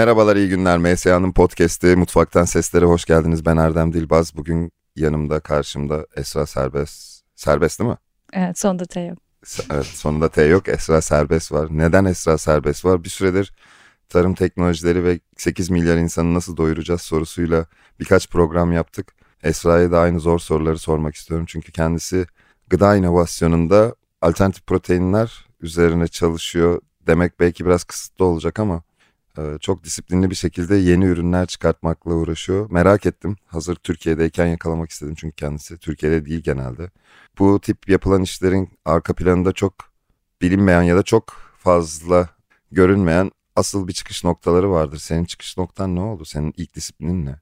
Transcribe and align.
Merhabalar, 0.00 0.36
iyi 0.36 0.48
günler. 0.48 0.78
MSA'nın 0.78 1.32
podcast'i 1.32 1.96
Mutfaktan 1.96 2.44
Seslere 2.44 2.84
hoş 2.84 3.04
geldiniz. 3.04 3.46
Ben 3.46 3.56
Erdem 3.56 3.92
Dilbaz. 3.92 4.36
Bugün 4.36 4.72
yanımda, 4.96 5.40
karşımda 5.40 6.06
Esra 6.16 6.46
Serbest. 6.46 7.22
Serbest 7.34 7.80
değil 7.80 7.90
mi? 7.90 7.96
Evet, 8.32 8.58
sonunda 8.58 8.84
T 8.84 9.00
yok. 9.00 9.18
Evet, 9.70 9.86
sonunda 9.86 10.28
T 10.28 10.42
yok. 10.42 10.68
Esra 10.68 11.00
Serbest 11.00 11.52
var. 11.52 11.68
Neden 11.70 12.04
Esra 12.04 12.38
Serbest 12.38 12.84
var? 12.84 13.04
Bir 13.04 13.08
süredir 13.08 13.52
tarım 14.08 14.34
teknolojileri 14.34 15.04
ve 15.04 15.20
8 15.36 15.70
milyar 15.70 15.96
insanı 15.96 16.34
nasıl 16.34 16.56
doyuracağız 16.56 17.00
sorusuyla 17.00 17.66
birkaç 18.00 18.30
program 18.30 18.72
yaptık. 18.72 19.14
Esra'ya 19.42 19.90
da 19.90 20.00
aynı 20.00 20.20
zor 20.20 20.38
soruları 20.38 20.78
sormak 20.78 21.14
istiyorum. 21.14 21.46
Çünkü 21.48 21.72
kendisi 21.72 22.26
gıda 22.70 22.96
inovasyonunda 22.96 23.94
alternatif 24.22 24.66
proteinler 24.66 25.46
üzerine 25.60 26.08
çalışıyor 26.08 26.80
demek 27.06 27.40
belki 27.40 27.66
biraz 27.66 27.84
kısıtlı 27.84 28.24
olacak 28.24 28.58
ama 28.58 28.82
çok 29.60 29.84
disiplinli 29.84 30.30
bir 30.30 30.34
şekilde 30.34 30.76
yeni 30.76 31.04
ürünler 31.04 31.46
çıkartmakla 31.46 32.14
uğraşıyor. 32.14 32.70
Merak 32.70 33.06
ettim. 33.06 33.36
Hazır 33.46 33.74
Türkiye'deyken 33.76 34.46
yakalamak 34.46 34.90
istedim 34.90 35.14
çünkü 35.14 35.36
kendisi 35.36 35.78
Türkiye'de 35.78 36.26
değil 36.26 36.40
genelde. 36.40 36.90
Bu 37.38 37.60
tip 37.60 37.88
yapılan 37.88 38.22
işlerin 38.22 38.70
arka 38.84 39.14
planında 39.14 39.52
çok 39.52 39.74
bilinmeyen 40.42 40.82
ya 40.82 40.96
da 40.96 41.02
çok 41.02 41.32
fazla 41.58 42.28
görünmeyen 42.72 43.30
asıl 43.56 43.88
bir 43.88 43.92
çıkış 43.92 44.24
noktaları 44.24 44.70
vardır. 44.70 44.98
Senin 44.98 45.24
çıkış 45.24 45.56
noktan 45.58 45.96
ne 45.96 46.00
oldu? 46.00 46.24
Senin 46.24 46.54
ilk 46.56 46.74
disiplinin 46.74 47.26
ne? 47.26 47.40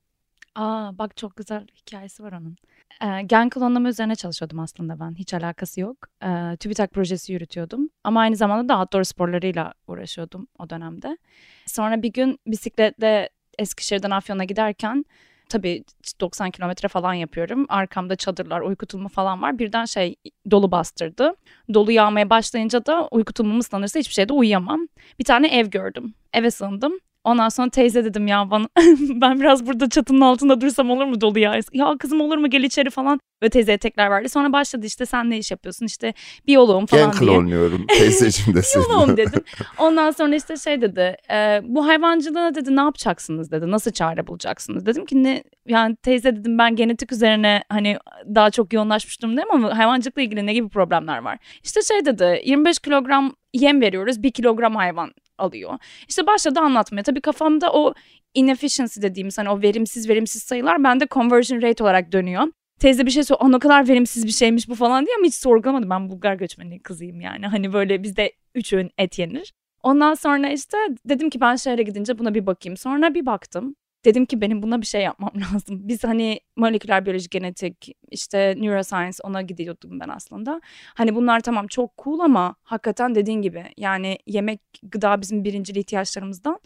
Aa 0.58 0.98
bak 0.98 1.16
çok 1.16 1.36
güzel 1.36 1.66
hikayesi 1.76 2.22
var 2.22 2.32
onun. 2.32 2.56
Ee, 3.02 3.22
gen 3.22 3.50
klonlama 3.50 3.88
üzerine 3.88 4.14
çalışıyordum 4.16 4.58
aslında 4.60 5.00
ben. 5.00 5.14
Hiç 5.14 5.34
alakası 5.34 5.80
yok. 5.80 5.96
Ee, 6.24 6.56
TÜBİTAK 6.60 6.90
projesi 6.92 7.32
yürütüyordum. 7.32 7.88
Ama 8.04 8.20
aynı 8.20 8.36
zamanda 8.36 8.68
da 8.68 8.80
outdoor 8.80 9.04
sporlarıyla 9.04 9.74
uğraşıyordum 9.86 10.46
o 10.58 10.70
dönemde. 10.70 11.18
Sonra 11.66 12.02
bir 12.02 12.12
gün 12.12 12.38
bisikletle 12.46 13.28
Eskişehir'den 13.58 14.10
Afyon'a 14.10 14.44
giderken 14.44 15.04
tabii 15.48 15.84
90 16.20 16.50
kilometre 16.50 16.88
falan 16.88 17.14
yapıyorum. 17.14 17.66
Arkamda 17.68 18.16
çadırlar, 18.16 18.60
uyku 18.60 18.86
tulumu 18.86 19.08
falan 19.08 19.42
var. 19.42 19.58
Birden 19.58 19.84
şey 19.84 20.16
dolu 20.50 20.72
bastırdı. 20.72 21.34
Dolu 21.74 21.92
yağmaya 21.92 22.30
başlayınca 22.30 22.86
da 22.86 23.08
uyku 23.10 23.32
tulumum 23.32 23.58
ıslanırsa 23.58 23.98
hiçbir 24.00 24.14
şeyde 24.14 24.32
uyuyamam. 24.32 24.88
Bir 25.18 25.24
tane 25.24 25.48
ev 25.58 25.66
gördüm. 25.66 26.14
Eve 26.32 26.50
sığındım. 26.50 26.98
Ondan 27.24 27.48
sonra 27.48 27.70
teyze 27.70 28.04
dedim 28.04 28.26
ya 28.26 28.50
bana 28.50 28.68
ben 29.00 29.40
biraz 29.40 29.66
burada 29.66 29.88
çatının 29.88 30.20
altında 30.20 30.60
dursam 30.60 30.90
olur 30.90 31.04
mu 31.04 31.20
dolu 31.20 31.38
ya? 31.38 31.60
Ya 31.72 31.96
kızım 31.98 32.20
olur 32.20 32.38
mu 32.38 32.50
gel 32.50 32.62
içeri 32.62 32.90
falan. 32.90 33.20
Ve 33.42 33.48
teyzeye 33.48 33.78
tekrar 33.78 34.10
verdi. 34.10 34.28
Sonra 34.28 34.52
başladı 34.52 34.86
işte 34.86 35.06
sen 35.06 35.30
ne 35.30 35.38
iş 35.38 35.50
yapıyorsun 35.50 35.86
işte 35.86 36.14
biyoloğum 36.46 36.86
falan 36.86 37.10
Gen 37.10 37.20
diye. 37.20 37.30
klonluyorum 37.30 37.86
teyzeciğim 37.98 38.56
deseydin. 38.56 38.88
biyoloğum 38.88 39.16
dedim. 39.16 39.42
Ondan 39.78 40.10
sonra 40.10 40.34
işte 40.34 40.56
şey 40.56 40.80
dedi 40.82 41.16
e, 41.30 41.60
bu 41.64 41.86
hayvancılığa 41.86 42.54
dedi 42.54 42.76
ne 42.76 42.80
yapacaksınız 42.80 43.50
dedi. 43.52 43.70
Nasıl 43.70 43.90
çare 43.90 44.26
bulacaksınız? 44.26 44.86
Dedim 44.86 45.06
ki 45.06 45.24
ne 45.24 45.44
yani 45.66 45.96
teyze 45.96 46.36
dedim 46.36 46.58
ben 46.58 46.76
genetik 46.76 47.12
üzerine 47.12 47.62
hani 47.68 47.98
daha 48.34 48.50
çok 48.50 48.72
yoğunlaşmış 48.72 49.22
durumdayım 49.22 49.50
ama 49.52 49.78
hayvancılıkla 49.78 50.22
ilgili 50.22 50.46
ne 50.46 50.52
gibi 50.54 50.68
problemler 50.68 51.18
var? 51.18 51.38
İşte 51.64 51.82
şey 51.82 52.04
dedi 52.04 52.42
25 52.44 52.78
kilogram 52.78 53.32
yem 53.54 53.80
veriyoruz 53.80 54.22
bir 54.22 54.30
kilogram 54.32 54.76
hayvan 54.76 55.12
alıyor. 55.38 55.78
İşte 56.08 56.26
başladı 56.26 56.60
anlatmaya. 56.60 57.02
Tabii 57.02 57.20
kafamda 57.20 57.72
o 57.72 57.94
inefficiency 58.34 59.02
dediğimiz 59.02 59.38
hani 59.38 59.50
o 59.50 59.62
verimsiz 59.62 60.08
verimsiz 60.08 60.42
sayılar 60.42 60.84
bende 60.84 61.06
conversion 61.10 61.62
rate 61.62 61.84
olarak 61.84 62.12
dönüyor. 62.12 62.42
Teyze 62.80 63.06
bir 63.06 63.10
şey 63.10 63.22
sor, 63.22 63.52
ne 63.52 63.58
kadar 63.58 63.88
verimsiz 63.88 64.26
bir 64.26 64.32
şeymiş 64.32 64.68
bu 64.68 64.74
falan 64.74 65.06
diye 65.06 65.16
ama 65.16 65.26
hiç 65.26 65.34
sorgulamadım. 65.34 65.90
Ben 65.90 66.10
Bulgar 66.10 66.34
göçmeni 66.34 66.82
kızıyım 66.82 67.20
yani. 67.20 67.46
Hani 67.46 67.72
böyle 67.72 68.02
bizde 68.02 68.32
üç 68.54 68.72
öğün 68.72 68.90
et 68.98 69.18
yenir. 69.18 69.52
Ondan 69.82 70.14
sonra 70.14 70.48
işte 70.48 70.76
dedim 71.04 71.30
ki 71.30 71.40
ben 71.40 71.56
şehre 71.56 71.82
gidince 71.82 72.18
buna 72.18 72.34
bir 72.34 72.46
bakayım. 72.46 72.76
Sonra 72.76 73.14
bir 73.14 73.26
baktım 73.26 73.74
dedim 74.08 74.26
ki 74.26 74.40
benim 74.40 74.62
buna 74.62 74.80
bir 74.80 74.86
şey 74.86 75.02
yapmam 75.02 75.30
lazım. 75.54 75.88
Biz 75.88 76.04
hani 76.04 76.40
moleküler 76.56 77.06
biyoloji, 77.06 77.28
genetik, 77.28 77.96
işte 78.10 78.54
neuroscience 78.58 79.18
ona 79.22 79.42
gidiyordum 79.42 80.00
ben 80.00 80.08
aslında. 80.08 80.60
Hani 80.94 81.14
bunlar 81.14 81.40
tamam 81.40 81.66
çok 81.66 81.98
cool 81.98 82.18
ama 82.18 82.54
hakikaten 82.62 83.14
dediğin 83.14 83.42
gibi 83.42 83.64
yani 83.76 84.18
yemek, 84.26 84.60
gıda 84.82 85.20
bizim 85.20 85.44
birinci 85.44 85.72
ihtiyaçlarımızdan 85.72 86.60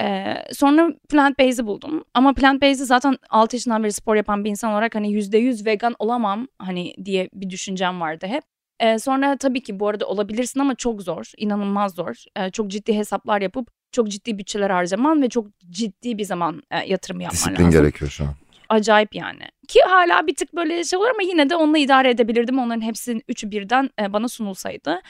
Ee, 0.00 0.34
sonra 0.52 0.90
plant 1.08 1.38
based'i 1.38 1.66
buldum. 1.66 2.04
Ama 2.14 2.34
plant 2.34 2.62
based'i 2.62 2.84
zaten 2.84 3.16
6 3.30 3.56
yaşından 3.56 3.84
beri 3.84 3.92
spor 3.92 4.16
yapan 4.16 4.44
bir 4.44 4.50
insan 4.50 4.72
olarak 4.72 4.94
hani 4.94 5.12
%100 5.12 5.66
vegan 5.66 5.94
olamam 5.98 6.48
hani 6.58 6.94
diye 7.04 7.28
bir 7.34 7.50
düşüncem 7.50 8.00
vardı 8.00 8.26
hep. 8.26 8.42
Ee, 8.80 8.98
sonra 8.98 9.36
tabii 9.36 9.62
ki 9.62 9.80
bu 9.80 9.88
arada 9.88 10.06
olabilirsin 10.06 10.60
ama 10.60 10.74
çok 10.74 11.02
zor, 11.02 11.32
inanılmaz 11.36 11.94
zor. 11.94 12.24
Ee, 12.36 12.50
çok 12.50 12.68
ciddi 12.70 12.94
hesaplar 12.94 13.40
yapıp 13.40 13.68
çok 13.92 14.08
ciddi 14.08 14.38
bütçeler 14.38 14.70
harcaman 14.70 15.22
ve 15.22 15.28
çok 15.28 15.46
ciddi 15.70 16.18
bir 16.18 16.24
zaman 16.24 16.62
e, 16.70 16.78
yatırım 16.86 17.20
yapman 17.20 17.32
Disiplin 17.32 17.54
lazım. 17.54 17.66
Disiplin 17.66 17.82
gerekiyor 17.82 18.10
şu 18.10 18.24
an. 18.24 18.34
Acayip 18.68 19.14
yani. 19.14 19.42
Ki 19.68 19.80
hala 19.80 20.26
bir 20.26 20.34
tık 20.34 20.56
böyle 20.56 20.84
şey 20.84 20.98
olur 20.98 21.08
ama 21.08 21.22
yine 21.22 21.50
de 21.50 21.56
onunla 21.56 21.78
idare 21.78 22.10
edebilirdim. 22.10 22.58
Onların 22.58 22.80
hepsinin 22.80 23.22
üçü 23.28 23.50
birden 23.50 23.90
e, 24.00 24.12
bana 24.12 24.28
sunulsaydı. 24.28 25.00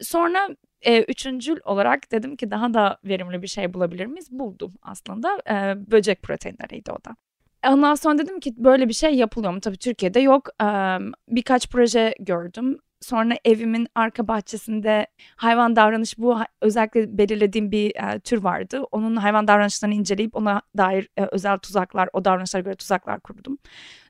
Sonra 0.00 0.48
e, 0.82 1.02
üçüncül 1.02 1.56
olarak 1.64 2.12
dedim 2.12 2.36
ki 2.36 2.50
daha 2.50 2.74
da 2.74 2.98
verimli 3.04 3.42
bir 3.42 3.46
şey 3.46 3.74
bulabilir 3.74 4.06
miyiz? 4.06 4.26
Buldum 4.30 4.72
aslında. 4.82 5.38
E, 5.50 5.74
böcek 5.90 6.22
proteinleriydi 6.22 6.92
o 6.92 7.04
da. 7.04 7.16
Ondan 7.68 7.94
sonra 7.94 8.18
dedim 8.18 8.40
ki 8.40 8.54
böyle 8.56 8.88
bir 8.88 8.94
şey 8.94 9.14
yapılıyor 9.14 9.52
mu? 9.52 9.60
Tabii 9.60 9.76
Türkiye'de 9.78 10.20
yok. 10.20 10.48
Birkaç 11.28 11.68
proje 11.68 12.14
gördüm. 12.20 12.78
Sonra 13.00 13.34
evimin 13.44 13.88
arka 13.94 14.28
bahçesinde 14.28 15.06
hayvan 15.36 15.76
davranış 15.76 16.18
bu 16.18 16.38
özellikle 16.60 17.18
belirlediğim 17.18 17.72
bir 17.72 17.96
e, 17.96 18.20
tür 18.20 18.42
vardı. 18.42 18.82
Onun 18.92 19.16
hayvan 19.16 19.48
davranışlarını 19.48 19.94
inceleyip 19.94 20.36
ona 20.36 20.62
dair 20.76 21.08
e, 21.16 21.24
özel 21.24 21.58
tuzaklar, 21.58 22.08
o 22.12 22.24
davranışlara 22.24 22.62
göre 22.62 22.74
tuzaklar 22.74 23.20
kurdum. 23.20 23.58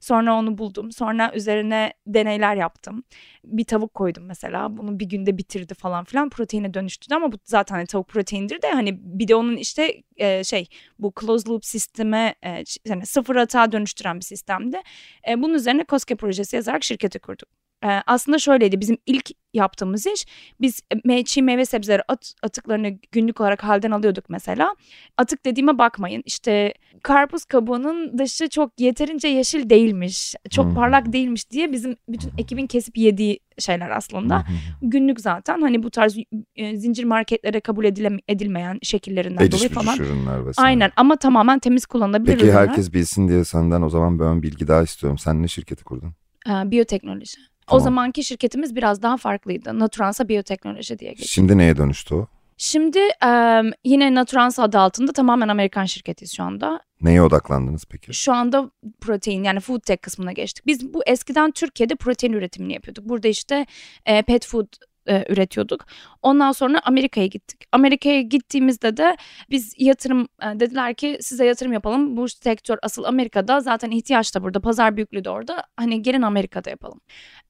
Sonra 0.00 0.34
onu 0.34 0.58
buldum. 0.58 0.92
Sonra 0.92 1.32
üzerine 1.34 1.92
deneyler 2.06 2.56
yaptım. 2.56 3.04
Bir 3.44 3.64
tavuk 3.64 3.94
koydum 3.94 4.24
mesela. 4.26 4.76
Bunu 4.76 5.00
bir 5.00 5.06
günde 5.06 5.38
bitirdi 5.38 5.74
falan 5.74 6.04
filan. 6.04 6.30
Proteine 6.30 6.74
dönüştü 6.74 7.14
ama 7.14 7.32
bu 7.32 7.36
zaten 7.44 7.74
hani 7.74 7.86
tavuk 7.86 8.08
proteindir 8.08 8.62
de 8.62 8.70
hani 8.70 8.98
bir 9.02 9.28
de 9.28 9.34
onun 9.34 9.56
işte 9.56 10.02
e, 10.16 10.44
şey 10.44 10.68
bu 10.98 11.12
closed 11.20 11.48
loop 11.48 11.64
sisteme 11.64 12.34
e, 12.44 12.64
yani 12.86 13.06
sıfır 13.06 13.36
hata 13.36 13.72
dönüştüren 13.72 14.16
bir 14.16 14.24
sistemdi. 14.24 14.80
E, 15.28 15.42
bunun 15.42 15.54
üzerine 15.54 15.84
COSGAP 15.88 16.18
projesi 16.18 16.56
yazarak 16.56 16.84
şirketi 16.84 17.18
kurduk 17.18 17.59
e, 17.84 17.88
aslında 18.06 18.38
şöyleydi 18.38 18.80
bizim 18.80 18.98
ilk 19.06 19.30
yaptığımız 19.54 20.06
iş 20.06 20.26
biz 20.60 20.80
me 21.04 21.24
çiğ 21.24 21.42
meyve 21.42 21.64
sebzeleri 21.64 22.02
at, 22.08 22.34
atıklarını 22.42 22.88
günlük 23.12 23.40
olarak 23.40 23.64
halden 23.64 23.90
alıyorduk 23.90 24.24
mesela. 24.28 24.74
Atık 25.16 25.44
dediğime 25.44 25.78
bakmayın 25.78 26.22
işte 26.26 26.74
karpuz 27.02 27.44
kabuğunun 27.44 28.18
dışı 28.18 28.48
çok 28.48 28.80
yeterince 28.80 29.28
yeşil 29.28 29.70
değilmiş 29.70 30.34
çok 30.50 30.66
hmm. 30.66 30.74
parlak 30.74 31.12
değilmiş 31.12 31.50
diye 31.50 31.72
bizim 31.72 31.96
bütün 32.08 32.32
ekibin 32.38 32.66
kesip 32.66 32.98
yediği 32.98 33.40
şeyler 33.58 33.90
aslında. 33.90 34.44
günlük 34.82 35.20
zaten 35.20 35.60
hani 35.60 35.82
bu 35.82 35.90
tarz 35.90 36.16
e, 36.56 36.76
zincir 36.76 37.04
marketlere 37.04 37.60
kabul 37.60 37.84
edile, 37.84 38.10
edilmeyen 38.28 38.78
şekillerinden 38.82 39.44
Edişmiş 39.44 39.74
dolayı 39.74 39.96
falan. 39.96 40.52
Aynen 40.56 40.90
ama 40.96 41.16
tamamen 41.16 41.58
temiz 41.58 41.86
kullanılabilir 41.86 42.32
Peki 42.32 42.44
ürünler. 42.44 42.68
herkes 42.68 42.92
bilsin 42.92 43.28
diye 43.28 43.44
senden 43.44 43.82
o 43.82 43.88
zaman 43.88 44.18
ben 44.18 44.42
bilgi 44.42 44.68
daha 44.68 44.82
istiyorum. 44.82 45.18
Sen 45.18 45.42
ne 45.42 45.48
şirketi 45.48 45.84
kurdun? 45.84 46.14
Ee, 46.48 46.70
biyoteknoloji. 46.70 47.36
Tamam. 47.70 47.82
O 47.82 47.84
zamanki 47.84 48.24
şirketimiz 48.24 48.76
biraz 48.76 49.02
daha 49.02 49.16
farklıydı. 49.16 49.78
Naturansa 49.78 50.28
biyoteknoloji 50.28 50.98
diye 50.98 51.10
geçiyor. 51.10 51.28
Şimdi 51.28 51.58
neye 51.58 51.76
dönüştü 51.76 52.14
o? 52.14 52.26
Şimdi 52.56 52.98
e, 52.98 53.62
yine 53.84 54.14
Naturans 54.14 54.58
adı 54.58 54.78
altında 54.78 55.12
tamamen 55.12 55.48
Amerikan 55.48 55.84
şirketiyiz 55.84 56.36
şu 56.36 56.42
anda. 56.42 56.80
Neye 57.00 57.22
odaklandınız 57.22 57.84
peki? 57.90 58.14
Şu 58.14 58.32
anda 58.32 58.70
protein 59.00 59.44
yani 59.44 59.60
food 59.60 59.80
tech 59.80 60.02
kısmına 60.02 60.32
geçtik. 60.32 60.66
Biz 60.66 60.94
bu 60.94 61.02
eskiden 61.06 61.50
Türkiye'de 61.50 61.94
protein 61.96 62.32
üretimini 62.32 62.72
yapıyorduk. 62.72 63.08
Burada 63.08 63.28
işte 63.28 63.66
e, 64.06 64.22
pet 64.22 64.46
food 64.46 64.66
e, 65.06 65.24
üretiyorduk. 65.32 65.86
Ondan 66.22 66.52
sonra 66.52 66.80
Amerika'ya 66.84 67.26
gittik. 67.26 67.64
Amerika'ya 67.72 68.20
gittiğimizde 68.20 68.96
de 68.96 69.16
biz 69.50 69.74
yatırım 69.78 70.28
e, 70.42 70.60
dediler 70.60 70.94
ki 70.94 71.18
size 71.20 71.46
yatırım 71.46 71.72
yapalım. 71.72 72.16
Bu 72.16 72.28
sektör 72.28 72.78
asıl 72.82 73.04
Amerika'da 73.04 73.60
zaten 73.60 73.90
ihtiyaç 73.90 74.34
da 74.34 74.42
burada. 74.42 74.60
Pazar 74.60 74.96
büyüklüğü 74.96 75.24
de 75.24 75.30
orada. 75.30 75.64
Hani 75.76 76.02
gelin 76.02 76.22
Amerika'da 76.22 76.70
yapalım. 76.70 77.00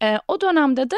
E, 0.03 0.19
o 0.29 0.41
dönemde 0.41 0.91
de 0.91 0.97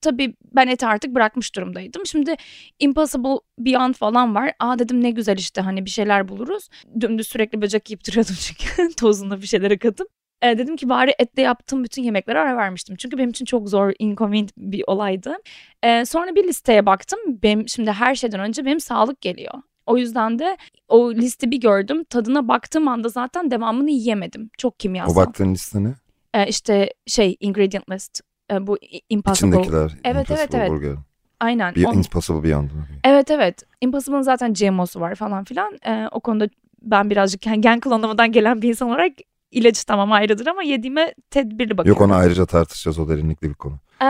tabii 0.00 0.34
ben 0.54 0.68
eti 0.68 0.86
artık 0.86 1.14
bırakmış 1.14 1.54
durumdaydım. 1.56 2.06
Şimdi 2.06 2.36
Impossible 2.78 3.38
Beyond 3.58 3.94
falan 3.94 4.34
var. 4.34 4.52
Aa 4.60 4.78
dedim 4.78 5.02
ne 5.02 5.10
güzel 5.10 5.36
işte 5.36 5.60
hani 5.60 5.84
bir 5.84 5.90
şeyler 5.90 6.28
buluruz. 6.28 6.68
Dümdüz 7.00 7.28
sürekli 7.28 7.62
böcek 7.62 7.90
yiyip 7.90 8.06
duruyordum 8.06 8.34
çünkü 8.40 8.94
tozunu 8.96 9.42
bir 9.42 9.46
şeylere 9.46 9.78
katıp. 9.78 10.21
E, 10.42 10.58
dedim 10.58 10.76
ki 10.76 10.88
bari 10.88 11.14
ette 11.18 11.42
yaptığım 11.42 11.84
bütün 11.84 12.02
yemeklere 12.02 12.38
ara 12.38 12.56
vermiştim. 12.56 12.96
Çünkü 12.96 13.18
benim 13.18 13.30
için 13.30 13.44
çok 13.44 13.68
zor, 13.68 13.92
inconvenient 13.98 14.52
bir 14.56 14.84
olaydı. 14.86 15.36
E, 15.82 16.04
sonra 16.04 16.34
bir 16.34 16.44
listeye 16.44 16.86
baktım. 16.86 17.18
Benim 17.26 17.68
şimdi 17.68 17.90
her 17.90 18.14
şeyden 18.14 18.40
önce 18.40 18.64
benim 18.64 18.80
sağlık 18.80 19.20
geliyor. 19.20 19.54
O 19.86 19.98
yüzden 19.98 20.38
de 20.38 20.56
o 20.88 21.14
listi 21.14 21.50
bir 21.50 21.60
gördüm. 21.60 22.04
Tadına 22.04 22.48
baktığım 22.48 22.88
anda 22.88 23.08
zaten 23.08 23.50
devamını 23.50 23.90
yiyemedim. 23.90 24.50
Çok 24.58 24.80
kimyasal. 24.80 25.12
O 25.12 25.16
baktığın 25.16 25.54
liste 25.54 25.84
ne? 25.84 25.94
E, 26.34 26.46
işte 26.46 26.94
şey 27.06 27.36
ingredient 27.40 27.90
list. 27.90 28.20
E, 28.52 28.66
bu 28.66 28.78
Impossible. 29.08 29.48
İçindekiler. 29.48 29.92
Evet, 30.04 30.30
Impossible 30.30 30.40
evet, 30.40 30.54
evet. 30.54 30.70
Burger. 30.70 30.96
Aynen. 31.40 31.74
Bir 31.74 31.84
On- 31.84 31.92
Impossible 31.92 32.42
Beyond. 32.42 32.70
Evet 33.04 33.30
evet. 33.30 33.62
Impossible'ın 33.80 34.22
zaten 34.22 34.54
GMO'su 34.54 35.00
var 35.00 35.14
falan 35.14 35.44
filan. 35.44 35.78
Ee, 35.86 36.08
o 36.12 36.20
konuda 36.20 36.48
ben 36.82 37.10
birazcık 37.10 37.40
gen, 37.40 37.60
gen 37.60 37.80
klonlamadan 37.80 38.32
gelen 38.32 38.62
bir 38.62 38.68
insan 38.68 38.88
olarak 38.88 39.12
ilacı 39.52 39.84
tamam 39.84 40.12
ayrıdır 40.12 40.46
ama 40.46 40.62
yediğime 40.62 41.14
tedbirli 41.30 41.78
bakıyorum. 41.78 42.02
Yok 42.02 42.10
onu 42.10 42.18
ayrıca 42.18 42.46
tartışacağız 42.46 42.98
o 42.98 43.08
derinlikli 43.08 43.48
bir 43.48 43.54
konu. 43.54 43.74
Ee, 44.02 44.04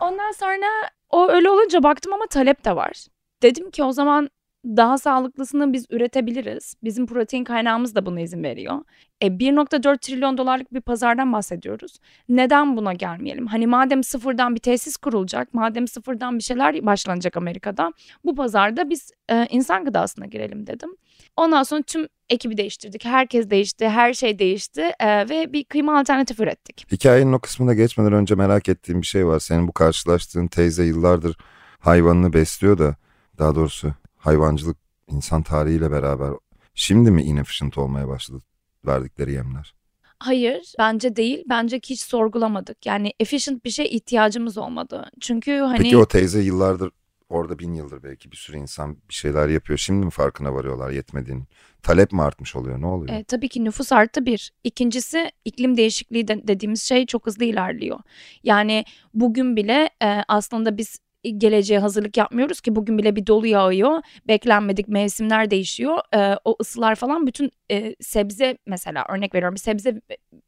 ondan 0.00 0.32
sonra 0.32 0.66
o 1.10 1.28
öyle 1.28 1.50
olunca 1.50 1.82
baktım 1.82 2.12
ama 2.12 2.26
talep 2.26 2.64
de 2.64 2.76
var. 2.76 3.06
Dedim 3.42 3.70
ki 3.70 3.84
o 3.84 3.92
zaman 3.92 4.28
daha 4.64 4.98
sağlıklısını 4.98 5.72
biz 5.72 5.86
üretebiliriz. 5.90 6.74
Bizim 6.84 7.06
protein 7.06 7.44
kaynağımız 7.44 7.94
da 7.94 8.06
buna 8.06 8.20
izin 8.20 8.42
veriyor. 8.42 8.78
E, 9.20 9.26
1.4 9.26 9.98
trilyon 9.98 10.38
dolarlık 10.38 10.74
bir 10.74 10.80
pazardan 10.80 11.32
bahsediyoruz. 11.32 11.98
Neden 12.28 12.76
buna 12.76 12.92
gelmeyelim? 12.92 13.46
Hani 13.46 13.66
madem 13.66 14.02
sıfırdan 14.02 14.54
bir 14.54 14.60
tesis 14.60 14.96
kurulacak, 14.96 15.54
madem 15.54 15.88
sıfırdan 15.88 16.38
bir 16.38 16.42
şeyler 16.42 16.86
başlanacak 16.86 17.36
Amerika'da, 17.36 17.92
bu 18.24 18.34
pazarda 18.34 18.90
biz 18.90 19.10
e, 19.30 19.46
insan 19.50 19.84
gıdasına 19.84 20.26
girelim 20.26 20.66
dedim. 20.66 20.96
Ondan 21.36 21.62
sonra 21.62 21.82
tüm 21.82 22.08
ekibi 22.30 22.56
değiştirdik. 22.56 23.04
Herkes 23.04 23.50
değişti, 23.50 23.88
her 23.88 24.14
şey 24.14 24.38
değişti 24.38 24.92
e, 25.00 25.28
ve 25.28 25.52
bir 25.52 25.64
kıyma 25.64 25.98
alternatif 25.98 26.40
ürettik. 26.40 26.86
Hikayenin 26.92 27.32
o 27.32 27.38
kısmına 27.38 27.74
geçmeden 27.74 28.12
önce 28.12 28.34
merak 28.34 28.68
ettiğim 28.68 29.02
bir 29.02 29.06
şey 29.06 29.26
var. 29.26 29.38
Senin 29.38 29.68
bu 29.68 29.72
karşılaştığın 29.72 30.46
teyze 30.46 30.84
yıllardır 30.84 31.36
hayvanını 31.78 32.32
besliyor 32.32 32.78
da 32.78 32.96
daha 33.38 33.54
doğrusu 33.54 33.92
hayvancılık 34.16 34.76
insan 35.08 35.42
tarihiyle 35.42 35.90
beraber 35.90 36.30
şimdi 36.74 37.10
mi 37.10 37.22
inefficient 37.22 37.78
olmaya 37.78 38.08
başladı 38.08 38.42
verdikleri 38.86 39.32
yemler? 39.32 39.74
Hayır, 40.18 40.74
bence 40.78 41.16
değil. 41.16 41.44
Bence 41.48 41.80
hiç 41.84 42.00
sorgulamadık. 42.00 42.86
Yani 42.86 43.12
efficient 43.20 43.64
bir 43.64 43.70
şey 43.70 43.86
ihtiyacımız 43.86 44.58
olmadı. 44.58 45.10
Çünkü 45.20 45.58
hani 45.58 45.78
Peki 45.78 45.96
o 45.96 46.06
teyze 46.06 46.40
yıllardır 46.40 46.90
orada 47.32 47.58
bin 47.58 47.72
yıldır 47.72 48.02
belki 48.02 48.32
bir 48.32 48.36
sürü 48.36 48.56
insan 48.56 48.96
bir 49.08 49.14
şeyler 49.14 49.48
yapıyor. 49.48 49.78
Şimdi 49.78 50.04
mi 50.04 50.10
farkına 50.10 50.54
varıyorlar 50.54 50.90
yetmediğinin? 50.90 51.44
Talep 51.82 52.12
mi 52.12 52.22
artmış 52.22 52.56
oluyor? 52.56 52.80
Ne 52.80 52.86
oluyor? 52.86 53.14
E, 53.14 53.24
tabii 53.24 53.48
ki 53.48 53.64
nüfus 53.64 53.92
arttı 53.92 54.26
bir. 54.26 54.52
İkincisi 54.64 55.30
iklim 55.44 55.76
değişikliği 55.76 56.28
de, 56.28 56.48
dediğimiz 56.48 56.82
şey 56.82 57.06
çok 57.06 57.26
hızlı 57.26 57.44
ilerliyor. 57.44 57.98
Yani 58.42 58.84
bugün 59.14 59.56
bile 59.56 59.90
e, 60.02 60.06
aslında 60.28 60.76
biz 60.76 60.98
geleceğe 61.30 61.78
hazırlık 61.78 62.16
yapmıyoruz 62.16 62.60
ki 62.60 62.76
bugün 62.76 62.98
bile 62.98 63.16
bir 63.16 63.26
dolu 63.26 63.46
yağıyor. 63.46 64.02
Beklenmedik 64.28 64.88
mevsimler 64.88 65.50
değişiyor. 65.50 65.98
E, 66.14 66.36
o 66.44 66.56
ısılar 66.60 66.94
falan 66.94 67.26
bütün 67.26 67.50
e, 67.70 67.94
sebze 68.00 68.58
mesela 68.66 69.04
örnek 69.08 69.34
veriyorum 69.34 69.56
sebze 69.56 70.00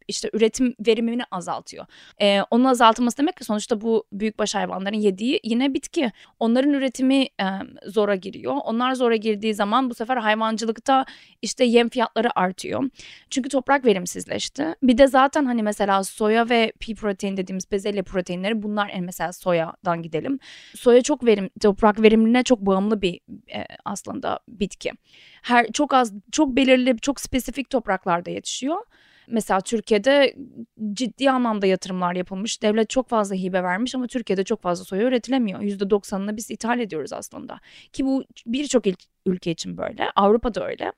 işte 0.08 0.30
üretim 0.32 0.74
verimini 0.86 1.22
azaltıyor. 1.30 1.86
E, 2.20 2.40
onun 2.50 2.64
azaltılması 2.64 3.18
demek 3.18 3.36
ki 3.36 3.44
sonuçta 3.44 3.80
bu 3.80 4.04
büyükbaş 4.12 4.54
hayvanların 4.54 4.96
yediği 4.96 5.40
yine 5.44 5.74
bitki. 5.74 6.12
Onların 6.40 6.72
üretimi 6.72 7.22
e, 7.22 7.46
zora 7.86 8.14
giriyor. 8.14 8.54
Onlar 8.64 8.94
zora 8.94 9.16
girdiği 9.16 9.54
zaman 9.54 9.90
bu 9.90 9.94
sefer 9.94 10.16
hayvancılıkta 10.16 11.04
işte 11.42 11.64
yem 11.64 11.88
fiyatları 11.88 12.38
artıyor. 12.38 12.90
Çünkü 13.30 13.48
toprak 13.48 13.84
verimsizleşti. 13.84 14.74
Bir 14.82 14.98
de 14.98 15.06
zaten 15.06 15.44
hani 15.44 15.62
mesela 15.62 16.04
soya 16.04 16.50
ve 16.50 16.72
pea 16.80 16.94
protein 16.94 17.36
dediğimiz 17.36 17.70
bezelye 17.70 18.02
proteinleri 18.02 18.62
bunlar 18.62 18.90
en 18.92 19.04
mesela 19.04 19.32
soyadan 19.32 20.02
gidelim. 20.02 20.38
Soya 20.74 21.02
çok 21.02 21.26
verim 21.26 21.50
toprak 21.60 22.02
verimliliğine 22.02 22.42
çok 22.42 22.60
bağımlı 22.60 23.02
bir 23.02 23.20
e, 23.54 23.66
aslında 23.84 24.40
bitki. 24.48 24.92
Her 25.42 25.72
çok 25.72 25.94
az 25.94 26.12
çok 26.32 26.56
belirli 26.56 26.96
çok 26.98 27.20
spesifik 27.20 27.70
topraklarda 27.70 28.30
yetişiyor. 28.30 28.76
Mesela 29.28 29.60
Türkiye'de 29.60 30.36
ciddi 30.92 31.30
anlamda 31.30 31.66
yatırımlar 31.66 32.14
yapılmış. 32.14 32.62
Devlet 32.62 32.90
çok 32.90 33.08
fazla 33.08 33.36
hibe 33.36 33.62
vermiş 33.62 33.94
ama 33.94 34.06
Türkiye'de 34.06 34.44
çok 34.44 34.62
fazla 34.62 34.84
soya 34.84 35.02
üretilemiyor. 35.02 35.60
%90'ını 35.60 36.36
biz 36.36 36.50
ithal 36.50 36.80
ediyoruz 36.80 37.12
aslında. 37.12 37.60
Ki 37.92 38.04
bu 38.04 38.24
birçok 38.46 38.84
ülke 39.26 39.50
için 39.50 39.76
böyle. 39.76 40.10
Avrupa'da 40.16 40.66
öyle. 40.66 40.92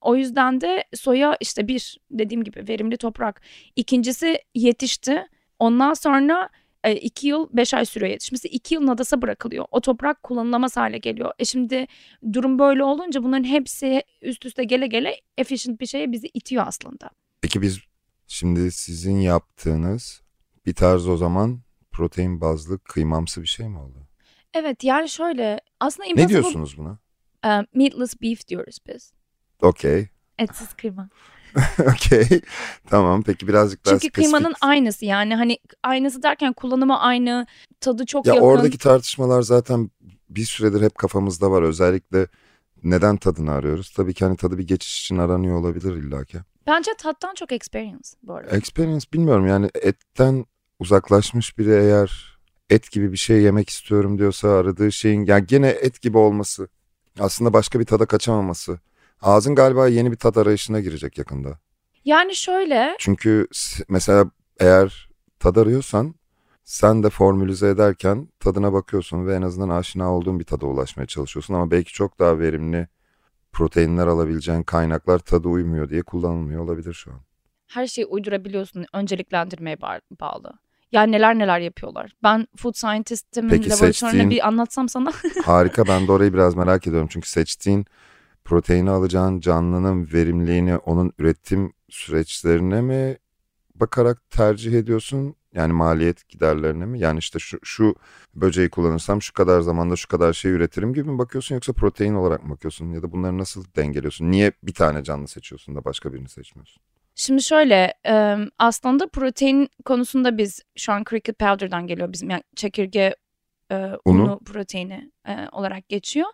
O 0.00 0.16
yüzden 0.16 0.60
de 0.60 0.84
soya 0.94 1.36
işte 1.40 1.68
bir 1.68 1.98
dediğim 2.10 2.44
gibi 2.44 2.68
verimli 2.68 2.96
toprak. 2.96 3.40
İkincisi 3.76 4.38
yetişti. 4.54 5.26
Ondan 5.58 5.94
sonra 5.94 6.48
e, 6.84 6.96
iki 6.96 7.28
yıl 7.28 7.48
beş 7.52 7.74
ay 7.74 7.84
sürüyor 7.84 8.10
yetişmesi. 8.10 8.48
iki 8.48 8.74
yıl 8.74 8.86
nadasa 8.86 9.22
bırakılıyor. 9.22 9.64
O 9.70 9.80
toprak 9.80 10.22
kullanılamaz 10.22 10.76
hale 10.76 10.98
geliyor. 10.98 11.32
E 11.38 11.44
şimdi 11.44 11.86
durum 12.32 12.58
böyle 12.58 12.84
olunca 12.84 13.22
bunların 13.22 13.44
hepsi 13.44 14.02
üst 14.22 14.46
üste 14.46 14.64
gele 14.64 14.86
gele 14.86 15.20
efficient 15.38 15.80
bir 15.80 15.86
şeye 15.86 16.12
bizi 16.12 16.30
itiyor 16.34 16.64
aslında. 16.66 17.10
Peki 17.40 17.62
biz 17.62 17.78
şimdi 18.26 18.72
sizin 18.72 19.16
yaptığınız 19.20 20.22
bir 20.66 20.74
tarz 20.74 21.08
o 21.08 21.16
zaman 21.16 21.60
protein 21.92 22.40
bazlı 22.40 22.78
kıymamsı 22.78 23.42
bir 23.42 23.46
şey 23.46 23.68
mi 23.68 23.78
oldu? 23.78 23.98
Evet 24.54 24.84
yani 24.84 25.08
şöyle 25.08 25.60
aslında 25.80 26.08
Ne 26.16 26.28
diyorsunuz 26.28 26.78
buna? 26.78 26.98
E, 27.44 27.48
meatless 27.74 28.14
beef 28.22 28.48
diyoruz 28.48 28.78
biz. 28.88 29.12
Okey. 29.62 30.08
Etsiz 30.38 30.74
kıyma. 30.74 31.08
Okey. 31.80 32.40
Tamam 32.90 33.22
peki 33.22 33.48
birazcık 33.48 33.86
daha 33.86 33.94
Çünkü 33.94 34.06
spesifik. 34.08 34.14
kıymanın 34.32 34.54
aynısı 34.60 35.04
yani 35.04 35.34
hani 35.36 35.58
aynısı 35.82 36.22
derken 36.22 36.52
kullanımı 36.52 37.00
aynı, 37.00 37.46
tadı 37.80 38.06
çok 38.06 38.26
Ya 38.26 38.34
yakın. 38.34 38.46
oradaki 38.46 38.78
tartışmalar 38.78 39.42
zaten 39.42 39.90
bir 40.30 40.44
süredir 40.44 40.82
hep 40.82 40.94
kafamızda 40.94 41.50
var. 41.50 41.62
Özellikle 41.62 42.26
neden 42.82 43.16
tadını 43.16 43.52
arıyoruz? 43.52 43.90
Tabii 43.90 44.14
ki 44.14 44.24
hani 44.24 44.36
tadı 44.36 44.58
bir 44.58 44.66
geçiş 44.66 45.00
için 45.00 45.18
aranıyor 45.18 45.56
olabilir 45.60 45.94
illaki. 45.96 46.38
Bence 46.66 46.90
tattan 46.98 47.34
çok 47.34 47.52
experience 47.52 48.08
bu 48.22 48.34
arada. 48.34 48.56
Experience 48.56 49.06
bilmiyorum 49.12 49.46
yani 49.46 49.70
etten 49.74 50.46
uzaklaşmış 50.78 51.58
biri 51.58 51.70
eğer 51.70 52.38
et 52.70 52.90
gibi 52.90 53.12
bir 53.12 53.16
şey 53.16 53.42
yemek 53.42 53.68
istiyorum 53.68 54.18
diyorsa 54.18 54.48
aradığı 54.48 54.92
şeyin 54.92 55.24
yani 55.24 55.46
gene 55.46 55.68
et 55.68 56.02
gibi 56.02 56.18
olması 56.18 56.68
aslında 57.20 57.52
başka 57.52 57.80
bir 57.80 57.84
tada 57.84 58.06
kaçamaması. 58.06 58.80
Ağzın 59.22 59.54
galiba 59.54 59.88
yeni 59.88 60.12
bir 60.12 60.16
tat 60.16 60.36
arayışına 60.36 60.80
girecek 60.80 61.18
yakında. 61.18 61.58
Yani 62.04 62.36
şöyle 62.36 62.96
Çünkü 62.98 63.46
mesela 63.88 64.30
eğer 64.60 65.10
tad 65.40 65.56
arıyorsan 65.56 66.14
sen 66.64 67.02
de 67.02 67.10
formülize 67.10 67.68
ederken 67.68 68.28
tadına 68.40 68.72
bakıyorsun 68.72 69.26
ve 69.26 69.34
en 69.34 69.42
azından 69.42 69.68
aşina 69.68 70.12
olduğun 70.12 70.40
bir 70.40 70.44
tada 70.44 70.66
ulaşmaya 70.66 71.06
çalışıyorsun 71.06 71.54
ama 71.54 71.70
belki 71.70 71.92
çok 71.92 72.18
daha 72.18 72.38
verimli 72.38 72.88
proteinler 73.56 74.06
alabileceğin 74.06 74.62
kaynaklar 74.62 75.18
tadı 75.18 75.48
uymuyor 75.48 75.88
diye 75.88 76.02
kullanılmıyor 76.02 76.60
olabilir 76.60 76.92
şu 76.92 77.12
an. 77.12 77.20
her 77.66 77.86
şeyi 77.86 78.06
uydurabiliyorsun 78.06 78.86
önceliklendirmeye 78.92 79.76
ba- 79.76 80.00
bağlı. 80.20 80.52
Yani 80.92 81.12
neler 81.12 81.38
neler 81.38 81.60
yapıyorlar. 81.60 82.12
Ben 82.22 82.46
food 82.56 82.74
scientist'imin 82.74 83.48
Peki 83.48 83.70
laboratuvarını 83.70 84.30
bir 84.30 84.46
anlatsam 84.46 84.88
sana. 84.88 85.12
Harika 85.44 85.86
ben 85.86 86.06
de 86.08 86.12
orayı 86.12 86.32
biraz 86.32 86.54
merak 86.54 86.86
ediyorum 86.86 87.08
çünkü 87.10 87.28
seçtiğin 87.28 87.86
proteini 88.44 88.90
alacağın 88.90 89.40
canlının 89.40 90.08
verimliliğini 90.12 90.76
onun 90.76 91.12
üretim 91.18 91.72
süreçlerine 91.90 92.80
mi 92.80 93.18
bakarak 93.80 94.30
tercih 94.30 94.72
ediyorsun? 94.72 95.34
Yani 95.54 95.72
maliyet 95.72 96.28
giderlerine 96.28 96.86
mi? 96.86 97.00
Yani 97.00 97.18
işte 97.18 97.38
şu, 97.38 97.58
şu 97.64 97.94
böceği 98.34 98.70
kullanırsam 98.70 99.22
şu 99.22 99.32
kadar 99.32 99.60
zamanda 99.60 99.96
şu 99.96 100.08
kadar 100.08 100.32
şey 100.32 100.52
üretirim 100.52 100.94
gibi 100.94 101.10
mi 101.10 101.18
bakıyorsun 101.18 101.54
yoksa 101.54 101.72
protein 101.72 102.14
olarak 102.14 102.44
mı 102.44 102.50
bakıyorsun? 102.50 102.92
Ya 102.92 103.02
da 103.02 103.12
bunları 103.12 103.38
nasıl 103.38 103.64
dengeliyorsun? 103.76 104.30
Niye 104.30 104.52
bir 104.62 104.74
tane 104.74 105.04
canlı 105.04 105.28
seçiyorsun 105.28 105.74
da 105.76 105.84
başka 105.84 106.12
birini 106.12 106.28
seçmiyorsun? 106.28 106.82
Şimdi 107.14 107.42
şöyle 107.42 107.94
aslında 108.58 109.06
protein 109.08 109.68
konusunda 109.84 110.38
biz 110.38 110.62
şu 110.76 110.92
an 110.92 111.04
cricket 111.10 111.38
powder'dan 111.38 111.86
geliyor 111.86 112.12
bizim 112.12 112.30
yani 112.30 112.42
çekirge 112.56 113.14
unu, 113.70 113.92
Unu. 114.04 114.40
proteini 114.44 115.10
olarak 115.52 115.88
geçiyor. 115.88 116.26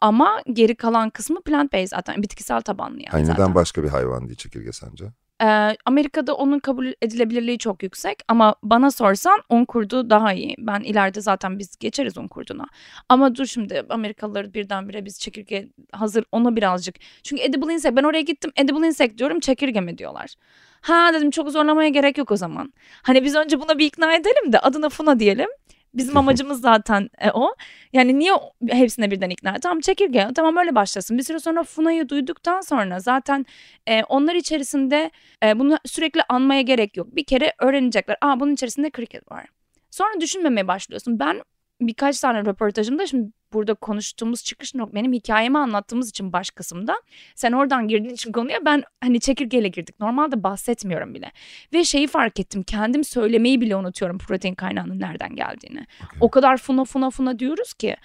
Ama 0.00 0.42
geri 0.52 0.74
kalan 0.74 1.10
kısmı 1.10 1.42
plant 1.42 1.72
based 1.72 1.88
zaten 1.88 2.22
bitkisel 2.22 2.60
tabanlı 2.62 2.96
yani 2.96 3.08
Hani 3.10 3.24
zaten. 3.24 3.42
neden 3.42 3.54
başka 3.54 3.82
bir 3.82 3.88
hayvan 3.88 4.28
değil 4.28 4.36
çekirge 4.38 4.72
sence? 4.72 5.04
Ee, 5.42 5.76
Amerika'da 5.84 6.34
onun 6.34 6.58
kabul 6.58 6.92
edilebilirliği 7.02 7.58
çok 7.58 7.82
yüksek 7.82 8.18
ama 8.28 8.54
bana 8.62 8.90
sorsan 8.90 9.40
un 9.50 9.64
kurdu 9.64 10.10
daha 10.10 10.32
iyi. 10.32 10.54
Ben 10.58 10.80
ileride 10.80 11.20
zaten 11.20 11.58
biz 11.58 11.76
geçeriz 11.76 12.18
un 12.18 12.28
kurduna. 12.28 12.66
Ama 13.08 13.34
dur 13.34 13.46
şimdi 13.46 13.82
Amerikalıları 13.88 14.54
birdenbire 14.54 15.04
biz 15.04 15.20
çekirge 15.20 15.68
hazır 15.92 16.24
ona 16.32 16.56
birazcık. 16.56 16.96
Çünkü 17.22 17.42
edible 17.42 17.72
insect 17.72 17.96
ben 17.96 18.02
oraya 18.02 18.20
gittim 18.22 18.52
edible 18.56 18.86
insect 18.86 19.18
diyorum 19.18 19.40
çekirge 19.40 19.80
mi 19.80 19.98
diyorlar. 19.98 20.34
Ha 20.80 21.10
dedim 21.14 21.30
çok 21.30 21.50
zorlamaya 21.50 21.88
gerek 21.88 22.18
yok 22.18 22.30
o 22.30 22.36
zaman. 22.36 22.72
Hani 23.02 23.24
biz 23.24 23.34
önce 23.36 23.60
buna 23.60 23.78
bir 23.78 23.86
ikna 23.86 24.14
edelim 24.14 24.52
de 24.52 24.58
adına 24.58 24.88
Funa 24.88 25.20
diyelim. 25.20 25.48
Bizim 25.94 26.16
amacımız 26.16 26.60
zaten 26.60 27.10
e, 27.18 27.30
o. 27.30 27.54
Yani 27.92 28.18
niye 28.18 28.32
hepsine 28.68 29.10
birden 29.10 29.30
ikna? 29.30 29.58
Tamam 29.58 29.80
çekirge 29.80 30.28
tamam 30.34 30.56
öyle 30.56 30.74
başlasın. 30.74 31.18
Bir 31.18 31.22
süre 31.22 31.38
sonra 31.38 31.64
Funa'yı 31.64 32.08
duyduktan 32.08 32.60
sonra 32.60 33.00
zaten 33.00 33.46
e, 33.86 34.04
onlar 34.04 34.34
içerisinde 34.34 35.10
e, 35.44 35.58
bunu 35.58 35.78
sürekli 35.84 36.22
anmaya 36.28 36.62
gerek 36.62 36.96
yok. 36.96 37.16
Bir 37.16 37.24
kere 37.24 37.52
öğrenecekler. 37.58 38.16
Aa 38.20 38.40
bunun 38.40 38.52
içerisinde 38.52 38.90
cricket 38.96 39.30
var. 39.30 39.46
Sonra 39.90 40.20
düşünmemeye 40.20 40.68
başlıyorsun. 40.68 41.18
Ben 41.18 41.42
birkaç 41.80 42.20
tane 42.20 42.38
röportajımda 42.44 43.06
şimdi 43.06 43.32
burada 43.52 43.74
konuştuğumuz 43.74 44.44
çıkış 44.44 44.74
nokta 44.74 44.94
benim 44.94 45.12
hikayemi 45.12 45.58
anlattığımız 45.58 46.10
için 46.10 46.32
baş 46.32 46.50
kısımda 46.50 46.94
sen 47.34 47.52
oradan 47.52 47.88
girdiğin 47.88 48.14
için 48.14 48.32
konuya 48.32 48.64
ben 48.64 48.82
hani 49.00 49.20
çekirgeyle 49.20 49.68
girdik. 49.68 50.00
Normalde 50.00 50.42
bahsetmiyorum 50.42 51.14
bile. 51.14 51.32
Ve 51.72 51.84
şeyi 51.84 52.06
fark 52.06 52.40
ettim 52.40 52.62
kendim 52.62 53.04
söylemeyi 53.04 53.60
bile 53.60 53.76
unutuyorum 53.76 54.18
protein 54.18 54.54
kaynağının 54.54 55.00
nereden 55.00 55.36
geldiğini. 55.36 55.86
Okay. 56.04 56.18
O 56.20 56.30
kadar 56.30 56.56
funa 56.56 56.84
funa 56.84 57.10
funa 57.10 57.38
diyoruz 57.38 57.74
ki 57.74 57.96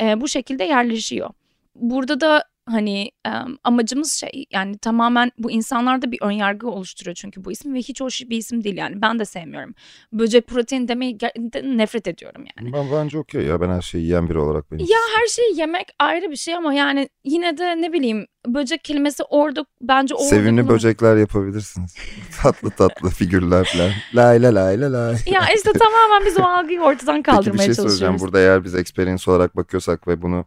e, 0.00 0.20
bu 0.20 0.28
şekilde 0.28 0.64
yerleşiyor. 0.64 1.30
Burada 1.74 2.20
da 2.20 2.44
hani 2.66 3.10
um, 3.28 3.58
amacımız 3.64 4.12
şey 4.12 4.46
yani 4.50 4.78
tamamen 4.78 5.32
bu 5.38 5.50
insanlarda 5.50 6.12
bir 6.12 6.18
önyargı 6.22 6.68
oluşturuyor 6.68 7.14
çünkü 7.14 7.44
bu 7.44 7.52
isim 7.52 7.74
ve 7.74 7.78
hiç 7.78 8.00
hoş 8.00 8.20
bir 8.20 8.36
isim 8.36 8.64
değil 8.64 8.76
yani 8.76 9.02
ben 9.02 9.18
de 9.18 9.24
sevmiyorum. 9.24 9.74
Böcek 10.12 10.46
protein 10.46 10.88
demeyi 10.88 11.18
nefret 11.64 12.08
ediyorum 12.08 12.44
yani. 12.56 12.72
Ben 12.72 12.86
bence 12.92 13.18
okey 13.18 13.42
ya 13.42 13.60
ben 13.60 13.68
her 13.68 13.82
şeyi 13.82 14.04
yiyen 14.04 14.28
biri 14.28 14.38
olarak 14.38 14.72
benim. 14.72 14.86
Ya 14.86 14.98
her 15.16 15.26
şeyi 15.26 15.58
yemek 15.58 15.86
ayrı 15.98 16.30
bir 16.30 16.36
şey 16.36 16.54
ama 16.54 16.74
yani 16.74 17.08
yine 17.24 17.58
de 17.58 17.80
ne 17.80 17.92
bileyim 17.92 18.26
böcek 18.46 18.84
kelimesi 18.84 19.22
orada 19.22 19.66
bence 19.80 20.14
orada. 20.14 20.28
Sevimli 20.28 20.62
bunu... 20.62 20.74
böcekler 20.74 21.16
yapabilirsiniz. 21.16 21.96
tatlı 22.42 22.70
tatlı 22.70 23.10
figürler 23.10 23.64
falan. 23.64 23.90
Lay 24.14 24.42
la 24.42 24.54
lay 24.54 24.80
la 24.80 24.92
lay. 24.92 25.16
Ya 25.26 25.42
işte 25.56 25.72
tamamen 25.72 26.26
biz 26.26 26.40
o 26.40 26.42
algıyı 26.42 26.80
ortadan 26.80 27.22
kaldırmaya 27.22 27.56
Peki 27.56 27.68
bir 27.68 27.74
şey 27.74 27.74
çalışıyoruz. 27.74 28.20
Burada 28.20 28.40
eğer 28.40 28.64
biz 28.64 28.74
experience 28.74 29.30
olarak 29.30 29.56
bakıyorsak 29.56 30.08
ve 30.08 30.22
bunu 30.22 30.44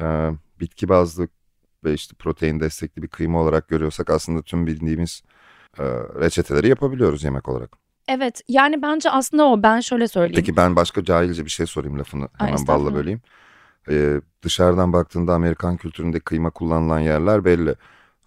e, 0.00 0.04
bitki 0.60 0.88
bazlı 0.88 1.28
ve 1.84 1.94
işte 1.94 2.14
protein 2.18 2.60
destekli 2.60 3.02
bir 3.02 3.08
kıyma 3.08 3.40
olarak 3.40 3.68
görüyorsak 3.68 4.10
aslında 4.10 4.42
tüm 4.42 4.66
bildiğimiz 4.66 5.22
e, 5.78 5.84
reçeteleri 6.20 6.68
yapabiliyoruz 6.68 7.24
yemek 7.24 7.48
olarak. 7.48 7.70
Evet 8.08 8.42
yani 8.48 8.82
bence 8.82 9.10
aslında 9.10 9.44
o 9.44 9.62
ben 9.62 9.80
şöyle 9.80 10.08
söyleyeyim. 10.08 10.44
Peki 10.46 10.56
ben 10.56 10.76
başka 10.76 11.04
cahilce 11.04 11.44
bir 11.44 11.50
şey 11.50 11.66
sorayım 11.66 11.98
lafını 11.98 12.28
hemen 12.38 12.56
Ay, 12.56 12.66
balla 12.66 12.94
böleyim. 12.94 13.20
Ee, 13.90 14.20
dışarıdan 14.42 14.92
baktığında 14.92 15.34
Amerikan 15.34 15.76
kültüründe 15.76 16.20
kıyma 16.20 16.50
kullanılan 16.50 17.00
yerler 17.00 17.44
belli. 17.44 17.74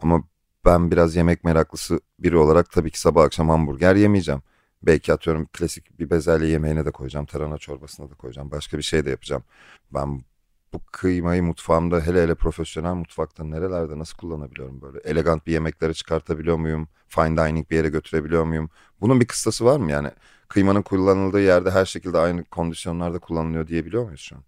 Ama 0.02 0.24
ben 0.66 0.92
biraz 0.92 1.16
yemek 1.16 1.44
meraklısı 1.44 2.00
biri 2.20 2.38
olarak 2.38 2.72
tabii 2.72 2.92
ki 2.92 3.00
sabah 3.00 3.24
akşam 3.24 3.50
hamburger 3.50 3.96
yemeyeceğim. 3.96 4.42
Belki 4.84 5.14
atıyorum 5.14 5.48
klasik 5.54 6.00
bir 6.00 6.10
bezelye 6.10 6.50
yemeğine 6.50 6.86
de 6.86 6.92
koyacağım. 6.92 7.26
Tarhana 7.26 7.58
çorbasına 7.58 8.10
da 8.10 8.16
koyacağım. 8.16 8.52
Başka 8.52 8.78
bir 8.78 8.84
şey 8.84 9.06
de 9.06 9.10
yapacağım. 9.10 9.44
Ben 9.94 10.24
bu 10.74 10.80
kıymayı 10.92 11.44
mutfağımda 11.44 12.01
hele 12.01 12.24
hele 12.24 12.36
profesyonel 12.36 12.94
mutfakta 12.94 13.44
nerelerde 13.44 14.00
nasıl 14.00 14.18
kullanabiliyorum 14.18 14.82
böyle? 14.82 15.00
Elegant 15.00 15.48
bir 15.48 15.51
yemeklere 15.51 15.94
çıkartabiliyor 15.94 16.58
muyum? 16.58 16.88
Fine 17.08 17.38
dining 17.38 17.70
bir 17.70 17.75
yere 17.75 17.89
götürebiliyor 17.89 18.44
muyum? 18.44 18.70
Bunun 19.01 19.20
bir 19.20 19.27
kıstası 19.27 19.65
var 19.65 19.77
mı 19.77 19.92
yani? 19.92 20.10
Kıymanın 20.48 20.82
kullanıldığı 20.82 21.42
yerde 21.42 21.72
her 21.72 21.86
şekilde 21.86 22.18
aynı 22.18 22.44
kondisyonlarda 22.44 23.20
kullanılıyor 23.20 23.68
diyebiliyor 23.68 24.03
muyuz 24.03 24.22
şu 24.22 24.36
an? 24.36 24.44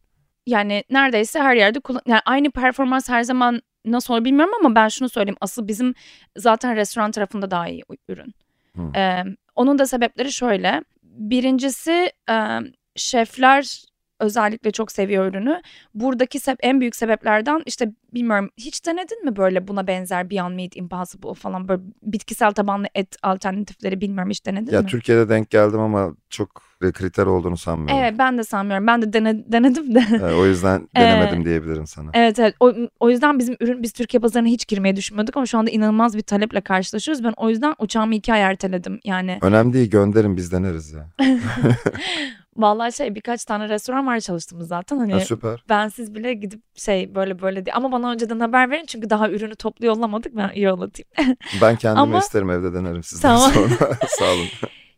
Yani 0.46 0.84
neredeyse 0.90 1.40
her 1.40 1.56
yerde 1.56 1.80
kullan 1.80 2.02
yani 2.08 2.22
aynı 2.26 2.52
performans 2.52 3.10
her 3.10 3.24
zaman 3.24 3.62
nasıl 3.86 4.14
olur 4.14 4.26
bilmiyorum 4.26 4.54
ama 4.60 4.76
ben 4.76 4.88
şunu 4.88 5.10
söyleyeyim. 5.10 5.38
Asıl 5.42 5.68
bizim 5.68 5.94
zaten 6.38 6.76
restoran 6.76 7.12
tarafında 7.12 7.52
daha 7.52 7.68
iyi 7.68 7.84
ürün. 8.10 8.34
Hmm. 8.74 8.96
Ee, 8.96 9.24
onun 9.56 9.80
da 9.80 9.88
sebepleri 9.88 10.32
şöyle. 10.32 10.84
Birincisi 11.04 12.12
e, 12.30 12.60
şefler 12.96 13.86
özellikle 14.20 14.72
çok 14.72 14.92
seviyor 14.92 15.26
ürünü. 15.26 15.62
Buradaki 15.94 16.40
seb 16.40 16.56
en 16.60 16.82
büyük 16.82 16.96
sebeplerden 16.96 17.62
işte 17.66 17.92
bilmiyorum 18.14 18.50
hiç 18.58 18.86
denedin 18.86 19.26
mi 19.26 19.36
böyle 19.36 19.68
buna 19.68 19.88
benzer 19.88 20.30
Beyond 20.30 20.56
Meat 20.56 20.76
Impossible 20.76 21.34
falan 21.34 21.68
böyle 21.68 21.82
bitkisel 22.04 22.52
tabanlı 22.52 22.88
et 22.96 23.16
alternatifleri 23.24 24.02
bilmiyorum 24.02 24.30
hiç 24.30 24.46
denedin 24.46 24.72
ya, 24.72 24.80
mi? 24.80 24.86
Ya 24.86 24.90
Türkiye'de 24.90 25.30
denk 25.30 25.50
geldim 25.50 25.80
ama 25.80 26.16
çok 26.30 26.66
kriter 26.94 27.26
olduğunu 27.26 27.58
sanmıyorum. 27.58 28.04
Evet 28.04 28.16
ben 28.20 28.38
de 28.38 28.44
sanmıyorum. 28.44 28.88
Ben 28.88 29.02
de 29.02 29.14
dene, 29.14 29.52
denedim 29.52 29.96
de. 29.96 30.06
Evet, 30.10 30.34
o 30.34 30.46
yüzden 30.46 30.90
denemedim 30.96 31.42
ee, 31.42 31.46
diyebilirim 31.46 31.88
sana. 31.88 32.12
Evet 32.14 32.40
evet. 32.40 32.56
O, 32.60 32.74
o 33.00 33.10
yüzden 33.10 33.40
bizim 33.40 33.56
ürün 33.60 33.84
biz 33.84 33.92
Türkiye 33.94 34.22
pazarına 34.22 34.48
hiç 34.48 34.68
girmeye 34.68 34.96
düşünmüyorduk 34.96 35.38
ama 35.38 35.46
şu 35.46 35.58
anda 35.58 35.72
inanılmaz 35.72 36.18
bir 36.18 36.22
taleple 36.22 36.62
karşılaşıyoruz. 36.62 37.24
Ben 37.24 37.34
o 37.38 37.50
yüzden 37.50 37.76
uçağımı 37.80 38.16
iki 38.16 38.34
ay 38.34 38.42
erteledim 38.42 39.00
yani. 39.04 39.40
Önemli 39.42 39.74
değil 39.74 39.90
gönderin 39.90 40.38
biz 40.38 40.52
deneriz 40.52 40.94
ya. 40.94 41.10
Vallahi 42.58 42.94
şey 42.94 43.16
birkaç 43.16 43.46
tane 43.46 43.70
restoran 43.70 44.08
var 44.08 44.20
çalıştığımız 44.20 44.68
zaten. 44.68 44.98
Hani 44.98 45.14
ha, 45.14 45.20
süper. 45.20 45.64
Ben 45.70 45.88
siz 45.88 46.16
bile 46.16 46.34
gidip 46.34 46.62
şey 46.76 47.16
böyle 47.16 47.42
böyle 47.42 47.66
diye. 47.66 47.74
Ama 47.74 47.92
bana 47.92 48.12
önceden 48.12 48.40
haber 48.40 48.70
verin 48.70 48.86
çünkü 48.86 49.10
daha 49.10 49.30
ürünü 49.30 49.56
toplu 49.56 49.86
yollamadık. 49.86 50.36
Ben 50.36 50.52
yollatayım. 50.56 51.10
ben 51.62 51.76
kendime 51.76 52.02
Ama... 52.02 52.20
isterim 52.20 52.50
evde 52.50 52.74
denerim 52.74 53.04
sizden 53.04 53.30
tamam. 53.30 53.52
sonra. 53.52 53.98
Sağ 54.08 54.26
olun. 54.26 54.48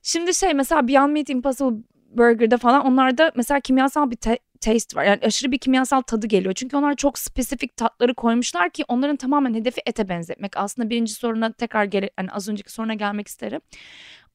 Şimdi 0.02 0.34
şey 0.34 0.54
mesela 0.54 0.88
Beyond 0.88 1.12
Meat 1.12 1.30
Impossible 1.30 1.84
Burger'da 2.10 2.58
falan 2.58 2.86
onlarda 2.86 3.32
mesela 3.36 3.60
kimyasal 3.60 4.12
bir 4.12 4.16
te- 4.16 4.40
taste 4.62 5.00
var. 5.00 5.04
Yani 5.04 5.20
aşırı 5.24 5.52
bir 5.52 5.58
kimyasal 5.58 6.02
tadı 6.02 6.28
geliyor. 6.28 6.54
Çünkü 6.54 6.78
onlar 6.78 6.96
çok 6.96 7.20
spesifik 7.20 7.78
tatları 7.78 8.14
koymuşlar 8.14 8.70
ki 8.70 8.84
onların 8.88 9.16
tamamen 9.16 9.54
hedefi 9.54 9.82
ete 9.86 10.10
benzetmek. 10.10 10.58
Aslında 10.58 10.90
birinci 10.90 11.14
soruna 11.14 11.52
tekrar 11.54 11.84
geri, 11.84 12.10
yani 12.20 12.32
az 12.32 12.50
önceki 12.50 12.72
soruna 12.72 12.94
gelmek 12.94 13.28
isterim. 13.28 13.62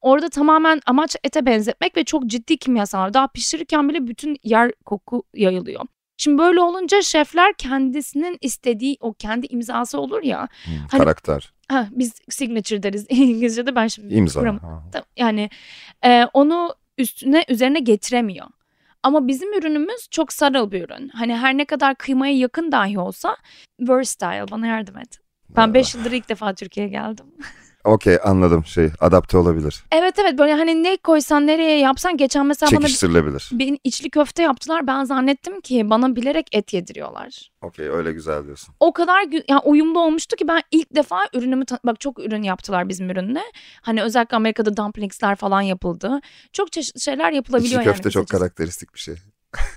Orada 0.03 0.29
tamamen 0.29 0.81
amaç 0.85 1.15
ete 1.23 1.45
benzetmek 1.45 1.97
ve 1.97 2.03
çok 2.03 2.25
ciddi 2.25 2.57
kimyasallar. 2.57 3.13
Daha 3.13 3.27
pişirirken 3.27 3.89
bile 3.89 4.07
bütün 4.07 4.37
yer 4.43 4.71
koku 4.85 5.23
yayılıyor. 5.33 5.81
Şimdi 6.17 6.37
böyle 6.37 6.59
olunca 6.59 7.01
şefler 7.01 7.53
kendisinin 7.53 8.37
istediği 8.41 8.97
o 8.99 9.13
kendi 9.13 9.45
imzası 9.45 9.99
olur 9.99 10.23
ya. 10.23 10.47
Hmm, 10.65 10.73
hani, 10.91 10.99
karakter. 10.99 11.53
Ha, 11.69 11.87
biz 11.91 12.13
signature 12.29 12.83
deriz 12.83 13.05
İngilizce'de 13.09 13.75
ben 13.75 13.87
şimdi. 13.87 14.13
İmza. 14.13 14.39
Kuram, 14.39 14.59
yani 15.17 15.49
e, 16.05 16.25
onu 16.33 16.75
üstüne 16.97 17.45
üzerine 17.49 17.79
getiremiyor. 17.79 18.47
Ama 19.03 19.27
bizim 19.27 19.53
ürünümüz 19.53 20.07
çok 20.11 20.33
sarıl 20.33 20.71
bir 20.71 20.83
ürün. 20.83 21.09
Hani 21.09 21.35
her 21.37 21.57
ne 21.57 21.65
kadar 21.65 21.95
kıymaya 21.95 22.37
yakın 22.37 22.71
dahi 22.71 22.99
olsa 22.99 23.37
versatile 23.79 24.51
bana 24.51 24.67
yardım 24.67 24.97
et. 24.97 25.19
Ben 25.49 25.73
5 25.73 25.95
yıldır 25.95 26.11
ilk 26.11 26.29
defa 26.29 26.53
Türkiye'ye 26.53 26.91
geldim. 26.91 27.25
Okey 27.83 28.17
anladım 28.23 28.65
şey 28.65 28.89
adapte 28.99 29.37
olabilir. 29.37 29.83
Evet 29.91 30.19
evet 30.19 30.37
böyle 30.39 30.53
hani 30.53 30.83
ne 30.83 30.97
koysan 30.97 31.47
nereye 31.47 31.79
yapsan 31.79 32.17
geçen 32.17 32.45
mesela 32.45 32.69
Çekiştirilebilir. 32.69 33.49
bana 33.51 33.59
bir 33.59 33.79
içli 33.83 34.09
köfte 34.09 34.43
yaptılar 34.43 34.87
ben 34.87 35.03
zannettim 35.03 35.61
ki 35.61 35.89
bana 35.89 36.15
bilerek 36.15 36.47
et 36.51 36.73
yediriyorlar. 36.73 37.51
Okey 37.61 37.89
öyle 37.89 38.13
güzel 38.13 38.45
diyorsun. 38.45 38.75
O 38.79 38.93
kadar 38.93 39.25
yani 39.47 39.61
uyumlu 39.65 39.99
olmuştu 39.99 40.35
ki 40.35 40.47
ben 40.47 40.61
ilk 40.71 40.95
defa 40.95 41.19
ürünümü 41.33 41.65
bak 41.85 41.99
çok 41.99 42.19
ürün 42.19 42.43
yaptılar 42.43 42.89
bizim 42.89 43.09
ürünle. 43.09 43.41
Hani 43.81 44.03
özellikle 44.03 44.37
Amerika'da 44.37 44.77
dumplingsler 44.77 45.35
falan 45.35 45.61
yapıldı. 45.61 46.19
Çok 46.53 46.71
çeşitli 46.71 47.01
şeyler 47.01 47.31
yapılabiliyor 47.31 47.81
İçli 47.81 47.87
yani. 47.87 47.95
köfte 47.95 48.11
çok 48.11 48.27
karakteristik 48.27 48.93
bir 48.93 48.99
şey. 48.99 49.15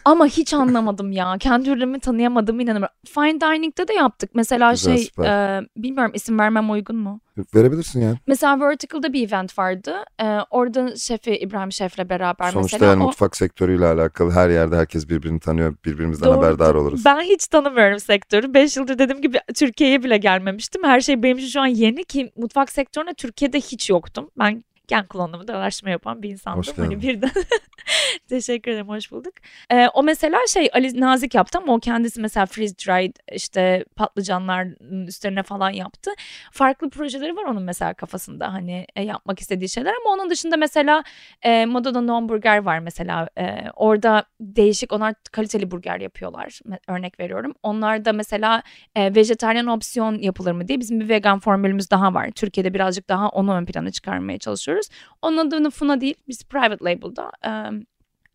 Ama 0.04 0.26
hiç 0.26 0.54
anlamadım 0.54 1.12
ya. 1.12 1.37
Kendi 1.38 1.71
ürünümü 1.71 2.00
tanıyamadım 2.00 2.61
inanamıyorum. 2.61 2.97
Fine 3.06 3.40
Dining'de 3.40 3.88
de 3.88 3.95
yaptık. 3.95 4.30
Mesela 4.35 4.71
Güzel, 4.71 4.97
şey 4.97 5.25
e, 5.26 5.61
bilmiyorum 5.76 6.12
isim 6.14 6.38
vermem 6.38 6.71
uygun 6.71 6.97
mu? 6.97 7.21
Verebilirsin 7.54 8.00
yani. 8.00 8.16
Mesela 8.26 8.61
Vertical'da 8.61 9.12
bir 9.12 9.28
event 9.28 9.59
vardı. 9.59 9.95
E, 10.23 10.38
orada 10.50 10.97
şefi 10.97 11.37
İbrahim 11.37 11.73
Şef'le 11.73 12.11
beraber 12.11 12.50
Sonuçta 12.50 12.76
mesela. 12.76 12.90
yani 12.90 13.02
o... 13.02 13.06
mutfak 13.06 13.37
sektörüyle 13.37 13.87
alakalı 13.87 14.30
her 14.30 14.50
yerde 14.50 14.76
herkes 14.76 15.09
birbirini 15.09 15.40
tanıyor. 15.40 15.75
Birbirimizden 15.85 16.28
Doğru. 16.28 16.37
haberdar 16.37 16.75
oluruz. 16.75 17.04
Ben 17.04 17.21
hiç 17.21 17.47
tanımıyorum 17.47 18.00
sektörü. 18.00 18.54
Beş 18.54 18.76
yıldır 18.76 18.99
dediğim 18.99 19.23
gibi 19.23 19.38
Türkiye'ye 19.54 20.02
bile 20.02 20.16
gelmemiştim. 20.16 20.85
Her 20.85 21.00
şey 21.00 21.23
benim 21.23 21.38
için 21.38 21.49
şu 21.49 21.61
an 21.61 21.66
yeni 21.66 22.04
ki 22.04 22.33
mutfak 22.37 22.73
sektörüne 22.73 23.14
Türkiye'de 23.14 23.61
hiç 23.61 23.90
yoktum. 23.90 24.30
Ben 24.38 24.64
gen 24.88 25.07
klonlama 25.07 25.49
da 25.49 25.57
araştırma 25.57 25.90
yapan 25.90 26.23
bir 26.23 26.31
insandım. 26.31 26.59
Hoş 26.59 26.78
hani 26.78 27.02
birden 27.02 27.31
teşekkür 28.28 28.71
ederim 28.71 28.88
hoş 28.88 29.12
bulduk. 29.12 29.33
Ee, 29.71 29.88
o 29.95 30.02
mesela 30.02 30.38
şey 30.49 30.69
Ali 30.73 31.00
Nazik 31.00 31.35
yaptı 31.35 31.59
ama 31.59 31.75
o 31.75 31.81
kendisi 31.81 32.21
mesela 32.21 32.47
freeze 32.47 32.75
dried 32.75 33.16
işte 33.33 33.85
patlıcanların 33.97 35.07
üstlerine 35.07 35.43
falan 35.43 35.71
yaptı. 35.71 36.11
Farklı 36.52 36.90
projeleri 36.90 37.37
var 37.37 37.45
onun 37.45 37.62
mesela 37.62 37.95
kafasında 37.95 38.52
hani 38.52 38.87
e, 38.97 39.02
yapmak 39.02 39.40
istediği 39.40 39.69
şeyler 39.69 39.95
ama 40.05 40.14
onun 40.14 40.31
dışında 40.31 40.57
mesela 40.57 41.02
e, 41.43 41.66
Moda'da 41.66 42.00
non 42.00 42.28
burger 42.28 42.59
var 42.59 42.78
mesela 42.78 43.28
E, 43.38 43.71
orada 43.76 44.25
değişik 44.40 44.93
onlar 44.93 45.14
kaliteli 45.33 45.71
burger 45.71 46.00
yapıyorlar 46.00 46.61
örnek 46.88 47.21
veriyorum. 47.21 47.55
Onlar 47.62 48.05
da 48.05 48.12
mesela 48.12 48.62
e, 48.95 49.14
vejetaryen 49.14 49.66
opsiyon 49.66 50.19
yapılır 50.19 50.52
mı 50.52 50.69
diye 50.69 50.81
bizim 50.81 51.00
bir 51.00 51.09
vegan 51.09 51.38
formülümüz 51.38 51.90
daha 51.90 52.14
var. 52.14 52.31
Türkiye'de 52.31 52.75
birazcık 52.75 53.09
daha 53.09 53.28
onu 53.28 53.55
ön 53.55 53.64
plana 53.64 53.90
çıkarmaya 53.90 54.38
çalışıyoruz. 54.38 54.75
Onun 55.23 55.37
adını 55.49 55.71
Funa 55.71 56.00
değil 56.00 56.14
biz 56.28 56.45
private 56.45 56.85
label'da 56.85 57.33
e, 57.45 57.50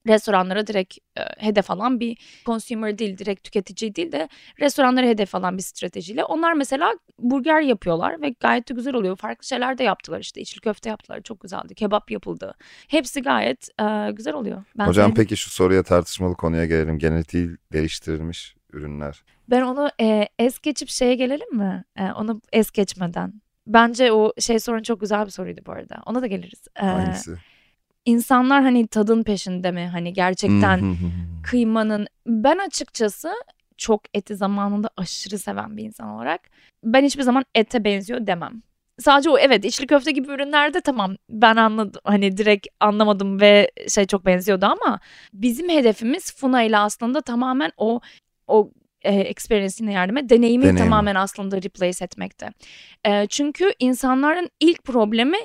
restoranlara 0.08 0.68
direkt 0.68 0.98
e, 1.18 1.22
hedef 1.38 1.72
alan 1.72 2.00
bir 2.00 2.42
consumer 2.46 2.98
değil 2.98 3.18
direkt 3.18 3.44
tüketici 3.44 3.96
değil 3.96 4.12
de 4.12 4.30
restoranlara 4.60 5.06
hedef 5.06 5.36
alan 5.36 5.58
bir 5.58 5.64
stratejiyle. 5.64 6.24
Onlar 6.24 6.54
mesela 6.54 6.94
burger 7.20 7.62
yapıyorlar 7.62 8.22
ve 8.22 8.36
gayet 8.40 8.70
de 8.70 8.74
güzel 8.74 8.94
oluyor. 8.94 9.16
Farklı 9.18 9.48
şeyler 9.48 9.78
de 9.78 9.84
yaptılar 9.84 10.20
işte 10.20 10.42
içli 10.42 10.62
köfte 10.62 10.90
yaptılar 10.90 11.22
çok 11.22 11.42
güzeldi. 11.42 11.76
Kebap 11.76 12.12
yapıldı. 12.12 12.54
Hepsi 12.88 13.22
gayet 13.22 13.70
e, 13.82 14.12
güzel 14.12 14.34
oluyor. 14.34 14.64
Ben 14.78 14.88
Hocam 14.88 15.10
sevdim. 15.10 15.24
peki 15.24 15.38
şu 15.38 15.50
soruya 15.50 15.84
tartışmalı 15.84 16.36
konuya 16.36 16.66
gelelim. 16.66 17.00
Genetiği 17.00 17.50
değiştirilmiş 17.74 18.56
ürünler. 18.74 19.24
Ben 19.50 19.62
onu 19.62 19.90
e, 20.02 20.28
es 20.40 20.60
geçip 20.60 20.90
şeye 20.90 21.16
gelelim 21.16 21.58
mi? 21.58 21.84
E, 21.96 22.04
onu 22.12 22.42
es 22.54 22.72
geçmeden. 22.72 23.42
Bence 23.68 24.12
o 24.12 24.34
şey 24.40 24.60
sorun 24.60 24.84
çok 24.84 25.02
güzel 25.02 25.26
bir 25.26 25.32
soruydu 25.32 25.62
bu 25.66 25.72
arada. 25.72 25.96
Ona 26.06 26.22
da 26.22 26.28
geliriz. 26.28 26.62
E, 26.76 26.86
Hangisi? 26.86 27.36
insanlar 28.06 28.64
hani 28.64 28.88
tadın 28.88 29.24
peşinde 29.24 29.72
mi? 29.72 29.88
Hani 29.88 30.14
gerçekten 30.14 30.96
kıymanın 31.44 32.08
ben 32.28 32.58
açıkçası 32.58 33.32
çok 33.78 34.02
eti 34.14 34.36
zamanında 34.36 34.90
aşırı 34.98 35.40
seven 35.40 35.78
bir 35.78 35.84
insan 35.84 36.10
olarak 36.10 36.42
ben 36.84 37.04
hiçbir 37.04 37.24
zaman 37.24 37.46
ete 37.56 37.84
benziyor 37.84 38.28
demem. 38.28 38.62
Sadece 39.00 39.30
o 39.30 39.38
evet 39.38 39.66
içli 39.66 39.88
köfte 39.88 40.12
gibi 40.12 40.32
ürünlerde 40.32 40.82
tamam 40.82 41.16
ben 41.30 41.56
anladım 41.56 42.02
hani 42.04 42.38
direkt 42.38 42.68
anlamadım 42.80 43.42
ve 43.42 43.72
şey 43.90 44.06
çok 44.06 44.26
benziyordu 44.26 44.66
ama 44.66 45.00
bizim 45.34 45.70
hedefimiz 45.70 46.36
Funa 46.36 46.64
ile 46.64 46.78
aslında 46.78 47.22
tamamen 47.22 47.72
o 47.78 48.02
o 48.48 48.72
e, 49.02 49.14
experience'ine 49.14 49.94
yardım 49.94 50.18
et. 50.18 50.30
Deneyimi 50.30 50.64
Deneyim. 50.64 50.78
tamamen 50.78 51.16
aslında 51.16 51.58
replace 51.62 52.06
etmekte. 52.06 52.50
E, 53.06 53.28
çünkü 53.28 53.74
insanların 53.80 54.50
ilk 54.60 54.84
problemi 54.84 55.38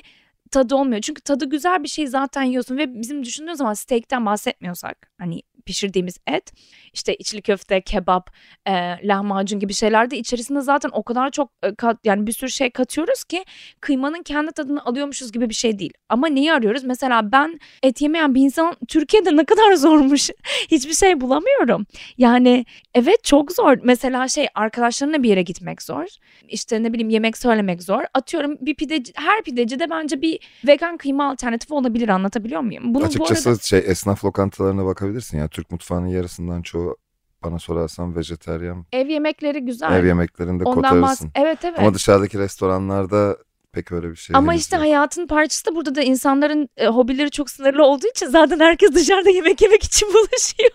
tadı 0.51 0.75
olmuyor. 0.75 1.01
Çünkü 1.01 1.23
tadı 1.23 1.45
güzel 1.45 1.83
bir 1.83 1.89
şey 1.89 2.07
zaten 2.07 2.43
yiyorsun 2.43 2.79
ve 2.79 3.01
bizim 3.01 3.25
düşündüğümüz 3.25 3.59
zaman 3.59 3.75
steak'ten 3.75 4.27
bahsetmiyorsak 4.27 5.11
hani 5.19 5.43
pişirdiğimiz 5.67 6.19
et 6.27 6.53
işte 6.97 7.15
içli 7.15 7.43
köfte, 7.43 7.81
kebap, 7.81 8.31
e, 8.67 8.73
lahmacun 9.05 9.61
gibi 9.61 9.75
şeylerde 9.75 10.19
içerisinde 10.19 10.61
zaten 10.61 10.91
o 10.93 11.03
kadar 11.03 11.31
çok 11.31 11.51
e, 11.63 11.75
kat, 11.75 11.99
yani 12.05 12.27
bir 12.27 12.33
sürü 12.33 12.51
şey 12.51 12.71
katıyoruz 12.71 13.25
ki 13.25 13.45
kıymanın 13.81 14.23
kendi 14.23 14.53
tadını 14.53 14.85
alıyormuşuz 14.85 15.33
gibi 15.33 15.49
bir 15.49 15.55
şey 15.55 15.79
değil. 15.79 15.93
Ama 16.09 16.29
neyi 16.29 16.53
arıyoruz? 16.53 16.85
Mesela 16.85 17.33
ben 17.33 17.61
et 17.83 18.01
yemeyen 18.01 18.35
bir 18.35 18.41
insan 18.41 18.77
Türkiye'de 18.89 19.37
ne 19.37 19.45
kadar 19.45 19.73
zormuş. 19.77 20.31
Hiçbir 20.71 20.95
şey 20.95 21.21
bulamıyorum. 21.21 21.87
Yani 22.19 22.65
evet 22.95 23.25
çok 23.25 23.53
zor. 23.53 23.77
Mesela 23.83 24.29
şey 24.29 24.47
arkadaşlarına 24.55 25.23
bir 25.23 25.29
yere 25.29 25.43
gitmek 25.43 25.83
zor. 25.83 26.05
İşte 26.49 26.83
ne 26.83 26.93
bileyim 26.93 27.11
yemek 27.11 27.39
söylemek 27.39 27.83
zor. 27.83 28.03
Atıyorum 28.15 28.57
bir 28.61 28.75
pideci, 28.75 29.13
her 29.17 29.43
pidecide 29.43 29.91
bence 29.91 30.23
bir 30.23 30.41
vegan 30.67 30.97
kıyma 30.97 31.31
alternatifi 31.31 31.75
olabilir 31.75 32.09
anlatabiliyor 32.09 32.61
muyum? 32.61 32.95
Bunu 32.95 33.03
bu 33.03 33.07
Açıkçası 33.07 33.49
arada 33.49 33.61
şey 33.63 33.83
esnaf 33.87 34.25
lokantalarına 34.25 34.85
bakabilirsin 34.85 35.39
ya. 35.39 35.49
Türk 35.57 35.71
mutfağının 35.71 36.07
yarısından 36.07 36.63
çoğu 36.63 36.97
bana 37.45 37.59
sorarsan 37.59 38.17
vejeteryan. 38.17 38.87
ev 38.93 39.09
yemekleri 39.09 39.61
güzel. 39.61 39.93
Ev 39.93 40.07
yemeklerinde 40.07 40.65
Ondan 40.65 40.83
bahs 40.83 40.91
kotarırsın. 41.21 41.31
Evet 41.35 41.59
evet. 41.65 41.79
Ama 41.79 41.95
dışarıdaki 41.95 42.39
restoranlarda 42.39 43.37
pek 43.73 43.93
öyle 43.93 44.11
bir 44.11 44.17
şey 44.17 44.37
Ama 44.37 44.55
işte 44.55 44.77
yok. 44.77 44.83
hayatın 44.85 45.27
parçası 45.27 45.67
da 45.67 45.75
burada 45.75 45.95
da 45.95 46.03
insanların 46.03 46.69
e, 46.77 46.87
hobileri 46.87 47.31
çok 47.31 47.51
sınırlı 47.51 47.85
olduğu 47.85 48.07
için 48.07 48.27
zaten 48.27 48.61
herkes 48.61 48.95
dışarıda 48.95 49.31
yemek 49.31 49.63
yemek 49.63 49.83
için 49.85 50.09
buluşuyor. 50.15 50.71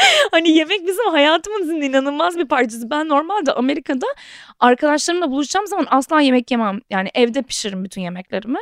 hani 0.30 0.50
yemek 0.50 0.86
bizim 0.86 1.10
hayatımızın 1.10 1.80
inanılmaz 1.80 2.38
bir 2.38 2.48
parçası. 2.48 2.90
Ben 2.90 3.08
normalde 3.08 3.52
Amerika'da 3.52 4.06
arkadaşlarımla 4.60 5.30
buluşacağım 5.30 5.66
zaman 5.66 5.86
asla 5.90 6.20
yemek 6.20 6.50
yemem. 6.50 6.80
Yani 6.90 7.08
evde 7.14 7.42
pişiririm 7.42 7.84
bütün 7.84 8.00
yemeklerimi. 8.00 8.58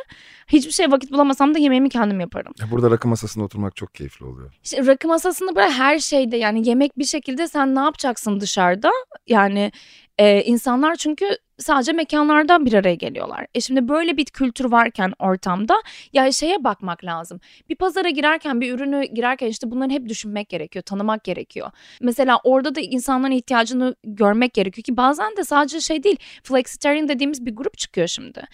Hiçbir 0.49 0.73
şey 0.73 0.91
vakit 0.91 1.13
bulamasam 1.13 1.55
da 1.55 1.59
yemeğimi 1.59 1.89
kendim 1.89 2.21
yaparım. 2.21 2.53
Ya 2.61 2.71
Burada 2.71 2.91
rakı 2.91 3.09
masasında 3.09 3.45
oturmak 3.45 3.77
çok 3.77 3.95
keyifli 3.95 4.27
oluyor. 4.27 4.53
İşte 4.65 4.87
rakı 4.87 5.09
masasında 5.09 5.57
böyle 5.57 5.71
her 5.71 5.99
şeyde 5.99 6.37
yani 6.37 6.69
yemek 6.69 6.99
bir 6.99 7.05
şekilde 7.05 7.49
sen 7.49 7.75
ne 7.75 7.81
yapacaksın 7.81 8.41
dışarıda? 8.41 8.91
Yani 9.27 9.73
e, 10.19 10.43
insanlar 10.43 10.97
çünkü 10.97 11.27
sadece 11.59 11.93
mekanlarda 11.93 12.65
bir 12.65 12.73
araya 12.73 12.95
geliyorlar. 12.95 13.47
E 13.55 13.61
şimdi 13.61 13.89
böyle 13.89 14.17
bir 14.17 14.25
kültür 14.25 14.65
varken 14.65 15.13
ortamda 15.19 15.83
ya 16.13 16.33
şeye 16.33 16.65
bakmak 16.65 17.05
lazım. 17.05 17.41
Bir 17.69 17.75
pazara 17.75 18.11
girerken 18.11 18.61
bir 18.61 18.75
ürünü 18.75 19.05
girerken 19.05 19.47
işte 19.47 19.71
bunları 19.71 19.91
hep 19.91 20.09
düşünmek 20.09 20.49
gerekiyor, 20.49 20.83
tanımak 20.83 21.25
gerekiyor. 21.25 21.71
Mesela 22.01 22.41
orada 22.45 22.75
da 22.75 22.81
insanların 22.81 23.33
ihtiyacını 23.33 23.95
görmek 24.05 24.55
gerekiyor 24.55 24.83
ki 24.83 24.97
bazen 24.97 25.37
de 25.37 25.45
sadece 25.45 25.81
şey 25.81 26.03
değil. 26.03 26.17
Flexitarian 26.43 27.09
dediğimiz 27.09 27.47
bir 27.47 27.57
grup 27.57 27.79
çıkıyor 27.79 28.07
şimdi. 28.07 28.45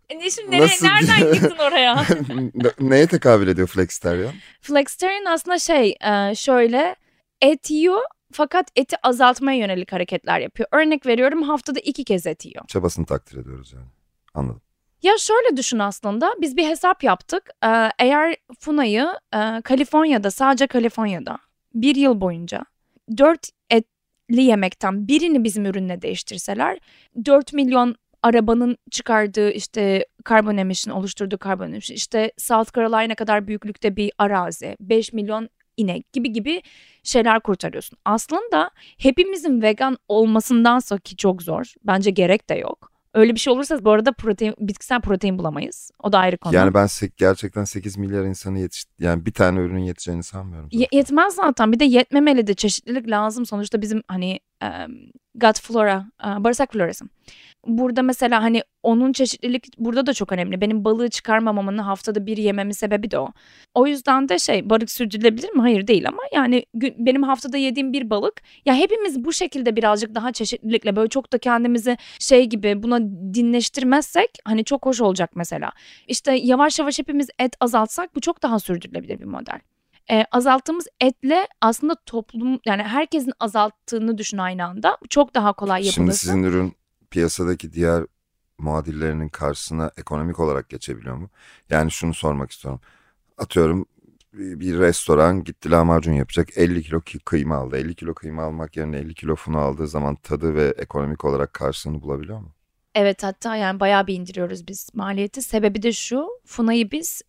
E 0.10 0.30
şimdi 0.30 0.52
nereye, 0.52 0.64
Nasıl- 0.64 0.86
nereden 0.86 1.34
gittin 1.34 1.58
oraya? 1.58 2.06
Ne- 2.54 2.72
Neye 2.90 3.08
tekabül 3.08 3.48
ediyor 3.48 3.68
flexitarian? 3.68 4.34
Flexitarian 4.62 5.26
aslında 5.26 5.60
şey 5.60 5.96
e, 6.02 6.36
şöyle 6.36 6.96
et 7.42 7.72
yiyor 7.72 8.02
fakat 8.34 8.68
eti 8.76 8.96
azaltmaya 9.04 9.58
yönelik 9.58 9.92
hareketler 9.92 10.40
yapıyor. 10.40 10.70
Örnek 10.72 11.06
veriyorum 11.06 11.42
haftada 11.44 11.80
iki 11.80 12.04
kez 12.04 12.28
et 12.28 12.46
yiyor. 12.46 12.66
Çabasını 12.68 13.06
takdir 13.06 13.38
ediyoruz 13.38 13.74
yani. 13.74 13.86
Anladım. 14.34 14.62
Ya 15.04 15.18
şöyle 15.18 15.58
düşün 15.58 15.80
aslında 15.80 16.34
biz 16.42 16.58
bir 16.58 16.68
hesap 16.68 17.04
yaptık. 17.04 17.50
Ee, 17.66 17.90
eğer 18.00 18.36
Funa'yı 18.60 19.08
e, 19.34 19.62
Kaliforniya'da 19.62 20.32
sadece 20.32 20.68
Kaliforniya'da 20.68 21.38
bir 21.74 21.96
yıl 21.96 22.22
boyunca 22.22 22.66
dört 23.18 23.50
yemekten 24.30 25.08
birini 25.08 25.44
bizim 25.44 25.66
ürünle 25.66 26.02
değiştirseler 26.02 26.80
4 27.26 27.54
milyon 27.54 27.96
arabanın 28.24 28.78
çıkardığı 28.92 29.52
işte 29.52 30.06
karbon 30.24 30.58
emission 30.58 30.96
oluşturduğu 30.96 31.38
karbon 31.38 31.68
emission 31.72 31.96
işte 31.96 32.32
South 32.38 32.76
Carolina 32.76 33.16
kadar 33.16 33.48
büyüklükte 33.48 33.96
bir 33.96 34.12
arazi 34.18 34.76
5 34.80 35.14
milyon 35.14 35.50
inek 35.78 36.14
gibi 36.14 36.34
gibi 36.34 36.62
şeyler 37.04 37.40
kurtarıyorsun. 37.40 37.98
Aslında 38.06 38.72
hepimizin 38.98 39.62
vegan 39.62 39.98
olmasındansa 40.08 40.98
ki 40.98 41.16
çok 41.16 41.44
zor 41.44 41.74
bence 41.84 42.12
gerek 42.12 42.50
de 42.50 42.56
yok. 42.56 42.95
Öyle 43.16 43.36
bir 43.36 43.40
şey 43.40 43.54
olursa 43.54 43.86
bu 43.86 43.92
arada 43.92 44.12
protein, 44.12 44.56
bitkisel 44.60 45.02
protein 45.02 45.38
bulamayız. 45.40 45.92
O 46.04 46.12
da 46.12 46.20
ayrı 46.20 46.38
konu. 46.38 46.56
Yani 46.56 46.74
ben 46.74 46.86
sek- 46.86 47.18
gerçekten 47.18 47.64
8 47.64 47.98
milyar 47.98 48.24
insanı 48.24 48.60
yetiş 48.60 48.86
yani 49.00 49.26
bir 49.26 49.32
tane 49.34 49.60
ürünün 49.60 49.80
yeteceğini 49.84 50.24
sanmıyorum. 50.24 50.70
zaten. 50.72 50.80
Ye- 50.80 50.88
yetmez 51.00 51.34
zaten. 51.36 51.72
Bir 51.72 51.80
de 51.80 51.86
yetmemeli 51.86 52.48
de 52.48 52.54
çeşitlilik 52.54 53.10
lazım. 53.10 53.46
Sonuçta 53.46 53.82
bizim 53.82 54.02
hani 54.08 54.40
gut 55.36 55.62
flora, 55.62 56.06
e, 56.24 56.44
bağırsak 56.44 56.74
florası. 56.74 57.06
Burada 57.68 58.02
mesela 58.02 58.44
hani 58.44 58.64
onun 58.84 59.14
çeşitlilik 59.14 59.68
burada 59.78 60.06
da 60.06 60.14
çok 60.14 60.32
önemli. 60.32 60.62
Benim 60.62 60.86
balığı 60.86 61.10
çıkarmamamın 61.10 61.78
haftada 61.78 62.26
bir 62.26 62.38
yememin 62.38 62.72
sebebi 62.72 63.12
de 63.12 63.20
o. 63.20 63.30
O 63.74 63.88
yüzden 63.88 64.30
de 64.30 64.40
şey 64.40 64.70
balık 64.70 64.92
sürdürülebilir 64.92 65.50
mi? 65.50 65.62
Hayır 65.62 65.88
değil 65.88 66.08
ama 66.08 66.22
yani 66.34 66.66
benim 66.98 67.24
haftada 67.24 67.58
yediğim 67.58 67.94
bir 67.94 68.10
balık. 68.10 68.42
Ya 68.66 68.76
hepimiz 68.76 69.26
bu 69.26 69.34
şekilde 69.34 69.76
birazcık 69.76 70.16
daha 70.16 70.32
çeşitlilikle 70.32 70.96
böyle 70.96 71.10
çok 71.10 71.34
da 71.34 71.38
kendimizi 71.38 71.98
şey 72.20 72.46
gibi 72.46 72.84
buna 72.84 73.00
dinleştirmezsek 73.34 74.30
hani 74.46 74.64
çok 74.64 74.86
hoş 74.86 75.02
olacak 75.02 75.32
mesela. 75.36 75.72
İşte 76.08 76.34
yavaş 76.34 76.80
yavaş 76.80 77.00
hepimiz 77.00 77.28
et 77.40 77.56
azaltsak 77.60 78.16
bu 78.16 78.22
çok 78.22 78.44
daha 78.44 78.60
sürdürülebilir 78.60 79.20
bir 79.20 79.26
model 79.26 79.60
e, 80.12 80.26
azalttığımız 80.32 80.88
etle 81.02 81.48
aslında 81.62 81.96
toplum 82.06 82.60
yani 82.66 82.84
herkesin 82.84 83.34
azalttığını 83.40 84.18
düşün 84.18 84.38
aynı 84.38 84.66
anda. 84.66 84.98
Çok 85.10 85.36
daha 85.36 85.54
kolay 85.54 85.80
yapılırsa. 85.86 85.94
Şimdi 85.96 86.14
sizin 86.14 86.44
ürün 86.44 86.74
piyasadaki 87.10 87.74
diğer 87.74 88.04
muadillerinin 88.58 89.30
karşısına 89.30 89.92
ekonomik 89.98 90.40
olarak 90.40 90.70
geçebiliyor 90.70 91.16
mu? 91.16 91.30
Yani 91.70 91.92
şunu 91.92 92.14
sormak 92.14 92.52
istiyorum. 92.52 92.82
Atıyorum 93.38 93.86
bir 94.34 94.80
restoran 94.80 95.44
gitti 95.44 95.72
lahmacun 95.72 96.14
yapacak 96.14 96.58
50 96.58 96.84
kilo 96.84 97.02
ki- 97.02 97.20
kıyma 97.20 97.56
aldı. 97.56 97.78
50 97.78 97.96
kilo 97.96 98.14
kıyma 98.14 98.44
almak 98.44 98.78
yerine 98.78 98.98
50 98.98 99.14
kilo 99.14 99.36
funu 99.36 99.58
aldığı 99.58 99.88
zaman 99.88 100.16
tadı 100.16 100.56
ve 100.56 100.74
ekonomik 100.78 101.26
olarak 101.26 101.54
karşılığını 101.54 102.02
bulabiliyor 102.02 102.40
mu? 102.40 102.52
Evet 102.96 103.24
hatta 103.24 103.56
yani 103.56 103.80
bayağı 103.80 104.08
bir 104.08 104.14
indiriyoruz 104.16 104.68
biz 104.68 104.90
maliyeti. 104.94 105.42
Sebebi 105.42 105.84
de 105.84 105.92
şu 105.92 106.28
Funa'yı 106.46 106.92
biz 106.92 107.22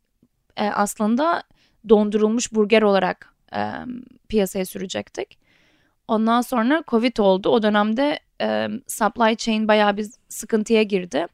e, 0.56 0.64
aslında 0.70 1.42
dondurulmuş 1.88 2.52
burger 2.52 2.82
olarak 2.82 3.34
e, 3.54 3.60
piyasaya 4.28 4.66
sürecektik. 4.66 5.38
Ondan 6.08 6.40
sonra 6.40 6.84
Covid 6.88 7.16
oldu. 7.16 7.48
O 7.48 7.62
dönemde 7.62 8.20
e, 8.40 8.68
supply 8.86 9.36
chain 9.36 9.68
bayağı 9.68 9.96
bir 9.96 10.06
sıkıntıya 10.28 10.82
girdi. 10.82 11.26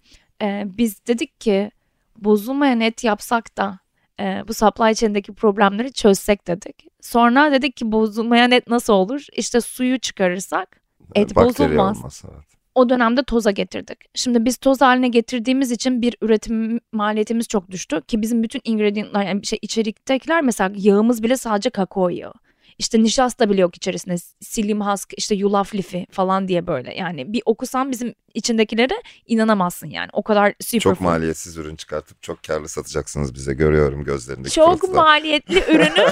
E, 0.42 0.64
biz 0.66 1.06
dedik 1.06 1.40
ki 1.40 1.70
bozulmayan 2.16 2.80
et 2.80 3.04
yapsak 3.04 3.56
da 3.56 3.78
e, 4.20 4.42
bu 4.48 4.54
supply 4.54 4.94
chain'deki 4.94 5.34
problemleri 5.34 5.92
çözsek 5.92 6.46
dedik. 6.46 6.86
Sonra 7.00 7.52
dedik 7.52 7.76
ki 7.76 7.92
bozulmayan 7.92 8.50
et 8.50 8.68
nasıl 8.68 8.92
olur? 8.92 9.26
İşte 9.32 9.60
suyu 9.60 9.98
çıkarırsak 9.98 10.80
et 11.14 11.36
Bakteri 11.36 11.68
bozulmaz. 11.68 11.98
olmaz, 11.98 12.22
evet. 12.32 12.61
O 12.74 12.88
dönemde 12.88 13.22
toza 13.22 13.50
getirdik. 13.50 13.98
Şimdi 14.14 14.44
biz 14.44 14.56
toz 14.56 14.80
haline 14.80 15.08
getirdiğimiz 15.08 15.70
için 15.70 16.02
bir 16.02 16.16
üretim 16.22 16.80
maliyetimiz 16.92 17.48
çok 17.48 17.70
düştü 17.70 18.02
ki 18.02 18.22
bizim 18.22 18.42
bütün 18.42 18.60
ingredientlar 18.64 19.22
yani 19.22 19.46
şey 19.46 19.58
içeriktekiler 19.62 20.42
mesela 20.42 20.72
yağımız 20.76 21.22
bile 21.22 21.36
sadece 21.36 21.70
kakao 21.70 22.08
yağı. 22.08 22.32
İşte 22.78 23.02
nişasta 23.02 23.50
bile 23.50 23.60
yok 23.60 23.76
içerisinde. 23.76 24.14
Psyllium 24.40 24.80
husk, 24.80 25.12
işte 25.16 25.34
yulaf 25.34 25.74
lifi 25.74 26.06
falan 26.10 26.48
diye 26.48 26.66
böyle. 26.66 26.94
Yani 26.94 27.32
bir 27.32 27.42
okusan 27.46 27.90
bizim 27.90 28.14
içindekileri 28.34 28.94
inanamazsın 29.26 29.86
yani. 29.86 30.08
O 30.12 30.22
kadar 30.22 30.54
super 30.60 30.80
Çok 30.80 30.96
food. 30.98 31.04
maliyetsiz 31.04 31.56
ürün 31.56 31.76
çıkartıp 31.76 32.22
çok 32.22 32.42
karlı 32.42 32.68
satacaksınız 32.68 33.34
bize. 33.34 33.54
Görüyorum 33.54 34.04
gözlerindeki 34.04 34.54
Çok 34.54 34.80
fırıltıdan. 34.80 35.04
maliyetli 35.04 35.58
ürünü 35.70 36.06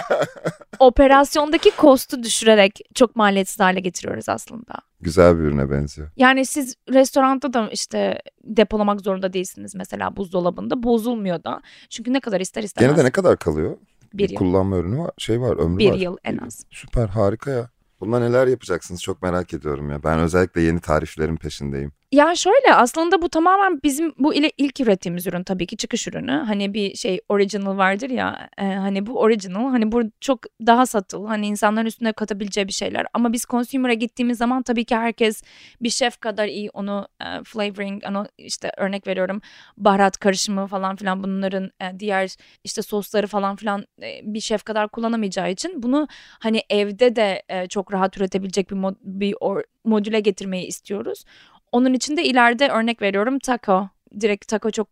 operasyondaki 0.78 1.70
kostu 1.70 2.22
düşürerek 2.22 2.80
çok 2.94 3.16
maliyetsiz 3.16 3.60
hale 3.60 3.80
getiriyoruz 3.80 4.28
aslında. 4.28 4.74
Güzel 5.00 5.38
bir 5.38 5.42
ürüne 5.42 5.70
benziyor. 5.70 6.08
Yani 6.16 6.46
siz 6.46 6.74
restoranda 6.92 7.52
da 7.52 7.68
işte 7.72 8.22
depolamak 8.44 9.00
zorunda 9.00 9.32
değilsiniz 9.32 9.74
mesela 9.74 10.16
buzdolabında. 10.16 10.82
Bozulmuyor 10.82 11.44
da. 11.44 11.60
Çünkü 11.90 12.12
ne 12.12 12.20
kadar 12.20 12.40
ister 12.40 12.62
istemez. 12.62 12.90
Gene 12.90 12.98
de 13.02 13.04
ne 13.06 13.10
kadar 13.10 13.36
kalıyor? 13.38 13.76
Bir 14.14 14.28
yıl. 14.28 14.36
Kullanma 14.38 14.76
ürünü 14.76 14.98
var. 14.98 15.10
Şey 15.18 15.40
var 15.40 15.56
ömrü 15.56 15.78
Bir 15.78 15.90
var. 15.90 15.96
yıl 15.96 16.16
en 16.24 16.36
az. 16.36 16.64
Süper 16.70 17.06
harika 17.08 17.50
ya. 17.50 17.70
Bununla 18.00 18.18
neler 18.18 18.46
yapacaksınız 18.46 19.02
çok 19.02 19.22
merak 19.22 19.54
ediyorum 19.54 19.90
ya. 19.90 20.02
Ben 20.02 20.18
özellikle 20.18 20.60
yeni 20.60 20.80
tariflerin 20.80 21.36
peşindeyim. 21.36 21.92
Ya 22.12 22.34
şöyle 22.34 22.74
aslında 22.74 23.22
bu 23.22 23.28
tamamen 23.28 23.82
bizim 23.82 24.14
bu 24.18 24.34
ile 24.34 24.52
ilk 24.58 24.80
ürettiğimiz 24.80 25.26
ürün 25.26 25.42
tabii 25.42 25.66
ki 25.66 25.76
çıkış 25.76 26.08
ürünü. 26.08 26.30
Hani 26.32 26.74
bir 26.74 26.94
şey 26.96 27.20
original 27.28 27.76
vardır 27.76 28.10
ya 28.10 28.48
e, 28.58 28.64
hani 28.64 29.06
bu 29.06 29.20
original 29.20 29.70
hani 29.70 29.92
bu 29.92 30.02
çok 30.20 30.40
daha 30.66 30.86
satıl 30.86 31.26
hani 31.26 31.46
insanların 31.46 31.86
üstüne 31.86 32.12
katabileceği 32.12 32.68
bir 32.68 32.72
şeyler. 32.72 33.06
Ama 33.14 33.32
biz 33.32 33.44
consumer'a 33.44 33.94
gittiğimiz 33.94 34.38
zaman 34.38 34.62
tabii 34.62 34.84
ki 34.84 34.96
herkes 34.96 35.42
bir 35.82 35.90
şef 35.90 36.20
kadar 36.20 36.48
iyi 36.48 36.70
onu 36.70 37.08
e, 37.20 37.24
flavoring 37.44 38.02
onu 38.08 38.26
işte 38.38 38.72
örnek 38.76 39.06
veriyorum 39.06 39.40
baharat 39.76 40.18
karışımı 40.18 40.66
falan 40.66 40.96
filan 40.96 41.22
bunların 41.24 41.70
e, 41.80 41.98
diğer 42.00 42.36
işte 42.64 42.82
sosları 42.82 43.26
falan 43.26 43.56
filan 43.56 43.84
e, 44.02 44.20
bir 44.22 44.40
şef 44.40 44.64
kadar 44.64 44.88
kullanamayacağı 44.88 45.50
için 45.50 45.82
bunu 45.82 46.08
hani 46.40 46.62
evde 46.70 47.16
de 47.16 47.42
e, 47.48 47.66
çok 47.66 47.92
rahat 47.92 48.16
üretebilecek 48.16 48.70
bir, 48.70 48.76
mod, 48.76 48.94
bir 49.02 49.32
or- 49.32 49.64
modüle 49.84 50.20
getirmeyi 50.20 50.66
istiyoruz. 50.66 51.24
Onun 51.72 51.94
için 51.94 52.16
de 52.16 52.24
ileride 52.24 52.68
örnek 52.68 53.02
veriyorum 53.02 53.38
taco. 53.38 53.88
Direkt 54.20 54.48
taco 54.48 54.70
çok 54.70 54.88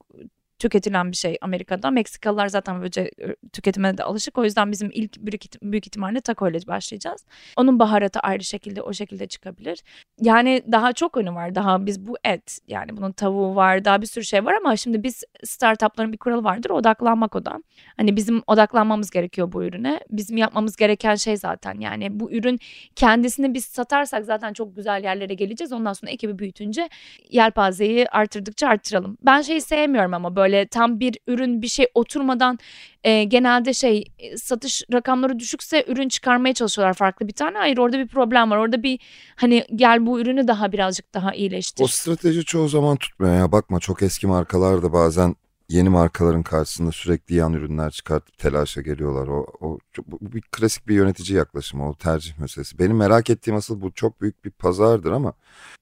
tüketilen 0.58 1.10
bir 1.10 1.16
şey 1.16 1.38
Amerika'da. 1.40 1.90
Meksikalılar 1.90 2.48
zaten 2.48 2.78
böylece 2.80 3.10
tüketime 3.52 3.98
de 3.98 4.04
alışık. 4.04 4.38
O 4.38 4.44
yüzden 4.44 4.72
bizim 4.72 4.90
ilk 4.92 5.16
büyük, 5.16 5.42
büyük 5.62 5.86
ihtimalle 5.86 6.20
taco 6.20 6.48
ile 6.50 6.58
başlayacağız. 6.66 7.26
Onun 7.56 7.78
baharatı 7.78 8.20
ayrı 8.20 8.44
şekilde 8.44 8.82
o 8.82 8.92
şekilde 8.92 9.26
çıkabilir. 9.26 9.82
Yani 10.20 10.62
daha 10.72 10.92
çok 10.92 11.16
önü 11.16 11.34
var. 11.34 11.54
Daha 11.54 11.86
biz 11.86 12.06
bu 12.06 12.16
et 12.24 12.58
yani 12.68 12.96
bunun 12.96 13.12
tavuğu 13.12 13.54
var 13.56 13.84
daha 13.84 14.02
bir 14.02 14.06
sürü 14.06 14.24
şey 14.24 14.44
var 14.44 14.54
ama 14.54 14.76
şimdi 14.76 15.02
biz 15.02 15.24
startupların 15.44 16.12
bir 16.12 16.18
kuralı 16.18 16.44
vardır 16.44 16.70
odaklanmak 16.70 17.36
o 17.36 17.44
da. 17.44 17.62
Hani 17.96 18.16
bizim 18.16 18.42
odaklanmamız 18.46 19.10
gerekiyor 19.10 19.52
bu 19.52 19.64
ürüne. 19.64 20.00
Bizim 20.10 20.36
yapmamız 20.36 20.76
gereken 20.76 21.14
şey 21.14 21.36
zaten 21.36 21.80
yani 21.80 22.20
bu 22.20 22.32
ürün 22.32 22.58
kendisini 22.96 23.54
biz 23.54 23.64
satarsak 23.64 24.24
zaten 24.24 24.52
çok 24.52 24.76
güzel 24.76 25.04
yerlere 25.04 25.34
geleceğiz. 25.34 25.72
Ondan 25.72 25.92
sonra 25.92 26.10
ekibi 26.12 26.38
büyütünce 26.38 26.88
yelpazeyi 27.30 28.08
artırdıkça 28.08 28.68
artıralım. 28.68 29.18
Ben 29.22 29.42
şeyi 29.42 29.60
sevmiyorum 29.60 30.14
ama 30.14 30.36
böyle 30.36 30.47
tam 30.70 31.00
bir 31.00 31.18
ürün 31.26 31.62
bir 31.62 31.68
şey 31.68 31.86
oturmadan 31.94 32.58
e, 33.04 33.24
genelde 33.24 33.74
şey 33.74 34.04
e, 34.18 34.36
satış 34.36 34.82
rakamları 34.92 35.38
düşükse 35.38 35.84
ürün 35.88 36.08
çıkarmaya 36.08 36.54
çalışıyorlar 36.54 36.94
farklı 36.94 37.28
bir 37.28 37.32
tane. 37.32 37.58
Hayır 37.58 37.78
orada 37.78 37.98
bir 37.98 38.08
problem 38.08 38.50
var. 38.50 38.56
Orada 38.56 38.82
bir 38.82 39.00
hani 39.36 39.64
gel 39.74 40.06
bu 40.06 40.20
ürünü 40.20 40.48
daha 40.48 40.72
birazcık 40.72 41.14
daha 41.14 41.34
iyileştir. 41.34 41.84
O 41.84 41.86
strateji 41.86 42.44
çoğu 42.44 42.68
zaman 42.68 42.96
tutmuyor 42.96 43.34
ya. 43.34 43.52
Bakma 43.52 43.80
çok 43.80 44.02
eski 44.02 44.26
markalar 44.26 44.82
da 44.82 44.92
bazen 44.92 45.34
yeni 45.68 45.88
markaların 45.88 46.42
karşısında 46.42 46.92
sürekli 46.92 47.34
yan 47.34 47.52
ürünler 47.52 47.90
çıkartıp 47.90 48.38
telaşa 48.38 48.80
geliyorlar. 48.80 49.28
O, 49.28 49.46
o 49.60 49.78
bu 50.06 50.18
bir 50.32 50.40
klasik 50.40 50.88
bir 50.88 50.94
yönetici 50.94 51.38
yaklaşımı, 51.38 51.88
o 51.88 51.94
tercih 51.94 52.38
meselesi. 52.38 52.78
Benim 52.78 52.96
merak 52.96 53.30
ettiğim 53.30 53.56
asıl 53.56 53.80
bu 53.80 53.92
çok 53.92 54.20
büyük 54.20 54.44
bir 54.44 54.50
pazardır 54.50 55.12
ama 55.12 55.32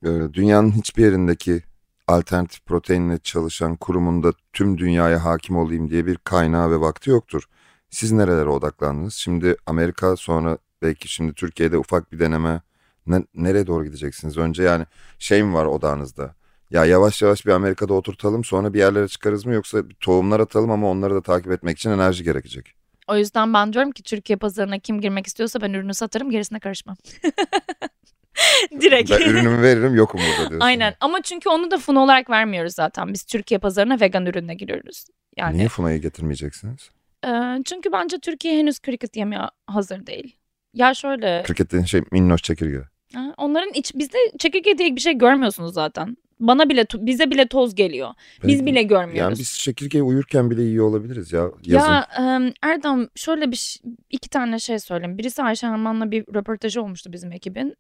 e, 0.05 0.09
dünyanın 0.33 0.73
hiçbir 0.73 1.05
yerindeki 1.05 1.63
alternatif 2.09 2.67
proteinle 2.67 3.19
çalışan 3.19 3.77
kurumunda 3.77 4.33
tüm 4.53 4.79
dünyaya 4.79 5.25
hakim 5.25 5.57
olayım 5.57 5.91
diye 5.91 6.07
bir 6.07 6.17
kaynağı 6.17 6.71
ve 6.71 6.81
vakti 6.81 7.11
yoktur. 7.11 7.43
Siz 7.91 8.13
nerelere 8.13 8.49
odaklandınız? 8.49 9.15
Şimdi 9.15 9.57
Amerika 9.67 10.17
sonra 10.17 10.59
belki 10.83 11.09
şimdi 11.09 11.33
Türkiye'de 11.33 11.79
ufak 11.79 12.13
bir 12.13 12.19
deneme. 12.19 12.61
Ne, 13.07 13.25
nereye 13.35 13.67
doğru 13.67 13.85
gideceksiniz? 13.85 14.39
Önce 14.39 14.63
yani 14.63 14.87
şey 15.19 15.43
mi 15.43 15.55
var 15.55 15.65
odağınızda? 15.67 16.35
Ya 16.71 16.85
yavaş 16.85 17.23
yavaş 17.23 17.47
bir 17.47 17.51
Amerika'da 17.51 17.95
oturtalım 17.95 18.45
sonra 18.45 18.75
bir 18.75 18.79
yerlere 18.79 19.09
çıkarız 19.09 19.47
mı 19.47 19.53
yoksa 19.55 19.83
tohumlar 20.01 20.41
atalım 20.41 20.71
ama 20.71 20.91
onları 20.91 21.15
da 21.15 21.23
takip 21.23 21.53
etmek 21.53 21.79
için 21.79 21.91
enerji 21.91 22.25
gerekecek. 22.25 22.75
O 23.09 23.17
yüzden 23.17 23.55
ben 23.55 23.73
diyorum 23.73 23.91
ki 23.91 24.03
Türkiye 24.03 24.37
pazarına 24.37 24.79
kim 24.79 25.01
girmek 25.01 25.27
istiyorsa 25.27 25.61
ben 25.61 25.73
ürünü 25.73 25.95
satarım 25.95 26.31
gerisine 26.31 26.61
karışmam. 26.61 26.97
Direkt. 28.81 29.11
Ben 29.11 29.21
ürünümü 29.21 29.63
veririm 29.63 29.95
yokum 29.95 30.21
burada 30.21 30.51
diyorsun. 30.51 30.67
Aynen 30.67 30.95
ama 31.01 31.23
çünkü 31.23 31.49
onu 31.49 31.71
da 31.71 31.79
fun 31.79 31.95
olarak 31.95 32.31
vermiyoruz 32.31 32.75
zaten. 32.75 33.13
Biz 33.13 33.25
Türkiye 33.25 33.59
pazarına 33.59 34.01
vegan 34.01 34.27
ürünle 34.27 34.55
giriyoruz. 34.55 35.05
Yani 35.37 35.59
Niye 35.59 35.69
Funa'yı 35.69 36.01
getirmeyeceksiniz? 36.01 36.91
e, 37.27 37.31
çünkü 37.65 37.93
bence 37.93 38.19
Türkiye 38.19 38.59
henüz 38.59 38.81
cricket 38.81 39.17
yemeye 39.17 39.43
hazır 39.67 40.07
değil. 40.07 40.37
Ya 40.75 40.95
şöyle 40.95 41.45
dediğin 41.59 41.85
şey 41.85 42.03
minnoş 42.13 42.43
çekirge. 42.43 42.83
ha, 43.15 43.35
onların 43.37 43.73
iç 43.75 43.95
bizde 43.95 44.19
çekirge 44.39 44.79
diye 44.79 44.97
bir 44.97 45.01
şey 45.01 45.19
görmüyorsunuz 45.19 45.75
zaten. 45.75 46.17
Bana 46.41 46.69
bile 46.69 46.87
bize 46.95 47.31
bile 47.31 47.47
toz 47.49 47.75
geliyor. 47.75 48.11
Biz 48.45 48.59
Peki, 48.59 48.67
bile 48.67 48.83
görmüyoruz. 48.83 49.19
Yani 49.19 49.39
biz 49.39 49.59
çekirgeyi 49.59 50.03
uyurken 50.03 50.51
bile 50.51 50.63
yiyor 50.63 50.89
olabiliriz 50.89 51.33
ya 51.33 51.51
yazın. 51.65 51.93
Ya 51.93 52.09
em, 52.19 52.53
Erdem 52.63 53.09
şöyle 53.15 53.51
bir 53.51 53.81
iki 54.11 54.31
tane 54.31 54.59
şey 54.59 54.79
söyleyeyim. 54.79 55.19
Birisi 55.19 55.43
Ayşe 55.43 55.69
Arman'la 55.69 56.11
bir 56.11 56.25
röportajı 56.35 56.83
olmuştu 56.83 57.13
bizim 57.13 57.33
ekibin. 57.33 57.77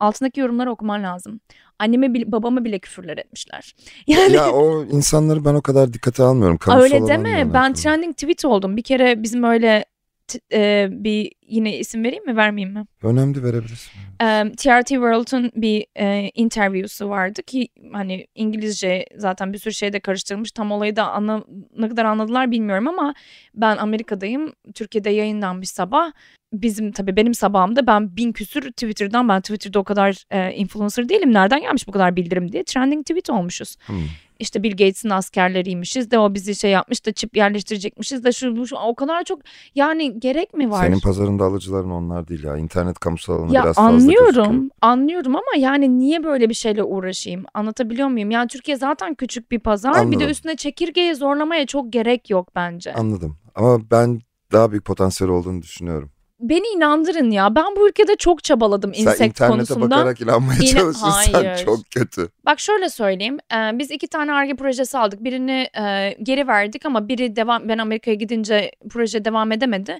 Altındaki 0.00 0.40
yorumları 0.40 0.70
okuman 0.70 1.02
lazım. 1.02 1.40
Anneme 1.78 2.32
babama 2.32 2.64
bile 2.64 2.78
küfürler 2.78 3.18
etmişler. 3.18 3.74
Yani 4.06 4.32
Ya 4.32 4.52
o 4.52 4.84
insanları 4.84 5.44
ben 5.44 5.54
o 5.54 5.62
kadar 5.62 5.92
dikkate 5.92 6.22
almıyorum. 6.22 6.58
Kamusal 6.58 6.84
öyle 6.84 7.06
deme. 7.06 7.54
Ben 7.54 7.72
trending 7.72 8.16
tweet 8.16 8.44
oldum. 8.44 8.76
Bir 8.76 8.82
kere 8.82 9.22
bizim 9.22 9.42
öyle 9.44 9.84
e, 10.52 10.88
bir 10.90 11.32
yine 11.48 11.78
isim 11.78 12.04
vereyim 12.04 12.26
mi 12.26 12.36
vermeyeyim 12.36 12.78
mi? 12.78 12.86
Önemli 13.02 13.42
verebilirsin. 13.42 13.92
Em, 14.20 14.52
TRT 14.52 14.88
World'un 14.88 15.50
bir 15.54 15.86
e, 15.96 16.30
interview'su 16.34 17.08
vardı 17.08 17.42
ki 17.42 17.68
hani 17.92 18.26
İngilizce 18.34 19.06
zaten 19.16 19.52
bir 19.52 19.58
sürü 19.58 19.74
şeyde 19.74 20.00
karıştırmış. 20.00 20.52
Tam 20.52 20.72
olayı 20.72 20.96
da 20.96 21.10
anla, 21.10 21.44
ne 21.78 21.88
kadar 21.88 22.04
anladılar 22.04 22.50
bilmiyorum 22.50 22.88
ama 22.88 23.14
ben 23.54 23.76
Amerika'dayım. 23.76 24.52
Türkiye'de 24.74 25.10
yayınlanmış 25.10 25.68
sabah. 25.68 26.12
Bizim 26.52 26.92
tabii 26.92 27.16
benim 27.16 27.34
sabahımda 27.34 27.86
ben 27.86 28.16
bin 28.16 28.32
küsür 28.32 28.62
Twitter'dan 28.70 29.28
ben 29.28 29.40
Twitter'da 29.40 29.78
o 29.78 29.84
kadar 29.84 30.24
e, 30.30 30.52
influencer 30.52 31.08
değilim. 31.08 31.32
Nereden 31.32 31.60
gelmiş 31.60 31.88
bu 31.88 31.92
kadar 31.92 32.16
bildirim 32.16 32.52
diye 32.52 32.64
trending 32.64 33.06
tweet 33.06 33.30
olmuşuz. 33.30 33.76
Hmm. 33.86 33.96
İşte 34.38 34.62
Bill 34.62 34.70
Gates'in 34.70 35.10
askerleriymişiz 35.10 36.10
de 36.10 36.18
o 36.18 36.34
bizi 36.34 36.54
şey 36.54 36.70
yapmış 36.70 37.06
da 37.06 37.12
çip 37.12 37.36
yerleştirecekmişiz 37.36 38.24
de 38.24 38.32
şu, 38.32 38.56
bu, 38.56 38.66
şu 38.66 38.76
o 38.76 38.94
kadar 38.94 39.24
çok 39.24 39.40
yani 39.74 40.20
gerek 40.20 40.54
mi 40.54 40.70
var? 40.70 40.86
Senin 40.86 41.00
pazarında 41.00 41.44
alıcıların 41.44 41.90
onlar 41.90 42.28
değil 42.28 42.44
ya. 42.44 42.56
İnternet 42.56 42.98
kamusal 42.98 43.34
alanı 43.34 43.54
Ya 43.54 43.62
biraz 43.62 43.76
fazla 43.76 43.92
anlıyorum, 43.92 44.70
anlıyorum 44.82 45.36
ama 45.36 45.56
yani 45.56 45.98
niye 45.98 46.24
böyle 46.24 46.48
bir 46.48 46.54
şeyle 46.54 46.82
uğraşayım? 46.82 47.44
Anlatabiliyor 47.54 48.08
muyum? 48.08 48.30
Yani 48.30 48.48
Türkiye 48.48 48.76
zaten 48.76 49.14
küçük 49.14 49.50
bir 49.50 49.58
pazar. 49.58 49.92
Bir 49.92 49.96
de 49.96 50.00
Anladım. 50.00 50.28
üstüne 50.30 50.56
çekirgeye 50.56 51.14
zorlamaya 51.14 51.66
çok 51.66 51.92
gerek 51.92 52.30
yok 52.30 52.48
bence. 52.54 52.94
Anladım. 52.94 53.36
Ama 53.54 53.90
ben 53.90 54.20
daha 54.52 54.70
büyük 54.70 54.84
potansiyel 54.84 55.32
olduğunu 55.32 55.62
düşünüyorum. 55.62 56.10
Beni 56.40 56.66
inandırın 56.76 57.30
ya. 57.30 57.54
Ben 57.54 57.76
bu 57.76 57.88
ülkede 57.88 58.16
çok 58.16 58.44
çabaladım 58.44 58.94
Sen 58.94 59.02
insekt 59.02 59.20
internete 59.22 59.56
konusunda. 59.56 59.90
bakarak 59.90 60.20
inanmaya 60.20 60.58
İna- 60.60 60.66
çalışırsan 60.66 61.32
Hayır. 61.32 61.64
çok 61.64 61.90
kötü. 61.90 62.28
Bak 62.46 62.60
şöyle 62.60 62.88
söyleyeyim. 62.88 63.38
Ee, 63.52 63.78
biz 63.78 63.90
iki 63.90 64.08
tane 64.08 64.32
ARGE 64.32 64.54
projesi 64.54 64.98
aldık. 64.98 65.24
Birini 65.24 65.68
e, 65.80 66.16
geri 66.22 66.46
verdik 66.48 66.86
ama 66.86 67.08
biri 67.08 67.36
devam 67.36 67.68
ben 67.68 67.78
Amerika'ya 67.78 68.14
gidince 68.14 68.70
proje 68.90 69.24
devam 69.24 69.52
edemedi. 69.52 69.98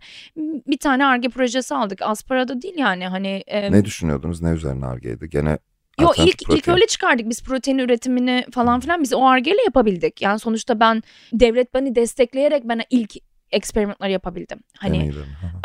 Bir 0.66 0.78
tane 0.78 1.06
ARGE 1.06 1.28
projesi 1.28 1.74
aldık. 1.74 2.02
Az 2.02 2.22
para 2.22 2.48
da 2.48 2.62
değil 2.62 2.74
yani 2.78 3.06
hani. 3.06 3.28
e, 3.46 3.72
Ne 3.72 3.84
düşünüyordunuz? 3.84 4.42
Ne 4.42 4.50
üzerine 4.50 4.86
argeydi? 4.86 5.30
Gene 5.30 5.58
Yo 6.00 6.08
ilk 6.16 6.42
ilk 6.50 6.68
öyle 6.68 6.86
çıkardık 6.86 7.28
biz 7.28 7.42
protein 7.42 7.78
üretimini 7.78 8.44
falan 8.52 8.80
filan 8.80 9.02
biz 9.02 9.12
o 9.14 9.26
argeyle 9.26 9.62
yapabildik. 9.64 10.22
Yani 10.22 10.38
sonuçta 10.38 10.80
ben 10.80 11.02
devlet 11.32 11.74
beni 11.74 11.94
destekleyerek 11.94 12.64
bana 12.68 12.82
ilk 12.90 13.14
eksperimentler 13.52 14.08
yapabildim. 14.08 14.60
Hani. 14.78 15.12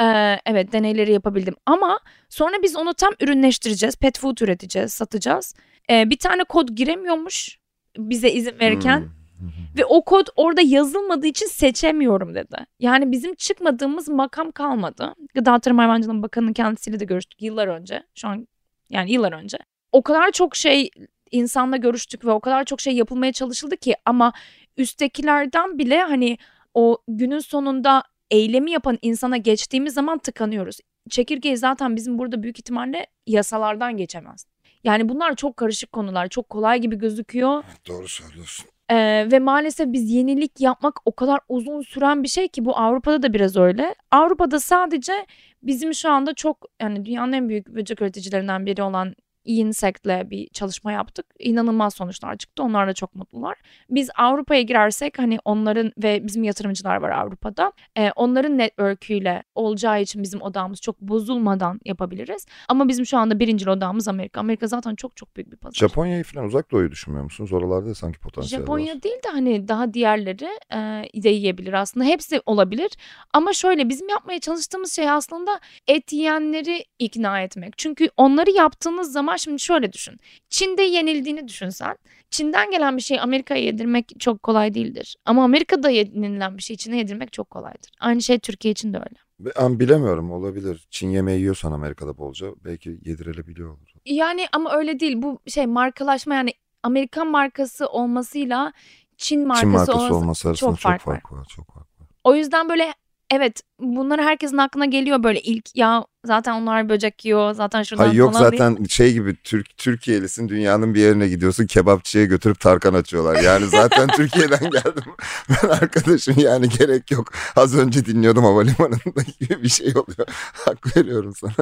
Ee, 0.02 0.39
evet 0.46 0.74
deneyleri 0.74 1.12
yapabildim 1.12 1.56
ama 1.65 2.00
sonra 2.30 2.56
biz 2.63 2.76
onu 2.76 2.93
tam 2.93 3.13
ürünleştireceğiz. 3.19 3.96
Pet 3.96 4.19
food 4.19 4.38
üreteceğiz, 4.38 4.93
satacağız. 4.93 5.56
Ee, 5.89 6.10
bir 6.10 6.17
tane 6.17 6.43
kod 6.43 6.69
giremiyormuş 6.69 7.58
bize 7.98 8.32
izin 8.32 8.60
verirken 8.60 9.00
Hmm. 9.39 9.50
ve 9.78 9.86
o 9.86 10.06
kod 10.06 10.28
orada 10.36 10.62
yazılmadığı 10.62 11.28
için 11.28 11.46
seçemiyorum 11.48 12.36
dedi. 12.36 12.56
Yani 12.80 13.12
bizim 13.12 13.36
çıkmadığımız 13.36 14.10
makam 14.10 14.52
kalmadı. 14.52 15.15
Gıda 15.34 15.60
Tarım 15.60 15.78
Hayvancılığı 15.78 16.24
Bakanı'nın 16.24 16.54
kendisiyle 16.54 17.00
de 17.00 17.06
görüştük 17.06 17.41
yıllar 17.41 17.67
önce. 17.67 18.04
Şu 18.15 18.28
an 18.28 18.48
yani 18.89 19.12
yıllar 19.12 19.34
önce. 19.34 19.58
O 19.91 20.02
kadar 20.02 20.32
çok 20.32 20.56
şey 20.56 20.89
insanla 21.32 21.78
görüştük 21.78 22.26
ve 22.26 22.32
o 22.32 22.39
kadar 22.39 22.63
çok 22.63 22.82
şey 22.82 22.96
yapılmaya 22.96 23.32
çalışıldı 23.32 23.78
ki 23.78 23.96
ama 24.06 24.34
üsttekilerden 24.78 25.78
bile 25.78 26.02
hani 26.02 26.38
o 26.73 26.97
günün 27.07 27.39
sonunda 27.39 28.03
eylemi 28.31 28.71
yapan 28.71 28.97
insana 29.01 29.38
geçtiğimiz 29.38 29.93
zaman 29.93 30.17
tıkanıyoruz. 30.17 30.77
Çekirgeyi 31.09 31.57
zaten 31.57 31.95
bizim 31.95 32.19
burada 32.19 32.43
büyük 32.43 32.59
ihtimalle 32.59 33.07
yasalardan 33.27 33.97
geçemez. 33.97 34.45
Yani 34.83 35.09
bunlar 35.09 35.36
çok 35.36 35.57
karışık 35.57 35.91
konular. 35.91 36.27
Çok 36.27 36.49
kolay 36.49 36.81
gibi 36.81 36.97
gözüküyor. 36.97 37.63
Doğru 37.88 38.07
söylüyorsun. 38.07 38.65
Ee, 38.89 39.27
ve 39.31 39.39
maalesef 39.39 39.91
biz 39.91 40.12
yenilik 40.12 40.62
yapmak 40.62 40.99
o 41.05 41.15
kadar 41.15 41.39
uzun 41.49 41.81
süren 41.81 42.23
bir 42.23 42.27
şey 42.27 42.47
ki 42.47 42.65
bu 42.65 42.77
Avrupa'da 42.77 43.21
da 43.21 43.33
biraz 43.33 43.57
öyle. 43.57 43.95
Avrupa'da 44.12 44.59
sadece 44.59 45.25
bizim 45.63 45.93
şu 45.93 46.09
anda 46.09 46.33
çok 46.33 46.65
yani 46.81 47.05
dünyanın 47.05 47.31
en 47.31 47.49
büyük 47.49 47.67
böcek 47.67 48.01
üreticilerinden 48.01 48.65
biri 48.65 48.83
olan 48.83 49.15
Insect'le 49.45 50.29
bir 50.29 50.47
çalışma 50.47 50.91
yaptık. 50.91 51.25
İnanılmaz 51.39 51.93
sonuçlar 51.93 52.36
çıktı. 52.38 52.63
Onlar 52.63 52.88
da 52.88 52.93
çok 52.93 53.15
mutlular. 53.15 53.58
Biz 53.89 54.10
Avrupa'ya 54.15 54.62
girersek 54.62 55.19
hani 55.19 55.39
onların 55.45 55.91
ve 56.03 56.27
bizim 56.27 56.43
yatırımcılar 56.43 56.95
var 56.95 57.10
Avrupa'da. 57.10 57.71
Ee, 57.97 58.12
onların 58.15 58.58
network'üyle 58.58 59.43
olacağı 59.56 60.01
için 60.01 60.23
bizim 60.23 60.41
odamız 60.41 60.82
çok 60.82 61.01
bozulmadan 61.01 61.79
yapabiliriz. 61.86 62.45
Ama 62.67 62.88
bizim 62.88 63.06
şu 63.06 63.17
anda 63.17 63.39
birinci 63.39 63.69
odamız 63.69 64.08
Amerika. 64.08 64.39
Amerika 64.39 64.67
zaten 64.67 64.95
çok 64.95 65.17
çok 65.17 65.36
büyük 65.36 65.51
bir 65.51 65.58
pazar. 65.58 65.75
Japonya'yı 65.75 66.23
falan 66.23 66.45
uzak 66.45 66.71
doğuyu 66.71 66.91
düşünmüyor 66.91 67.23
musunuz? 67.23 67.53
Oralarda 67.53 67.89
da 67.89 67.95
sanki 67.95 68.19
potansiyel 68.19 68.62
Japonya 68.62 68.95
var. 68.95 69.03
değil 69.03 69.15
de 69.25 69.29
hani 69.32 69.67
daha 69.67 69.93
diğerleri 69.93 70.49
e, 70.71 71.23
de 71.23 71.29
yiyebilir 71.29 71.73
aslında. 71.73 72.06
Hepsi 72.06 72.41
olabilir. 72.45 72.91
Ama 73.34 73.53
şöyle 73.53 73.89
bizim 73.89 74.10
yapmaya 74.10 74.39
çalıştığımız 74.39 74.91
şey 74.95 75.10
aslında 75.10 75.60
et 75.88 76.13
yiyenleri 76.13 76.86
ikna 76.99 77.41
etmek. 77.41 77.77
Çünkü 77.77 78.10
onları 78.17 78.51
yaptığınız 78.51 79.12
zaman 79.12 79.33
şimdi 79.38 79.60
şöyle 79.60 79.93
düşün. 79.93 80.17
Çin'de 80.50 80.82
yenildiğini 80.82 81.48
düşünsen. 81.48 81.98
Çin'den 82.30 82.72
gelen 82.72 82.98
bir 82.98 83.02
şey 83.02 83.19
Amerika'ya 83.19 83.63
yedirmek 83.63 84.12
çok 84.19 84.43
kolay 84.43 84.74
değildir. 84.74 85.15
Ama 85.26 85.43
Amerika'da 85.43 85.89
yenilen 85.89 86.58
bir 86.58 86.63
şey 86.63 86.78
Çin'e 86.78 86.98
yedirmek 86.98 87.34
çok 87.34 87.50
kolaydır. 87.50 87.91
Aynı 88.00 88.22
şey 88.22 88.39
Türkiye 88.39 88.72
için 88.72 88.93
de 88.93 88.98
öyle. 88.98 89.15
Ben 89.39 89.80
bilemiyorum 89.80 90.32
olabilir. 90.32 90.88
Çin 90.89 91.10
yemeği 91.10 91.39
yiyorsan 91.39 91.72
Amerika'da 91.72 92.17
bolca 92.17 92.48
belki 92.65 92.89
yedirilebiliyor 92.89 93.69
olur. 93.69 93.93
Yani 94.06 94.46
ama 94.52 94.74
öyle 94.78 95.00
değil. 95.00 95.22
Bu 95.22 95.39
şey 95.48 95.65
markalaşma 95.65 96.36
yani 96.36 96.54
Amerikan 96.84 97.28
markası 97.28 97.88
olmasıyla 97.88 98.74
Çin 99.17 99.48
markası, 99.48 99.62
Çin 99.62 99.69
markası 99.69 99.93
olması 99.93 100.15
olması 100.15 100.50
arasında 100.50 100.69
çok 100.72 100.80
çok 100.80 100.91
fark 100.91 101.02
fark, 101.02 101.32
var. 101.32 101.46
Çok 101.56 101.74
fark 101.74 102.02
var. 102.02 102.08
O 102.24 102.36
yüzden 102.36 102.69
böyle 102.69 102.93
evet 103.31 103.62
bunları 103.79 104.21
herkesin 104.21 104.57
aklına 104.57 104.86
geliyor 104.86 105.23
böyle 105.23 105.41
ilk 105.41 105.75
ya 105.75 106.05
zaten 106.25 106.53
onlar 106.62 106.89
böcek 106.89 107.25
yiyor 107.25 107.53
zaten 107.53 107.83
şuradan 107.83 108.03
Hayır 108.03 108.17
yok 108.17 108.33
falan 108.33 108.51
diye. 108.51 108.59
zaten 108.59 108.83
şey 108.83 109.13
gibi 109.13 109.36
Türk 109.43 109.77
Türkiye'lisin 109.77 110.49
dünyanın 110.49 110.93
bir 110.93 110.99
yerine 110.99 111.27
gidiyorsun 111.27 111.65
kebapçıya 111.65 112.25
götürüp 112.25 112.59
tarkan 112.59 112.93
açıyorlar. 112.93 113.41
Yani 113.41 113.65
zaten 113.65 114.07
Türkiye'den 114.15 114.69
geldim. 114.71 115.13
Ben 115.49 115.69
arkadaşım 115.69 116.36
yani 116.38 116.69
gerek 116.69 117.12
yok. 117.12 117.31
Az 117.55 117.77
önce 117.77 118.05
dinliyordum 118.05 118.43
havalimanında 118.43 119.21
gibi 119.39 119.63
bir 119.63 119.69
şey 119.69 119.88
oluyor. 119.88 120.27
Hak 120.53 120.97
veriyorum 120.97 121.33
sana. 121.36 121.53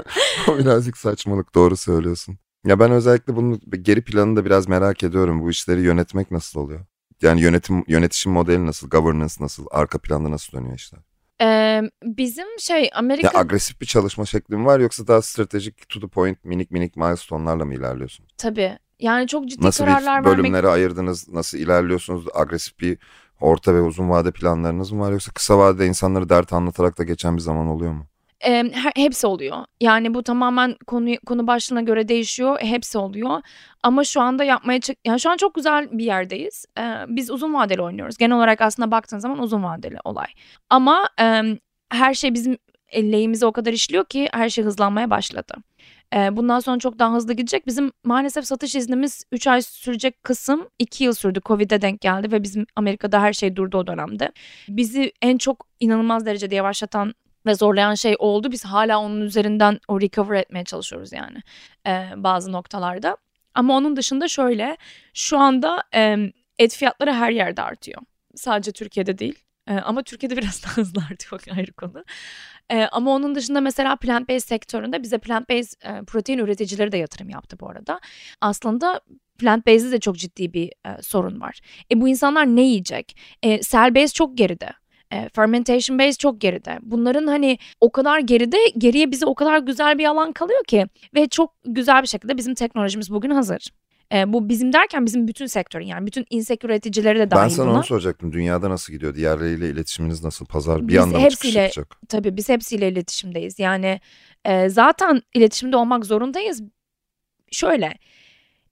O 0.47 0.57
birazcık 0.57 0.97
saçmalık 0.97 1.55
doğru 1.55 1.77
söylüyorsun. 1.77 2.37
Ya 2.65 2.79
ben 2.79 2.91
özellikle 2.91 3.35
bunun 3.35 3.61
geri 3.81 4.01
planını 4.03 4.35
da 4.35 4.45
biraz 4.45 4.67
merak 4.67 5.03
ediyorum. 5.03 5.41
Bu 5.41 5.49
işleri 5.49 5.81
yönetmek 5.81 6.31
nasıl 6.31 6.59
oluyor? 6.59 6.85
Yani 7.21 7.41
yönetim 7.41 7.83
yönetişim 7.87 8.31
modeli 8.31 8.65
nasıl, 8.65 8.89
governance 8.89 9.33
nasıl, 9.39 9.65
arka 9.71 9.97
planda 9.97 10.31
nasıl 10.31 10.57
dönüyor 10.57 10.75
işler? 10.75 10.99
Ee, 11.41 11.81
bizim 12.03 12.47
şey 12.59 12.83
Ya 12.83 12.89
Amerika 12.93 13.39
agresif 13.39 13.81
bir 13.81 13.85
çalışma 13.85 14.25
şekli 14.25 14.57
mi 14.57 14.65
var 14.65 14.79
yoksa 14.79 15.07
daha 15.07 15.21
stratejik 15.21 15.89
to 15.89 15.99
the 15.99 16.07
point 16.07 16.45
minik 16.45 16.71
minik 16.71 16.95
milestone'larla 16.97 17.65
mı 17.65 17.73
ilerliyorsun? 17.75 18.25
tabii 18.37 18.77
yani 18.99 19.27
çok 19.27 19.47
ciddi 19.49 19.65
Nasıl 19.65 19.83
kararlar 19.85 20.25
vermek 20.25 20.37
bölümlere 20.37 20.67
ayırdınız? 20.67 21.29
Nasıl 21.29 21.57
ilerliyorsunuz? 21.57 22.25
Agresif 22.33 22.79
bir 22.79 22.97
orta 23.41 23.75
ve 23.75 23.81
uzun 23.81 24.09
vade 24.09 24.31
planlarınız 24.31 24.91
mı 24.91 24.99
var 25.01 25.11
yoksa 25.11 25.31
kısa 25.31 25.57
vadede 25.57 25.87
insanları 25.87 26.29
dert 26.29 26.53
anlatarak 26.53 26.97
da 26.97 27.03
geçen 27.03 27.35
bir 27.37 27.41
zaman 27.41 27.67
oluyor 27.67 27.91
mu? 27.91 28.07
Ee, 28.45 28.63
her- 28.73 28.91
hepsi 28.95 29.27
oluyor. 29.27 29.65
Yani 29.81 30.13
bu 30.13 30.23
tamamen 30.23 30.75
konu 30.87 31.15
konu 31.25 31.47
başlığına 31.47 31.81
göre 31.81 32.07
değişiyor. 32.07 32.57
Hepsi 32.61 32.97
oluyor. 32.97 33.41
Ama 33.83 34.03
şu 34.03 34.21
anda 34.21 34.43
yapmaya 34.43 34.79
çık 34.81 34.97
yani 35.05 35.19
şu 35.19 35.29
an 35.29 35.37
çok 35.37 35.55
güzel 35.55 35.87
bir 35.91 36.03
yerdeyiz. 36.05 36.65
Ee, 36.79 36.95
biz 37.07 37.31
uzun 37.31 37.53
vadeli 37.53 37.81
oynuyoruz. 37.81 38.17
Genel 38.17 38.37
olarak 38.37 38.61
aslında 38.61 38.91
baktığın 38.91 39.19
zaman 39.19 39.39
uzun 39.39 39.63
vadeli 39.63 39.97
olay. 40.03 40.27
Ama 40.69 41.09
e, 41.21 41.41
her 41.91 42.13
şey 42.13 42.33
bizim 42.33 42.57
lehimize 42.95 43.45
o 43.45 43.51
kadar 43.51 43.73
işliyor 43.73 44.05
ki 44.05 44.29
her 44.33 44.49
şey 44.49 44.63
hızlanmaya 44.63 45.09
başladı. 45.09 45.53
Bundan 46.31 46.59
sonra 46.59 46.79
çok 46.79 46.99
daha 46.99 47.13
hızlı 47.13 47.33
gidecek. 47.33 47.67
Bizim 47.67 47.91
maalesef 48.03 48.45
satış 48.45 48.75
iznimiz 48.75 49.23
3 49.31 49.47
ay 49.47 49.61
sürecek 49.61 50.23
kısım 50.23 50.67
2 50.79 51.03
yıl 51.03 51.13
sürdü. 51.13 51.39
Covid'e 51.45 51.81
denk 51.81 52.01
geldi 52.01 52.31
ve 52.31 52.43
bizim 52.43 52.65
Amerika'da 52.75 53.21
her 53.21 53.33
şey 53.33 53.55
durdu 53.55 53.77
o 53.77 53.87
dönemde. 53.87 54.31
Bizi 54.69 55.11
en 55.21 55.37
çok 55.37 55.67
inanılmaz 55.79 56.25
derecede 56.25 56.55
yavaşlatan 56.55 57.13
ve 57.45 57.55
zorlayan 57.55 57.95
şey 57.95 58.15
oldu. 58.19 58.51
Biz 58.51 58.65
hala 58.65 58.99
onun 58.99 59.21
üzerinden 59.21 59.79
o 59.87 60.01
recover 60.01 60.39
etmeye 60.39 60.63
çalışıyoruz 60.63 61.13
yani 61.13 61.37
e, 61.87 62.09
bazı 62.15 62.51
noktalarda. 62.51 63.17
Ama 63.53 63.77
onun 63.77 63.95
dışında 63.95 64.27
şöyle 64.27 64.77
şu 65.13 65.37
anda 65.37 65.83
e, 65.95 66.17
et 66.59 66.75
fiyatları 66.75 67.13
her 67.13 67.31
yerde 67.31 67.61
artıyor. 67.61 68.01
Sadece 68.35 68.71
Türkiye'de 68.71 69.17
değil. 69.17 69.43
E, 69.67 69.73
ama 69.73 70.03
Türkiye'de 70.03 70.37
biraz 70.41 70.63
daha 70.63 70.77
hızlı 70.77 71.01
artıyor 71.11 71.41
ayrı 71.57 71.73
konu. 71.73 72.03
E, 72.69 72.83
ama 72.83 73.11
onun 73.11 73.35
dışında 73.35 73.61
mesela 73.61 73.95
plant 73.95 74.29
based 74.29 74.47
sektöründe 74.47 75.03
bize 75.03 75.17
plant 75.17 75.49
based 75.49 75.81
e, 75.83 76.03
protein 76.05 76.37
üreticileri 76.37 76.91
de 76.91 76.97
yatırım 76.97 77.29
yaptı 77.29 77.59
bu 77.59 77.69
arada. 77.69 77.99
Aslında 78.41 79.01
plant 79.39 79.67
based'de 79.67 79.91
de 79.91 79.99
çok 79.99 80.17
ciddi 80.17 80.53
bir 80.53 80.67
e, 80.67 81.01
sorun 81.01 81.41
var. 81.41 81.59
E 81.91 82.01
bu 82.01 82.09
insanlar 82.09 82.45
ne 82.45 82.61
yiyecek? 82.61 83.17
E, 83.43 83.61
cell 83.61 83.95
based 83.95 84.15
çok 84.15 84.37
geride. 84.37 84.69
E, 85.13 85.29
fermentation 85.35 85.99
base 85.99 86.13
çok 86.17 86.41
geride. 86.41 86.79
Bunların 86.81 87.27
hani 87.27 87.57
o 87.81 87.91
kadar 87.91 88.19
geride 88.19 88.57
geriye 88.77 89.11
bize 89.11 89.25
o 89.25 89.35
kadar 89.35 89.59
güzel 89.59 89.97
bir 89.97 90.05
alan 90.05 90.31
kalıyor 90.31 90.63
ki 90.63 90.85
ve 91.15 91.27
çok 91.27 91.53
güzel 91.65 92.01
bir 92.01 92.07
şekilde 92.07 92.37
bizim 92.37 92.53
teknolojimiz 92.55 93.11
bugün 93.11 93.29
hazır. 93.29 93.67
E, 94.13 94.33
bu 94.33 94.49
bizim 94.49 94.73
derken 94.73 95.05
bizim 95.05 95.27
bütün 95.27 95.45
sektörün 95.45 95.85
yani 95.85 96.07
bütün 96.07 96.25
insek 96.29 96.63
üreticileri 96.65 97.19
de 97.19 97.31
dahil 97.31 97.43
ben 97.43 97.47
sana 97.47 97.67
buna. 97.69 97.75
onu 97.77 97.83
soracaktım. 97.83 98.33
Dünyada 98.33 98.69
nasıl 98.69 98.93
gidiyor? 98.93 99.15
Diğerleriyle 99.15 99.69
iletişiminiz 99.69 100.23
nasıl? 100.23 100.45
Pazar 100.45 100.81
bir 100.81 100.87
Biz 100.87 100.97
anda 100.97 101.19
mı 101.19 101.29
çıkış 101.29 101.47
hepsiyle- 101.49 101.61
yapacak? 101.61 101.97
Tabii 102.09 102.37
biz 102.37 102.49
hepsiyle 102.49 102.89
iletişimdeyiz. 102.89 103.59
Yani 103.59 103.99
e, 104.45 104.69
zaten 104.69 105.21
iletişimde 105.33 105.77
olmak 105.77 106.05
zorundayız. 106.05 106.63
Şöyle 107.51 107.93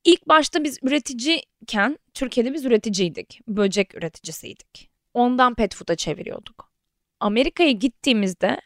ilk 0.03 0.27
başta 0.27 0.63
biz 0.63 0.79
üreticiyken 0.83 1.99
Türkiye'de 2.13 2.53
biz 2.53 2.65
üreticiydik. 2.65 3.39
Böcek 3.47 3.95
üreticisiydik. 3.95 4.88
Ondan 5.13 5.55
pet 5.55 5.75
food'a 5.75 5.95
çeviriyorduk. 5.95 6.71
Amerika'ya 7.19 7.71
gittiğimizde 7.71 8.61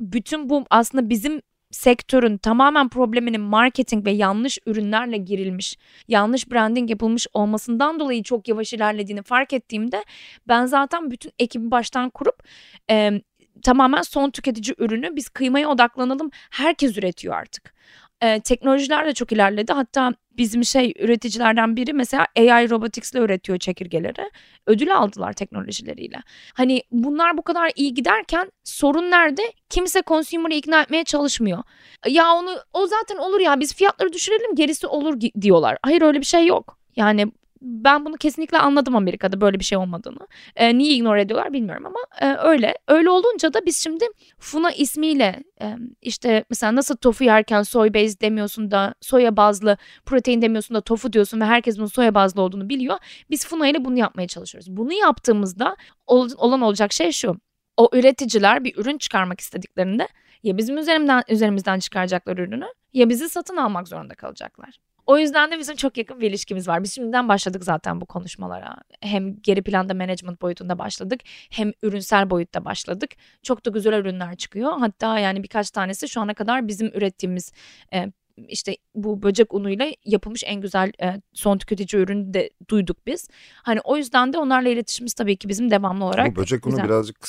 bütün 0.00 0.48
bu 0.48 0.64
aslında 0.70 1.10
bizim 1.10 1.42
sektörün 1.70 2.36
tamamen 2.36 2.88
probleminin 2.88 3.40
marketing 3.40 4.06
ve 4.06 4.10
yanlış 4.10 4.58
ürünlerle 4.66 5.16
girilmiş, 5.16 5.76
yanlış 6.08 6.50
branding 6.50 6.90
yapılmış 6.90 7.26
olmasından 7.32 8.00
dolayı 8.00 8.22
çok 8.22 8.48
yavaş 8.48 8.72
ilerlediğini 8.72 9.22
fark 9.22 9.52
ettiğimde 9.52 10.04
ben 10.48 10.66
zaten 10.66 11.10
bütün 11.10 11.32
ekibi 11.38 11.70
baştan 11.70 12.10
kurup 12.10 12.42
e, 12.90 13.20
tamamen 13.62 14.02
son 14.02 14.30
tüketici 14.30 14.74
ürünü 14.78 15.16
biz 15.16 15.28
kıymaya 15.28 15.68
odaklanalım. 15.68 16.30
Herkes 16.50 16.98
üretiyor 16.98 17.34
artık. 17.34 17.74
E, 18.22 18.40
teknolojiler 18.40 19.06
de 19.06 19.14
çok 19.14 19.32
ilerledi. 19.32 19.72
Hatta 19.72 20.12
bizim 20.38 20.64
şey 20.64 20.94
üreticilerden 20.98 21.76
biri 21.76 21.92
mesela 21.92 22.26
AI 22.36 22.70
robotics'le 22.70 23.14
üretiyor 23.14 23.58
çekirgeleri. 23.58 24.30
Ödül 24.66 24.96
aldılar 24.96 25.32
teknolojileriyle. 25.32 26.16
Hani 26.54 26.82
bunlar 26.90 27.38
bu 27.38 27.42
kadar 27.42 27.72
iyi 27.76 27.94
giderken 27.94 28.52
sorun 28.64 29.10
nerede? 29.10 29.42
Kimse 29.70 30.02
consumer'ı 30.06 30.54
ikna 30.54 30.82
etmeye 30.82 31.04
çalışmıyor. 31.04 31.62
Ya 32.08 32.32
onu 32.32 32.50
o 32.72 32.86
zaten 32.86 33.16
olur 33.16 33.40
ya 33.40 33.60
biz 33.60 33.74
fiyatları 33.74 34.12
düşürelim 34.12 34.54
gerisi 34.54 34.86
olur 34.86 35.20
diyorlar. 35.40 35.78
Hayır 35.82 36.02
öyle 36.02 36.20
bir 36.20 36.26
şey 36.26 36.46
yok. 36.46 36.78
Yani 36.96 37.32
ben 37.66 38.04
bunu 38.04 38.16
kesinlikle 38.16 38.58
anladım 38.58 38.96
Amerika'da 38.96 39.40
böyle 39.40 39.60
bir 39.60 39.64
şey 39.64 39.78
olmadığını. 39.78 40.28
E, 40.56 40.78
niye 40.78 40.94
ignore 40.94 41.20
ediyorlar 41.20 41.52
bilmiyorum 41.52 41.86
ama 41.86 41.98
e, 42.20 42.36
öyle. 42.36 42.78
Öyle 42.88 43.10
olunca 43.10 43.54
da 43.54 43.66
biz 43.66 43.76
şimdi 43.76 44.04
Funa 44.38 44.70
ismiyle 44.72 45.42
e, 45.62 45.76
işte 46.02 46.44
mesela 46.50 46.74
nasıl 46.74 46.96
tofu 46.96 47.24
yerken 47.24 47.62
soy 47.62 47.94
based 47.94 48.20
demiyorsun 48.20 48.70
da 48.70 48.94
soya 49.00 49.36
bazlı 49.36 49.76
protein 50.06 50.42
demiyorsun 50.42 50.74
da 50.74 50.80
tofu 50.80 51.12
diyorsun 51.12 51.40
ve 51.40 51.44
herkes 51.44 51.78
bunun 51.78 51.86
soya 51.86 52.14
bazlı 52.14 52.42
olduğunu 52.42 52.68
biliyor. 52.68 52.98
Biz 53.30 53.46
Funa 53.46 53.68
ile 53.68 53.84
bunu 53.84 53.98
yapmaya 53.98 54.28
çalışıyoruz. 54.28 54.76
Bunu 54.76 54.92
yaptığımızda 54.92 55.76
olan 56.06 56.60
olacak 56.60 56.92
şey 56.92 57.12
şu. 57.12 57.36
O 57.76 57.90
üreticiler 57.92 58.64
bir 58.64 58.76
ürün 58.76 58.98
çıkarmak 58.98 59.40
istediklerinde 59.40 60.08
ya 60.42 60.56
bizim 60.56 60.78
üzerimden, 60.78 61.22
üzerimizden 61.28 61.78
çıkaracaklar 61.78 62.38
ürünü 62.38 62.66
ya 62.92 63.08
bizi 63.08 63.28
satın 63.28 63.56
almak 63.56 63.88
zorunda 63.88 64.14
kalacaklar. 64.14 64.78
O 65.06 65.18
yüzden 65.18 65.50
de 65.50 65.58
bizim 65.58 65.76
çok 65.76 65.98
yakın 65.98 66.20
bir 66.20 66.30
ilişkimiz 66.30 66.68
var. 66.68 66.82
Biz 66.82 66.94
şimdiden 66.94 67.28
başladık 67.28 67.64
zaten 67.64 68.00
bu 68.00 68.06
konuşmalara. 68.06 68.76
Hem 69.00 69.36
geri 69.40 69.62
planda 69.62 69.94
management 69.94 70.42
boyutunda 70.42 70.78
başladık 70.78 71.20
hem 71.50 71.72
ürünsel 71.82 72.30
boyutta 72.30 72.64
başladık. 72.64 73.10
Çok 73.42 73.66
da 73.66 73.70
güzel 73.70 73.92
ürünler 73.92 74.36
çıkıyor. 74.36 74.72
Hatta 74.78 75.18
yani 75.18 75.42
birkaç 75.42 75.70
tanesi 75.70 76.08
şu 76.08 76.20
ana 76.20 76.34
kadar 76.34 76.68
bizim 76.68 76.86
ürettiğimiz 76.86 77.52
e, 77.94 78.12
işte 78.48 78.76
bu 78.94 79.22
böcek 79.22 79.54
unuyla 79.54 79.86
yapılmış 80.04 80.42
en 80.46 80.60
güzel 80.60 80.92
e, 81.02 81.20
son 81.32 81.58
tüketici 81.58 82.02
ürünü 82.02 82.34
de 82.34 82.50
duyduk 82.68 83.06
biz. 83.06 83.28
Hani 83.62 83.80
o 83.84 83.96
yüzden 83.96 84.32
de 84.32 84.38
onlarla 84.38 84.68
iletişimimiz 84.68 85.14
tabii 85.14 85.36
ki 85.36 85.48
bizim 85.48 85.70
devamlı 85.70 86.04
olarak 86.04 86.26
Ama 86.26 86.36
böcek 86.36 86.62
güzel. 86.62 86.78
unu 86.78 86.88
birazcık 86.88 87.28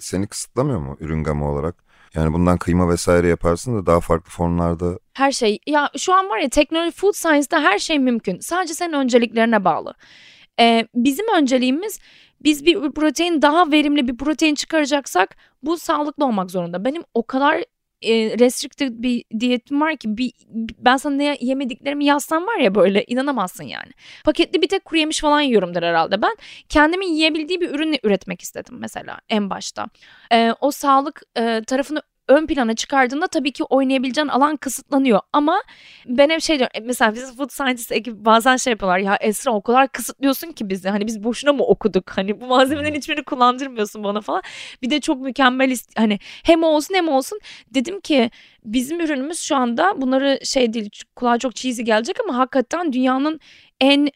seni 0.00 0.26
kısıtlamıyor 0.26 0.80
mu 0.80 0.96
ürün 1.00 1.24
gamı 1.24 1.50
olarak? 1.52 1.89
Yani 2.14 2.32
bundan 2.32 2.58
kıyma 2.58 2.88
vesaire 2.88 3.28
yaparsın 3.28 3.76
da 3.76 3.86
daha 3.86 4.00
farklı 4.00 4.30
formlarda. 4.30 4.98
Her 5.14 5.32
şey 5.32 5.58
ya 5.66 5.90
şu 5.98 6.14
an 6.14 6.28
var 6.28 6.38
ya 6.38 6.48
teknoloji 6.48 6.90
food 6.90 7.12
science'da 7.12 7.60
her 7.60 7.78
şey 7.78 7.98
mümkün. 7.98 8.38
Sadece 8.40 8.74
senin 8.74 8.92
önceliklerine 8.92 9.64
bağlı. 9.64 9.94
Ee, 10.60 10.86
bizim 10.94 11.26
önceliğimiz 11.36 12.00
biz 12.44 12.66
bir 12.66 12.92
protein 12.92 13.42
daha 13.42 13.70
verimli 13.72 14.08
bir 14.08 14.16
protein 14.16 14.54
çıkaracaksak 14.54 15.36
bu 15.62 15.76
sağlıklı 15.76 16.24
olmak 16.24 16.50
zorunda. 16.50 16.84
Benim 16.84 17.02
o 17.14 17.26
kadar 17.26 17.64
e, 18.02 18.38
restricted 18.38 18.92
bir 18.92 19.24
diyetim 19.40 19.80
var 19.80 19.96
ki 19.96 20.16
bir, 20.16 20.32
ben 20.78 20.96
sana 20.96 21.14
ne 21.16 21.38
yemediklerimi 21.40 22.04
yazsam 22.04 22.46
var 22.46 22.56
ya 22.56 22.74
böyle 22.74 23.04
inanamazsın 23.04 23.64
yani. 23.64 23.90
Paketli 24.24 24.62
bir 24.62 24.68
tek 24.68 24.84
kuru 24.84 24.98
yemiş 24.98 25.20
falan 25.20 25.40
yiyorumdur 25.40 25.82
herhalde 25.82 26.22
ben. 26.22 26.36
Kendimin 26.68 27.06
yiyebildiği 27.06 27.60
bir 27.60 27.70
ürünü 27.70 27.98
üretmek 28.02 28.42
istedim 28.42 28.76
mesela 28.78 29.18
en 29.28 29.50
başta. 29.50 29.86
E, 30.32 30.54
o 30.60 30.70
sağlık 30.70 31.22
e, 31.36 31.62
tarafını 31.66 32.02
ön 32.30 32.46
plana 32.46 32.74
çıkardığında 32.74 33.26
tabii 33.26 33.52
ki 33.52 33.64
oynayabileceğin 33.64 34.28
alan 34.28 34.56
kısıtlanıyor. 34.56 35.20
Ama 35.32 35.62
ben 36.06 36.30
hep 36.30 36.40
şey 36.42 36.58
diyorum 36.58 36.72
e, 36.74 36.80
mesela 36.80 37.14
bizim 37.14 37.36
food 37.36 37.50
scientist 37.50 37.92
ekibi 37.92 38.24
bazen 38.24 38.56
şey 38.56 38.70
yapıyorlar 38.70 38.98
ya 38.98 39.16
Esra 39.20 39.50
o 39.50 39.62
kadar 39.62 39.88
kısıtlıyorsun 39.88 40.52
ki 40.52 40.68
bizi 40.68 40.88
hani 40.88 41.06
biz 41.06 41.24
boşuna 41.24 41.52
mı 41.52 41.64
okuduk 41.64 42.10
hani 42.10 42.40
bu 42.40 42.46
malzemelerin 42.46 42.94
hiçbirini 42.94 43.24
kullandırmıyorsun 43.24 44.04
bana 44.04 44.20
falan. 44.20 44.42
Bir 44.82 44.90
de 44.90 45.00
çok 45.00 45.20
mükemmel 45.20 45.76
hani 45.96 46.18
hem 46.44 46.62
olsun 46.62 46.94
hem 46.94 47.08
olsun 47.08 47.40
dedim 47.74 48.00
ki 48.00 48.30
bizim 48.64 49.00
ürünümüz 49.00 49.40
şu 49.40 49.56
anda 49.56 50.00
bunları 50.02 50.38
şey 50.44 50.72
değil 50.72 50.90
kulağa 51.16 51.38
çok 51.38 51.56
cheesy 51.56 51.82
gelecek 51.82 52.20
ama 52.20 52.38
hakikaten 52.38 52.92
dünyanın 52.92 53.40
en 53.80 54.08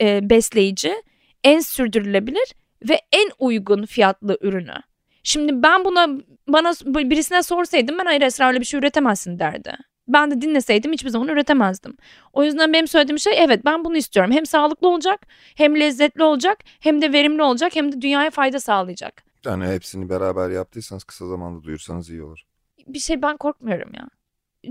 e, 0.00 0.30
besleyici, 0.30 1.02
en 1.44 1.60
sürdürülebilir 1.60 2.54
ve 2.88 3.00
en 3.12 3.30
uygun 3.38 3.86
fiyatlı 3.86 4.38
ürünü. 4.40 4.87
Şimdi 5.28 5.62
ben 5.62 5.84
buna 5.84 6.08
bana 6.48 6.72
birisine 6.86 7.42
sorsaydım 7.42 7.98
ben 7.98 8.04
hayır 8.04 8.20
Esra 8.22 8.48
öyle 8.48 8.60
bir 8.60 8.64
şey 8.64 8.80
üretemezsin 8.80 9.38
derdi. 9.38 9.72
Ben 10.08 10.30
de 10.30 10.40
dinleseydim 10.40 10.92
hiçbir 10.92 11.08
zaman 11.08 11.28
üretemezdim. 11.28 11.96
O 12.32 12.44
yüzden 12.44 12.72
benim 12.72 12.88
söylediğim 12.88 13.18
şey 13.18 13.32
evet 13.36 13.64
ben 13.64 13.84
bunu 13.84 13.96
istiyorum. 13.96 14.32
Hem 14.32 14.46
sağlıklı 14.46 14.88
olacak, 14.88 15.26
hem 15.56 15.80
lezzetli 15.80 16.22
olacak, 16.22 16.58
hem 16.80 17.02
de 17.02 17.12
verimli 17.12 17.42
olacak, 17.42 17.76
hem 17.76 17.92
de 17.92 18.00
dünyaya 18.00 18.30
fayda 18.30 18.60
sağlayacak. 18.60 19.22
Yani 19.44 19.66
hepsini 19.66 20.08
beraber 20.08 20.50
yaptıysanız 20.50 21.04
kısa 21.04 21.26
zamanda 21.26 21.62
duyursanız 21.62 22.10
iyi 22.10 22.22
olur. 22.22 22.42
Bir 22.86 22.98
şey 22.98 23.22
ben 23.22 23.36
korkmuyorum 23.36 23.90
ya. 23.94 24.08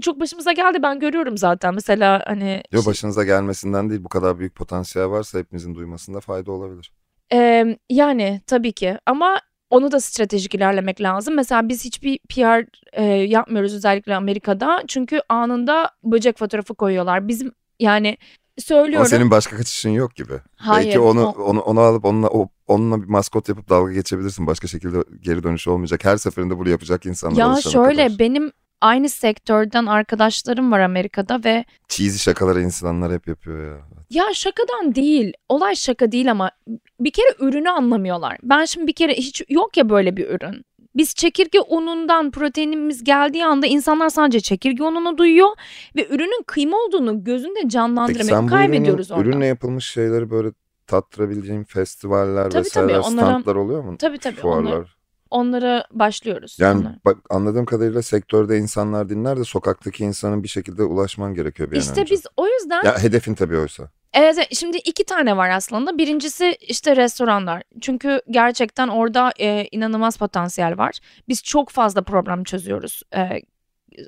Çok 0.02 0.20
başımıza 0.20 0.52
geldi 0.52 0.84
ben 0.84 1.00
görüyorum 1.00 1.38
zaten 1.38 1.74
mesela 1.74 2.24
hani. 2.26 2.64
Yok 2.72 2.86
başınıza 2.86 3.24
gelmesinden 3.24 3.90
değil 3.90 4.04
bu 4.04 4.10
kadar 4.10 4.40
büyük 4.40 4.56
potansiyel 4.56 5.10
varsa 5.10 5.40
hepimizin 5.40 5.76
duymasında 5.76 6.20
fayda 6.20 6.52
olabilir. 6.52 6.92
Ee, 7.34 7.78
yani 7.90 8.42
tabii 8.48 8.72
ki 8.72 8.98
ama 9.06 9.40
onu 9.70 9.92
da 9.92 10.00
stratejik 10.00 10.56
ilerlemek 10.56 11.02
lazım. 11.02 11.36
Mesela 11.36 11.70
biz 11.70 11.86
hiçbir 11.86 12.20
PR 12.20 12.66
e, 12.94 13.04
yapmıyoruz 13.06 13.74
özellikle 13.76 14.16
Amerika'da. 14.16 14.84
Çünkü 14.88 15.22
anında 15.30 15.92
böcek 16.04 16.38
fotoğrafı 16.38 16.76
koyuyorlar. 16.76 17.28
Bizim 17.28 17.52
yani 17.80 18.18
söylüyorum. 18.58 18.98
Ama 18.98 19.06
senin 19.06 19.32
başka 19.32 19.58
kaçışın 19.58 19.90
yok 19.90 20.16
gibi. 20.16 20.34
Hayır. 20.56 20.86
Belki 20.88 21.00
onu 21.00 21.28
o... 21.28 21.44
onu 21.44 21.60
onu 21.60 21.80
alıp 21.80 22.06
onunla 22.06 22.28
o, 22.28 22.50
onunla 22.68 23.02
bir 23.02 23.08
maskot 23.08 23.50
yapıp 23.50 23.70
dalga 23.70 23.94
geçebilirsin. 23.94 24.48
Başka 24.48 24.68
şekilde 24.68 24.98
geri 25.22 25.44
dönüş 25.44 25.68
olmayacak. 25.68 26.06
Her 26.06 26.18
seferinde 26.18 26.58
bunu 26.58 26.70
yapacak 26.70 27.06
insanlar 27.06 27.38
Ya 27.56 27.62
şöyle 27.62 28.06
kadar. 28.08 28.20
benim 28.20 28.52
aynı 28.82 29.10
sektörden 29.10 29.86
arkadaşlarım 29.86 30.72
var 30.72 30.80
Amerika'da 30.80 31.44
ve 31.44 31.66
cheesy 31.88 32.18
şakaları 32.18 32.62
insanlar 32.62 33.14
hep 33.14 33.28
yapıyor 33.28 33.72
ya. 33.72 33.78
Ya 34.10 34.24
şakadan 34.34 34.96
değil. 34.96 35.34
Olay 35.50 35.76
şaka 35.76 36.12
değil 36.12 36.32
ama 36.32 36.52
bir 37.00 37.12
kere 37.12 37.36
ürünü 37.40 37.70
anlamıyorlar. 37.70 38.38
Ben 38.44 38.66
şimdi 38.66 38.88
bir 38.88 38.94
kere 38.94 39.14
hiç 39.14 39.44
yok 39.50 39.78
ya 39.78 39.90
böyle 39.90 40.18
bir 40.18 40.30
ürün. 40.30 40.66
Biz 40.96 41.16
çekirge 41.16 41.60
unundan 41.68 42.32
proteinimiz 42.32 43.04
geldiği 43.04 43.46
anda 43.46 43.68
insanlar 43.68 44.10
sadece 44.10 44.40
çekirge 44.40 44.84
ununu 44.84 45.18
duyuyor 45.18 45.50
ve 45.96 46.08
ürünün 46.08 46.44
kıyma 46.48 46.78
olduğunu 46.78 47.24
gözünde 47.24 47.70
canlandıramıyor. 47.70 48.50
Kaybediyoruz 48.50 49.12
orada. 49.12 49.24
Ürünle 49.24 49.46
yapılmış 49.46 49.86
şeyleri 49.86 50.30
böyle 50.30 50.52
tattırabileceğin 50.88 51.64
festivaller 51.64 52.50
tabii, 52.50 52.66
vesaire 52.66 52.88
tabii, 52.88 53.00
onlara, 53.00 53.26
standlar 53.26 53.56
oluyor 53.56 53.84
mu? 53.84 53.98
Tabii 53.98 54.18
tabii. 54.18 54.36
Fuarlar. 54.36 54.72
Onlar, 54.72 54.98
onlara 55.30 55.86
başlıyoruz. 55.92 56.58
Yani 56.60 56.82
onlara. 56.82 57.00
bak 57.06 57.18
anladığım 57.30 57.66
kadarıyla 57.66 58.02
sektörde 58.02 58.58
insanlar 58.58 59.10
dinler 59.10 59.38
de 59.38 59.44
sokaktaki 59.44 60.04
insanın 60.04 60.44
bir 60.44 60.48
şekilde 60.48 60.84
ulaşman 60.84 61.34
gerekiyor 61.34 61.72
bir 61.72 61.78
İşte 61.78 62.02
önce. 62.02 62.14
biz 62.14 62.24
o 62.38 62.48
yüzden... 62.48 62.84
Ya 62.84 63.04
hedefin 63.04 63.36
tabii 63.36 63.58
oysa. 63.58 63.90
Evet 64.14 64.48
şimdi 64.56 64.78
iki 64.78 65.04
tane 65.04 65.38
var 65.38 65.50
aslında. 65.50 65.98
Birincisi 65.98 66.58
işte 66.62 66.96
restoranlar. 66.96 67.64
Çünkü 67.82 68.22
gerçekten 68.30 68.88
orada 68.88 69.32
e, 69.40 69.68
inanılmaz 69.72 70.18
potansiyel 70.18 70.78
var. 70.78 71.00
Biz 71.28 71.44
çok 71.44 71.70
fazla 71.70 72.02
problem 72.02 72.44
çözüyoruz. 72.44 73.02
E, 73.16 73.42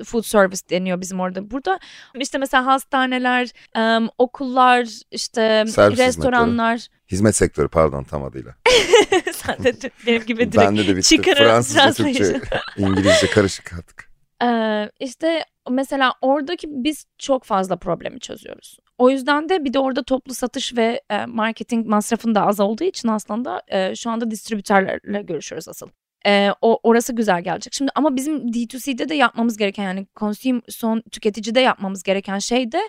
food 0.06 0.24
service 0.24 0.62
deniyor 0.70 1.02
bizim 1.02 1.20
orada. 1.20 1.52
Burada 1.52 1.80
işte 2.20 2.38
mesela 2.38 2.66
hastaneler, 2.66 3.50
um, 3.78 4.10
okullar, 4.18 4.88
işte 5.12 5.64
Servis 5.68 6.00
restoranlar. 6.00 6.76
Hizmetleri. 6.76 7.00
Hizmet 7.12 7.36
sektörü 7.36 7.68
pardon 7.68 8.04
tam 8.04 8.24
adıyla. 8.24 8.56
Sen 9.34 9.64
de 9.64 9.74
benim 10.08 10.26
gibi 10.26 10.40
direkt 10.40 10.58
Bende 10.58 10.88
de 10.88 10.96
bitti. 10.96 11.22
Fransızca, 11.22 11.94
Türkçe, 11.94 12.42
İngilizce 12.78 13.28
karışık 13.28 13.74
artık. 13.74 14.10
Ee, 14.44 14.92
işte 15.00 15.46
mesela 15.70 16.14
oradaki 16.22 16.68
biz 16.70 17.06
çok 17.18 17.44
fazla 17.44 17.76
problemi 17.76 18.20
çözüyoruz. 18.20 18.78
O 19.00 19.10
yüzden 19.10 19.50
de 19.50 19.66
bir 19.66 19.74
de 19.74 19.80
orada 19.80 20.04
toplu 20.04 20.34
satış 20.34 20.78
ve 20.78 21.02
e, 21.10 21.26
marketing 21.26 21.88
masrafın 21.88 22.36
da 22.36 22.46
az 22.46 22.60
olduğu 22.60 22.84
için 22.84 23.08
aslında 23.08 23.62
e, 23.68 23.96
şu 23.96 24.10
anda 24.10 24.32
distribütörlerle 24.32 25.22
görüşüyoruz 25.22 25.68
asıl. 25.68 25.90
E, 26.26 26.50
o 26.62 26.80
orası 26.84 27.16
güzel 27.16 27.42
gelecek. 27.42 27.74
Şimdi 27.74 27.92
ama 27.96 28.16
bizim 28.16 28.38
D2C'de 28.38 29.10
de 29.10 29.16
yapmamız 29.16 29.58
gereken 29.58 29.84
yani 29.84 30.08
consumer 30.16 30.62
son 30.70 31.02
tüketicide 31.12 31.60
yapmamız 31.60 32.04
gereken 32.04 32.40
şey 32.40 32.72
de 32.72 32.80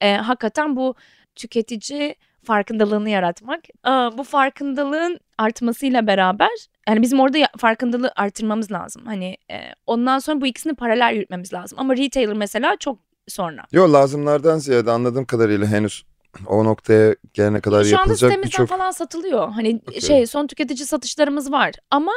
e, 0.00 0.14
hakikaten 0.14 0.76
bu 0.76 0.94
tüketici 1.34 2.14
farkındalığını 2.44 3.10
yaratmak. 3.10 3.60
Aa, 3.84 4.18
bu 4.18 4.24
farkındalığın 4.24 5.20
artmasıyla 5.38 6.06
beraber 6.06 6.50
yani 6.88 7.02
bizim 7.02 7.20
orada 7.20 7.38
farkındalığı 7.58 8.12
artırmamız 8.16 8.72
lazım. 8.72 9.02
Hani 9.06 9.36
e, 9.50 9.60
ondan 9.86 10.18
sonra 10.18 10.40
bu 10.40 10.46
ikisini 10.46 10.74
paralel 10.74 11.14
yürütmemiz 11.14 11.52
lazım. 11.52 11.78
Ama 11.80 11.96
retailer 11.96 12.34
mesela 12.34 12.76
çok 12.80 12.98
sonra. 13.28 13.62
Yok 13.72 13.92
lazımlardan 13.92 14.58
ziyade 14.58 14.90
anladığım 14.90 15.24
kadarıyla 15.24 15.66
henüz 15.66 16.04
o 16.46 16.64
noktaya 16.64 17.16
gelene 17.34 17.60
kadar 17.60 17.84
Şu 17.84 17.90
yapılacak 17.90 18.32
birçok... 18.44 18.52
Şu 18.52 18.62
anda 18.62 18.66
falan 18.66 18.90
satılıyor. 18.90 19.48
Hani 19.48 19.80
okay. 19.88 20.00
şey 20.00 20.26
son 20.26 20.46
tüketici 20.46 20.86
satışlarımız 20.86 21.52
var 21.52 21.72
ama... 21.90 22.12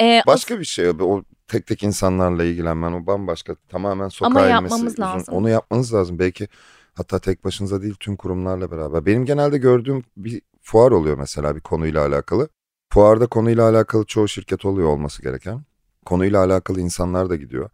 E, 0.00 0.22
Başka 0.26 0.60
bir 0.60 0.64
şey 0.64 0.88
o 0.88 1.22
tek 1.48 1.66
tek 1.66 1.82
insanlarla 1.82 2.44
ilgilenmen 2.44 2.92
o 2.92 3.06
bambaşka 3.06 3.54
tamamen 3.68 4.08
sokağa 4.08 4.26
Ama 4.26 4.40
yapmamız 4.40 4.92
uzun. 4.92 5.02
lazım. 5.02 5.34
Onu 5.34 5.48
yapmanız 5.48 5.94
lazım. 5.94 6.18
Belki 6.18 6.48
hatta 6.94 7.18
tek 7.18 7.44
başınıza 7.44 7.82
değil 7.82 7.94
tüm 8.00 8.16
kurumlarla 8.16 8.70
beraber. 8.70 9.06
Benim 9.06 9.24
genelde 9.24 9.58
gördüğüm 9.58 10.04
bir 10.16 10.42
fuar 10.62 10.90
oluyor 10.90 11.18
mesela 11.18 11.56
bir 11.56 11.60
konuyla 11.60 12.06
alakalı. 12.06 12.48
Fuarda 12.92 13.26
konuyla 13.26 13.68
alakalı 13.70 14.04
çoğu 14.04 14.28
şirket 14.28 14.64
oluyor 14.64 14.88
olması 14.88 15.22
gereken. 15.22 15.62
Konuyla 16.04 16.44
alakalı 16.44 16.80
insanlar 16.80 17.30
da 17.30 17.36
gidiyor. 17.36 17.70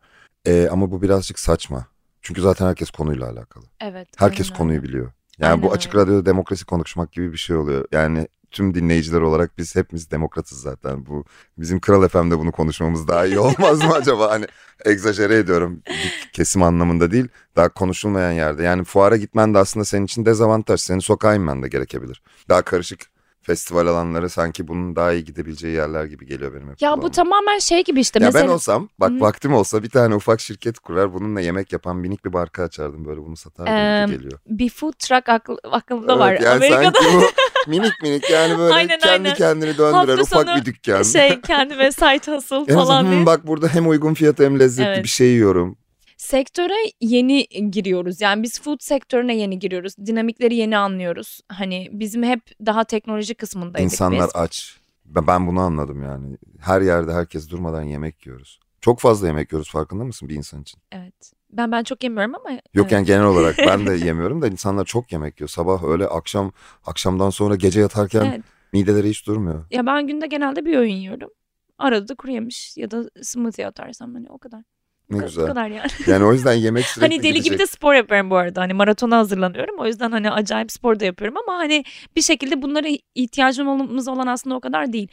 E, 0.47 0.69
ama 0.69 0.91
bu 0.91 1.03
birazcık 1.03 1.39
saçma. 1.39 1.87
Çünkü 2.25 2.41
zaten 2.41 2.67
herkes 2.67 2.91
konuyla 2.91 3.31
alakalı. 3.31 3.65
Evet. 3.81 4.09
Herkes 4.17 4.47
aynen. 4.47 4.59
konuyu 4.59 4.83
biliyor. 4.83 5.13
Yani 5.39 5.51
aynen 5.51 5.63
bu 5.63 5.73
açık 5.73 5.95
öyle. 5.95 6.03
radyoda 6.03 6.27
demokrasi 6.27 6.65
konuşmak 6.65 7.13
gibi 7.13 7.33
bir 7.33 7.39
şey 7.39 7.57
oluyor. 7.57 7.85
Yani 7.93 8.29
tüm 8.51 8.75
dinleyiciler 8.75 9.21
olarak 9.21 9.59
biz 9.59 9.77
hepimiz 9.77 10.11
demokratız 10.11 10.61
zaten. 10.61 11.07
Bu 11.07 11.25
bizim 11.59 11.81
Kral 11.81 12.09
FM'de 12.09 12.39
bunu 12.39 12.53
konuşmamız 12.53 13.09
daha 13.09 13.27
iyi 13.27 13.39
olmaz 13.39 13.85
mı 13.85 13.93
acaba? 13.95 14.31
Hani 14.31 14.47
egzajere 14.85 15.37
ediyorum 15.37 15.83
bir 15.87 16.31
kesim 16.33 16.63
anlamında 16.63 17.11
değil. 17.11 17.29
Daha 17.57 17.69
konuşulmayan 17.69 18.33
yerde. 18.33 18.63
Yani 18.63 18.85
fuara 18.85 19.17
gitmen 19.17 19.55
de 19.55 19.59
aslında 19.59 19.85
senin 19.85 20.05
için 20.05 20.27
dezavantaj. 20.27 20.81
Senin 20.81 20.99
sokağa 20.99 21.35
inmen 21.35 21.63
de 21.63 21.69
gerekebilir. 21.69 22.23
Daha 22.49 22.63
karışık 22.63 23.14
festival 23.47 23.87
alanları 23.87 24.29
sanki 24.29 24.69
bunun 24.69 24.97
daha 24.97 25.13
iyi 25.13 25.25
gidebileceği 25.25 25.75
yerler 25.75 26.05
gibi 26.05 26.27
geliyor 26.27 26.55
benim 26.55 26.71
hep. 26.71 26.83
Ya 26.83 26.91
bu 26.91 26.95
kulağıma. 26.95 27.13
tamamen 27.13 27.59
şey 27.59 27.85
gibi 27.85 28.01
işte. 28.01 28.19
Ya 28.23 28.27
mesela... 28.27 28.45
ben 28.45 28.53
olsam 28.53 28.89
bak 29.01 29.11
Hı. 29.11 29.21
vaktim 29.21 29.55
olsa 29.55 29.83
bir 29.83 29.91
tane 29.91 30.15
ufak 30.15 30.41
şirket 30.41 30.79
kurar 30.79 31.15
bununla 31.15 31.41
yemek 31.41 31.73
yapan 31.73 31.97
minik 31.97 32.25
bir 32.25 32.33
barka 32.33 32.63
açardım 32.63 33.05
böyle 33.05 33.21
bunu 33.21 33.37
satardım 33.37 33.73
Eee, 33.75 34.05
gibi 34.07 34.17
geliyor. 34.17 34.39
bir 34.47 34.71
food 34.71 34.93
truck 34.99 35.29
akl- 35.29 35.59
aklımda 35.71 36.13
Evet, 36.13 36.21
var. 36.21 36.33
yani 36.33 36.49
Amerika'da 36.49 36.99
sanki 37.03 37.17
bu 37.17 37.23
minik 37.71 38.03
minik 38.03 38.31
yani 38.31 38.59
böyle 38.59 38.75
Aynen, 38.75 38.99
kendi 38.99 39.09
aynen. 39.29 39.35
kendini 39.35 39.79
döndüren 39.79 40.17
Hafta 40.17 40.41
ufak 40.41 40.57
bir 40.57 40.65
dükkan. 40.65 41.03
şey 41.03 41.41
kendime 41.41 41.93
site 41.93 42.33
hustle 42.33 42.65
falan 42.75 43.03
"Hmm, 43.05 43.11
diye. 43.11 43.27
bak 43.27 43.47
burada 43.47 43.69
hem 43.69 43.89
uygun 43.89 44.15
fiyata 44.15 44.45
hem 44.45 44.59
lezzetli 44.61 44.89
Evet. 44.89 45.05
bir 45.05 45.09
şey 45.09 45.29
yiyorum. 45.29 45.77
Sektöre 46.17 46.75
yeni 47.01 47.47
giriyoruz. 47.71 48.21
Yani 48.21 48.43
biz 48.43 48.61
food 48.61 48.79
sektörüne 48.81 49.37
yeni 49.37 49.59
giriyoruz. 49.59 49.97
Dinamikleri 50.07 50.55
yeni 50.57 50.77
anlıyoruz. 50.77 51.41
Hani 51.49 51.89
bizim 51.93 52.23
hep 52.23 52.41
daha 52.67 52.85
teknoloji 52.85 53.35
kısmındaydık 53.35 53.81
İnsanlar 53.93 54.27
biz. 54.27 54.37
aç. 54.37 54.79
Ben, 55.05 55.47
bunu 55.47 55.61
anladım 55.61 56.03
yani. 56.03 56.37
Her 56.61 56.81
yerde 56.81 57.13
herkes 57.13 57.51
durmadan 57.51 57.83
yemek 57.83 58.27
yiyoruz. 58.27 58.61
Çok 58.81 59.01
fazla 59.01 59.27
yemek 59.27 59.53
yiyoruz 59.53 59.71
farkında 59.71 60.05
mısın 60.05 60.29
bir 60.29 60.35
insan 60.35 60.63
için? 60.63 60.81
Evet. 60.93 61.33
Ben 61.51 61.73
ben 61.73 61.83
çok 61.85 62.05
yemiyorum 62.05 62.35
ama 62.35 62.51
Yok 62.51 62.61
evet. 62.75 62.93
yani 62.93 63.07
genel 63.07 63.25
olarak 63.25 63.59
ben 63.59 63.87
de 63.87 63.95
yemiyorum 64.07 64.43
da 64.43 64.49
insanlar 64.49 64.85
çok 64.85 65.13
yemek 65.13 65.41
yiyor. 65.41 65.49
Sabah 65.49 65.85
öyle 65.85 66.07
akşam 66.07 66.53
akşamdan 66.87 67.31
sonra 67.31 67.55
gece 67.57 67.81
yatarken 67.81 68.25
Evet. 68.25 68.41
mideleri 68.73 69.09
hiç 69.09 69.27
durmuyor. 69.27 69.65
Ya 69.71 69.87
ben 69.87 70.07
günde 70.07 70.27
genelde 70.27 70.65
bir 70.65 70.77
öğün 70.77 70.95
yiyorum. 70.95 71.31
Arada 71.79 72.09
da 72.09 72.15
kuru 72.15 72.33
yemiş 72.33 72.77
ya 72.77 72.91
da 72.91 73.11
smoothie 73.23 73.67
atarsam 73.67 74.15
hani 74.15 74.31
o 74.31 74.39
kadar. 74.39 74.63
Ne 75.11 75.25
güzel. 75.25 75.45
Bu 75.45 75.49
kadar 75.49 75.69
yani. 75.69 75.89
Yani 76.07 76.25
o 76.25 76.33
yüzden 76.33 76.53
yemek 76.53 76.85
sürekli 76.87 77.15
hani 77.15 77.23
deli 77.23 77.33
gibi 77.33 77.45
gidecek. 77.45 77.59
de 77.59 77.67
spor 77.67 77.95
yapıyorum 77.95 78.31
bu 78.31 78.37
arada. 78.37 78.61
Hani 78.61 78.73
maratona 78.73 79.19
hazırlanıyorum. 79.19 79.79
O 79.79 79.87
yüzden 79.87 80.11
hani 80.11 80.31
acayip 80.31 80.73
spor 80.73 81.01
da 81.01 81.05
yapıyorum 81.05 81.37
ama 81.49 81.59
hani 81.59 81.85
bir 82.17 82.23
şekilde 82.23 82.63
bunlara 82.63 82.89
ihtiyacımız 83.15 84.09
olan 84.09 84.27
aslında 84.27 84.57
o 84.57 84.61
kadar 84.61 84.93
değil. 84.93 85.09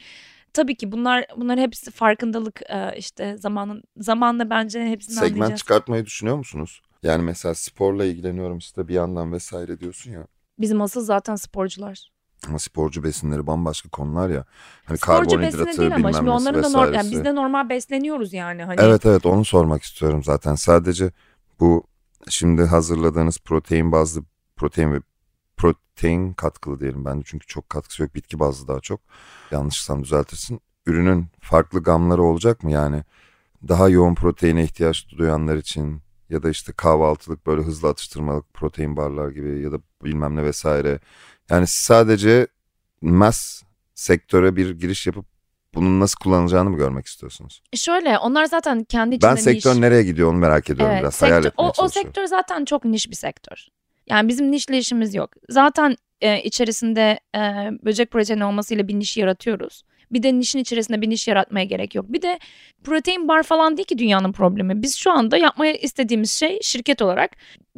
Tabii 0.52 0.76
ki 0.76 0.92
bunlar 0.92 1.26
bunlar 1.36 1.58
hepsi 1.58 1.90
farkındalık 1.90 2.60
e, 2.68 2.94
işte 2.96 3.36
zamanın 3.36 3.82
zamanla 3.96 4.50
bence 4.50 4.84
hepsini 4.86 5.14
Segment 5.14 5.32
anlayacağız. 5.34 5.58
çıkartmayı 5.58 6.06
düşünüyor 6.06 6.36
musunuz? 6.36 6.82
Yani 7.02 7.22
mesela 7.22 7.54
sporla 7.54 8.04
ilgileniyorum 8.04 8.58
işte 8.58 8.88
bir 8.88 8.94
yandan 8.94 9.32
vesaire 9.32 9.80
diyorsun 9.80 10.10
ya. 10.12 10.26
Bizim 10.58 10.82
asıl 10.82 11.00
zaten 11.00 11.36
sporcular. 11.36 12.11
Ama 12.48 12.58
sporcu 12.58 13.04
besinleri 13.04 13.46
bambaşka 13.46 13.88
konular 13.88 14.28
ya. 14.30 14.44
Hani 14.84 14.98
Sporcu 14.98 15.30
karbonhidratı 15.30 15.80
değil 15.80 15.94
ama 15.94 16.12
şimdi 16.12 16.30
onların 16.30 16.62
da 16.62 16.68
normal 16.68 16.94
yani 16.94 17.10
biz 17.10 17.24
de 17.24 17.34
normal 17.34 17.68
besleniyoruz 17.68 18.32
yani 18.32 18.64
hani. 18.64 18.80
Evet 18.80 19.06
evet 19.06 19.26
onu 19.26 19.44
sormak 19.44 19.82
istiyorum 19.82 20.24
zaten. 20.24 20.54
Sadece 20.54 21.12
bu 21.60 21.84
şimdi 22.28 22.62
hazırladığınız 22.62 23.38
protein 23.38 23.92
bazlı 23.92 24.22
protein 24.56 24.92
ve 24.92 25.00
protein 25.56 26.32
katkılı 26.32 26.80
diyelim 26.80 27.04
ben 27.04 27.18
de 27.18 27.22
çünkü 27.26 27.46
çok 27.46 27.68
katkısı 27.68 28.02
yok 28.02 28.14
bitki 28.14 28.40
bazlı 28.40 28.68
daha 28.68 28.80
çok. 28.80 29.00
Yanlışsam 29.50 30.04
düzeltirsin. 30.04 30.60
Ürünün 30.86 31.26
farklı 31.40 31.82
gamları 31.82 32.22
olacak 32.22 32.64
mı 32.64 32.70
yani? 32.70 33.04
Daha 33.68 33.88
yoğun 33.88 34.14
proteine 34.14 34.64
ihtiyaç 34.64 35.08
duyanlar 35.18 35.56
için 35.56 36.02
ya 36.30 36.42
da 36.42 36.50
işte 36.50 36.72
kahvaltılık 36.72 37.46
böyle 37.46 37.62
hızlı 37.62 37.88
atıştırmalık 37.88 38.54
protein 38.54 38.96
barlar 38.96 39.28
gibi 39.28 39.60
ya 39.60 39.72
da 39.72 39.78
bilmem 40.04 40.36
ne 40.36 40.44
vesaire. 40.44 41.00
Yani 41.52 41.66
sadece 41.68 42.46
mass 43.00 43.62
sektöre 43.94 44.56
bir 44.56 44.70
giriş 44.70 45.06
yapıp 45.06 45.26
bunun 45.74 46.00
nasıl 46.00 46.16
kullanılacağını 46.22 46.70
mı 46.70 46.76
görmek 46.76 47.06
istiyorsunuz? 47.06 47.62
Şöyle 47.74 48.18
onlar 48.18 48.44
zaten 48.44 48.84
kendi 48.84 49.14
içinde 49.14 49.30
Ben 49.30 49.36
sektör 49.36 49.70
niş. 49.72 49.78
nereye 49.80 50.02
gidiyor 50.02 50.30
onu 50.30 50.38
merak 50.38 50.70
ediyorum 50.70 50.92
Evet, 50.92 51.02
biraz. 51.02 51.22
Hayal 51.22 51.42
sektör- 51.42 51.48
etmeye 51.52 51.68
o, 51.78 51.84
o 51.84 51.88
sektör 51.88 52.24
zaten 52.24 52.64
çok 52.64 52.84
niş 52.84 53.10
bir 53.10 53.16
sektör. 53.16 53.66
Yani 54.06 54.28
bizim 54.28 54.50
nişle 54.50 54.78
işimiz 54.78 55.14
yok. 55.14 55.30
Zaten 55.48 55.96
e, 56.20 56.42
içerisinde 56.42 57.20
e, 57.34 57.38
böcek 57.84 58.10
proteini 58.10 58.44
olmasıyla 58.44 58.88
bir 58.88 58.94
niş 58.98 59.16
yaratıyoruz. 59.16 59.82
Bir 60.12 60.22
de 60.22 60.38
nişin 60.38 60.58
içerisinde 60.58 61.00
bir 61.00 61.10
niş 61.10 61.28
yaratmaya 61.28 61.64
gerek 61.64 61.94
yok. 61.94 62.04
Bir 62.08 62.22
de 62.22 62.38
protein 62.84 63.28
bar 63.28 63.42
falan 63.42 63.76
değil 63.76 63.86
ki 63.86 63.98
dünyanın 63.98 64.32
problemi. 64.32 64.82
Biz 64.82 64.96
şu 64.96 65.12
anda 65.12 65.36
yapmaya 65.36 65.74
istediğimiz 65.74 66.30
şey 66.30 66.58
şirket 66.62 67.02
olarak 67.02 67.30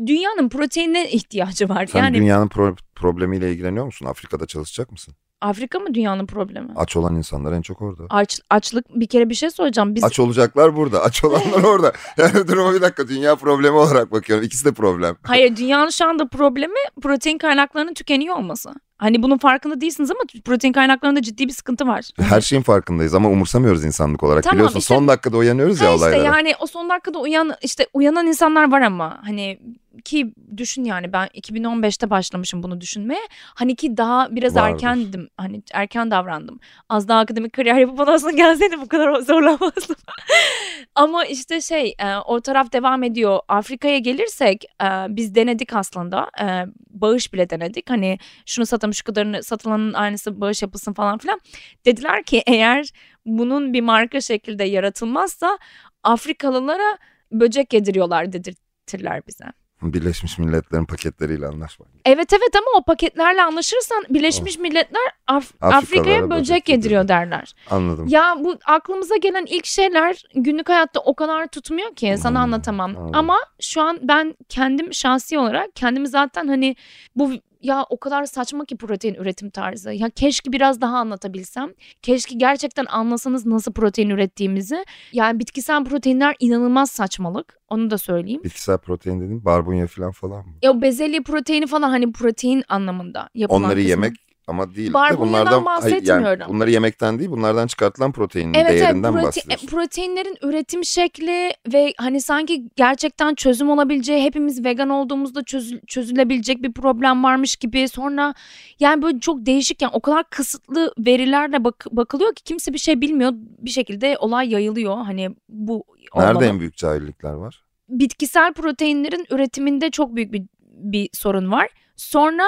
dünyanın 0.06 0.48
proteine 0.48 1.10
ihtiyacı 1.10 1.68
var. 1.68 1.86
Sen 1.86 1.98
yani 2.02 2.16
dünyanın 2.16 2.48
pro- 2.48 2.76
problemiyle 2.94 3.52
ilgileniyor 3.52 3.84
musun? 3.84 4.06
Afrika'da 4.06 4.46
çalışacak 4.46 4.92
mısın? 4.92 5.14
Afrika 5.40 5.78
mı 5.78 5.94
dünyanın 5.94 6.26
problemi? 6.26 6.68
Aç 6.76 6.96
olan 6.96 7.16
insanlar 7.16 7.52
en 7.52 7.62
çok 7.62 7.82
orada. 7.82 8.02
Aç, 8.10 8.40
açlık 8.50 8.84
bir 8.94 9.06
kere 9.06 9.28
bir 9.28 9.34
şey 9.34 9.50
söyleyeceğim. 9.50 9.94
Biz 9.94 10.04
Aç 10.04 10.20
olacaklar 10.20 10.76
burada. 10.76 11.02
Aç 11.02 11.24
olanlar 11.24 11.62
orada. 11.74 11.92
Yani 12.18 12.48
duruma 12.48 12.74
bir 12.74 12.80
dakika 12.82 13.08
dünya 13.08 13.36
problemi 13.36 13.76
olarak 13.76 14.12
bakıyorum. 14.12 14.44
İkisi 14.44 14.64
de 14.64 14.72
problem. 14.72 15.16
Hayır 15.22 15.56
dünyanın 15.56 15.90
şu 15.90 16.06
anda 16.06 16.28
problemi 16.28 16.74
protein 17.02 17.38
kaynaklarının 17.38 17.94
tükeniyor 17.94 18.36
olması. 18.36 18.70
Hani 19.04 19.22
bunun 19.22 19.38
farkında 19.38 19.80
değilsiniz 19.80 20.10
ama 20.10 20.20
protein 20.44 20.72
kaynaklarında 20.72 21.22
ciddi 21.22 21.46
bir 21.48 21.52
sıkıntı 21.52 21.86
var. 21.86 22.08
Her 22.20 22.40
şeyin 22.40 22.62
farkındayız 22.62 23.14
ama 23.14 23.28
umursamıyoruz 23.28 23.84
insanlık 23.84 24.22
olarak. 24.22 24.42
Tamam, 24.44 24.54
Biliyorsun 24.56 24.78
işte- 24.78 24.94
son 24.94 25.08
dakikada 25.08 25.36
uyanıyoruz 25.36 25.80
Ha 25.80 25.84
ya 25.84 25.94
işte 25.94 26.04
olaylara. 26.06 26.24
yani 26.36 26.52
o 26.60 26.66
son 26.66 26.88
dakikada 26.90 27.18
uyan 27.18 27.52
işte 27.62 27.86
uyanan 27.92 28.26
insanlar 28.26 28.70
var 28.72 28.80
ama 28.80 29.18
hani 29.24 29.60
ki 30.04 30.34
düşün 30.56 30.84
yani 30.84 31.12
ben 31.12 31.26
2015'te 31.26 32.10
başlamışım 32.10 32.62
bunu 32.62 32.80
düşünmeye. 32.80 33.20
Hani 33.54 33.76
ki 33.76 33.96
daha 33.96 34.36
biraz 34.36 34.56
Vardır. 34.56 34.74
erkendim. 34.74 35.28
Hani 35.36 35.62
erken 35.72 36.10
davrandım. 36.10 36.60
Az 36.88 37.08
daha 37.08 37.20
akademik 37.20 37.52
kariyer 37.52 37.76
yapıp 37.76 38.20
sonra 38.20 38.32
gelseydim 38.32 38.80
bu 38.82 38.88
kadar 38.88 39.20
zorlamazdım. 39.20 39.96
ama 40.94 41.24
işte 41.24 41.60
şey 41.60 41.94
e, 41.98 42.16
o 42.16 42.40
taraf 42.40 42.72
devam 42.72 43.02
ediyor. 43.02 43.40
Afrika'ya 43.48 43.98
gelirsek 43.98 44.64
e, 44.82 44.86
biz 45.08 45.34
denedik 45.34 45.74
aslında. 45.74 46.30
E, 46.40 46.66
bağış 46.90 47.32
bile 47.32 47.50
denedik. 47.50 47.90
Hani 47.90 48.18
şunu 48.46 48.66
satalım 48.66 48.94
şu 48.94 49.04
kadarını 49.04 49.42
satılanın 49.42 49.92
aynısı 49.92 50.40
bağış 50.40 50.62
yapılsın 50.62 50.92
falan 50.92 51.18
filan. 51.18 51.40
Dediler 51.86 52.22
ki 52.22 52.42
eğer 52.46 52.90
bunun 53.26 53.72
bir 53.72 53.80
marka 53.80 54.20
şekilde 54.20 54.64
yaratılmazsa 54.64 55.58
Afrikalılara 56.02 56.98
böcek 57.32 57.72
yediriyorlar 57.72 58.32
dedirtirler 58.32 59.22
bize. 59.26 59.44
Birleşmiş 59.92 60.38
Milletler'in 60.38 60.84
paketleriyle 60.84 61.46
anlaşmak. 61.46 61.88
Evet 62.04 62.32
evet 62.32 62.54
ama 62.56 62.66
o 62.80 62.84
paketlerle 62.84 63.42
anlaşırsan 63.42 64.04
Birleşmiş 64.10 64.58
Milletler 64.58 65.02
Af- 65.26 65.52
Afrika'ya 65.60 66.22
böcek 66.22 66.30
böcek 66.40 66.68
yediriyor 66.68 67.08
derler. 67.08 67.54
Anladım. 67.70 68.06
Ya 68.08 68.36
bu 68.40 68.56
aklımıza 68.66 69.16
gelen 69.16 69.46
ilk 69.48 69.66
şeyler 69.66 70.22
günlük 70.34 70.68
hayatta 70.68 71.00
o 71.00 71.14
kadar 71.14 71.46
tutmuyor 71.46 71.94
ki 71.94 72.14
sana 72.18 72.30
Hmm, 72.38 72.44
anlatamam. 72.44 72.96
anladım. 72.96 73.10
Ama 73.14 73.38
şu 73.60 73.82
an 73.82 73.98
ben 74.02 74.34
kendim 74.48 74.94
şahsi 74.94 75.38
olarak 75.38 75.76
kendimi 75.76 76.08
zaten 76.08 76.48
hani 76.48 76.76
bu 77.16 77.30
ya 77.64 77.86
o 77.90 78.00
kadar 78.00 78.24
saçma 78.24 78.64
ki 78.64 78.76
protein 78.76 79.14
üretim 79.14 79.50
tarzı. 79.50 79.92
Ya 79.92 80.10
keşke 80.10 80.52
biraz 80.52 80.80
daha 80.80 80.96
anlatabilsem. 80.96 81.72
Keşke 82.02 82.34
gerçekten 82.34 82.86
anlasanız 82.88 83.46
nasıl 83.46 83.72
protein 83.72 84.10
ürettiğimizi. 84.10 84.84
Yani 85.12 85.38
bitkisel 85.40 85.84
proteinler 85.84 86.36
inanılmaz 86.40 86.90
saçmalık. 86.90 87.58
Onu 87.68 87.90
da 87.90 87.98
söyleyeyim. 87.98 88.40
Bitkisel 88.44 88.78
protein 88.78 89.20
dediğin 89.20 89.44
barbunya 89.44 89.86
falan 89.86 90.12
falan 90.12 90.46
mı? 90.46 90.52
Ya 90.62 90.82
bezelye 90.82 91.20
proteini 91.20 91.66
falan 91.66 91.90
hani 91.90 92.12
protein 92.12 92.64
anlamında 92.68 93.28
yapılan 93.34 93.62
Onları 93.62 93.74
kısmı. 93.76 93.88
yemek 93.90 94.14
ama 94.46 94.74
değil. 94.74 94.90
de 94.90 94.94
Barbunyadan 94.94 95.28
bunlardan 95.64 95.80
hayır, 95.80 95.92
yani 95.94 96.02
bahsetmiyorum. 96.24 96.54
bunları 96.54 96.70
yemekten 96.70 97.18
değil 97.18 97.30
bunlardan 97.30 97.66
çıkartılan 97.66 98.12
proteinin 98.12 98.54
Evet, 98.54 98.66
evet 98.70 98.80
değerinden 98.80 99.12
prote- 99.12 99.22
bahsediyorsun. 99.22 99.66
e, 99.66 99.70
proteinlerin 99.70 100.36
üretim 100.42 100.84
şekli 100.84 101.52
ve 101.72 101.92
hani 101.98 102.20
sanki 102.20 102.68
gerçekten 102.76 103.34
çözüm 103.34 103.70
olabileceği 103.70 104.22
hepimiz 104.22 104.64
vegan 104.64 104.88
olduğumuzda 104.90 105.40
çözü- 105.44 105.80
çözülebilecek 105.86 106.62
bir 106.62 106.72
problem 106.72 107.24
varmış 107.24 107.56
gibi 107.56 107.88
sonra 107.88 108.34
yani 108.80 109.02
böyle 109.02 109.20
çok 109.20 109.46
değişik 109.46 109.82
yani 109.82 109.92
o 109.94 110.00
kadar 110.00 110.24
kısıtlı 110.30 110.94
verilerle 110.98 111.64
bak- 111.64 111.86
bakılıyor 111.92 112.34
ki 112.34 112.44
kimse 112.44 112.72
bir 112.72 112.78
şey 112.78 113.00
bilmiyor 113.00 113.32
bir 113.34 113.70
şekilde 113.70 114.16
olay 114.18 114.50
yayılıyor 114.50 114.96
hani 114.96 115.30
bu 115.48 115.84
Nerede 116.16 116.30
olmalı. 116.30 116.44
en 116.46 116.60
büyük 116.60 116.76
cahillikler 116.76 117.32
var? 117.32 117.64
bitkisel 117.88 118.52
proteinlerin 118.52 119.26
üretiminde 119.30 119.90
çok 119.90 120.16
büyük 120.16 120.32
bir, 120.32 120.42
bir 120.60 121.08
sorun 121.12 121.50
var. 121.52 121.68
Sonra 121.96 122.42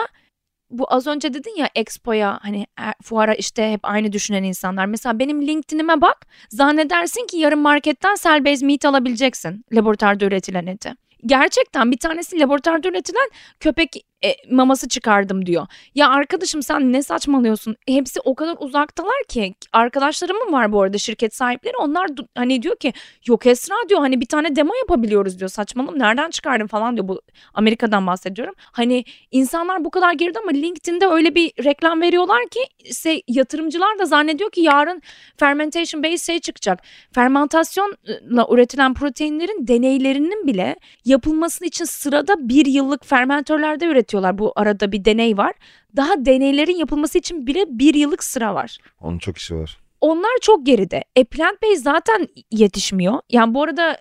bu 0.70 0.86
az 0.88 1.06
önce 1.06 1.34
dedin 1.34 1.56
ya 1.56 1.70
Expo'ya 1.74 2.38
hani 2.42 2.66
e, 2.80 2.84
fuara 3.02 3.34
işte 3.34 3.72
hep 3.72 3.80
aynı 3.82 4.12
düşünen 4.12 4.42
insanlar. 4.42 4.86
Mesela 4.86 5.18
benim 5.18 5.46
LinkedIn'ime 5.46 6.00
bak 6.00 6.26
zannedersin 6.48 7.26
ki 7.26 7.36
yarın 7.36 7.58
marketten 7.58 8.16
cell 8.22 8.44
based 8.44 8.66
meat 8.66 8.84
alabileceksin 8.84 9.64
laboratuvarda 9.72 10.24
üretilen 10.24 10.66
eti. 10.66 10.94
Gerçekten 11.26 11.90
bir 11.90 11.98
tanesi 11.98 12.40
laboratuvarda 12.40 12.88
üretilen 12.88 13.30
köpek 13.60 14.06
e, 14.26 14.36
maması 14.50 14.88
çıkardım 14.88 15.46
diyor. 15.46 15.66
Ya 15.94 16.10
arkadaşım 16.10 16.62
sen 16.62 16.92
ne 16.92 17.02
saçmalıyorsun? 17.02 17.76
Hepsi 17.88 18.20
o 18.20 18.34
kadar 18.34 18.56
uzaktalar 18.60 19.24
ki. 19.28 19.54
Arkadaşlarım 19.72 20.52
var 20.52 20.72
bu 20.72 20.82
arada 20.82 20.98
şirket 20.98 21.34
sahipleri? 21.34 21.76
Onlar 21.76 22.08
hani 22.34 22.62
diyor 22.62 22.76
ki 22.76 22.92
yok 23.26 23.46
Esra 23.46 23.74
diyor 23.88 24.00
hani 24.00 24.20
bir 24.20 24.26
tane 24.26 24.56
demo 24.56 24.72
yapabiliyoruz 24.74 25.38
diyor. 25.38 25.50
Saçmalama 25.50 25.96
nereden 25.96 26.30
çıkardın 26.30 26.66
falan 26.66 26.96
diyor. 26.96 27.08
Bu 27.08 27.20
Amerika'dan 27.54 28.06
bahsediyorum. 28.06 28.54
Hani 28.58 29.04
insanlar 29.30 29.84
bu 29.84 29.90
kadar 29.90 30.12
geride 30.12 30.38
ama 30.38 30.50
LinkedIn'de 30.50 31.06
öyle 31.06 31.34
bir 31.34 31.52
reklam 31.64 32.00
veriyorlar 32.00 32.48
ki 32.48 32.60
se- 32.84 33.22
yatırımcılar 33.28 33.98
da 33.98 34.04
zannediyor 34.04 34.50
ki 34.50 34.60
yarın 34.60 35.02
fermentation 35.36 36.02
based 36.02 36.26
şey 36.26 36.40
çıkacak. 36.40 36.82
Fermentasyonla 37.12 38.46
üretilen 38.50 38.94
proteinlerin 38.94 39.66
deneylerinin 39.68 40.46
bile 40.46 40.76
yapılması 41.04 41.64
için 41.64 41.84
sırada 41.84 42.48
bir 42.48 42.66
yıllık 42.66 43.06
fermentörlerde 43.06 43.86
üretiyorlar. 44.16 44.38
Bu 44.38 44.52
arada 44.56 44.92
bir 44.92 45.04
deney 45.04 45.36
var. 45.36 45.52
Daha 45.96 46.24
deneylerin 46.24 46.76
yapılması 46.76 47.18
için 47.18 47.46
bile 47.46 47.64
bir 47.68 47.94
yıllık 47.94 48.24
sıra 48.24 48.54
var. 48.54 48.78
Onun 49.00 49.18
çok 49.18 49.38
işi 49.38 49.54
var. 49.56 49.78
Onlar 50.00 50.38
çok 50.42 50.66
geride. 50.66 51.04
E 51.16 51.24
plant 51.24 51.62
based 51.62 51.82
zaten 51.82 52.28
yetişmiyor. 52.50 53.20
Yani 53.30 53.54
bu 53.54 53.62
arada 53.62 53.98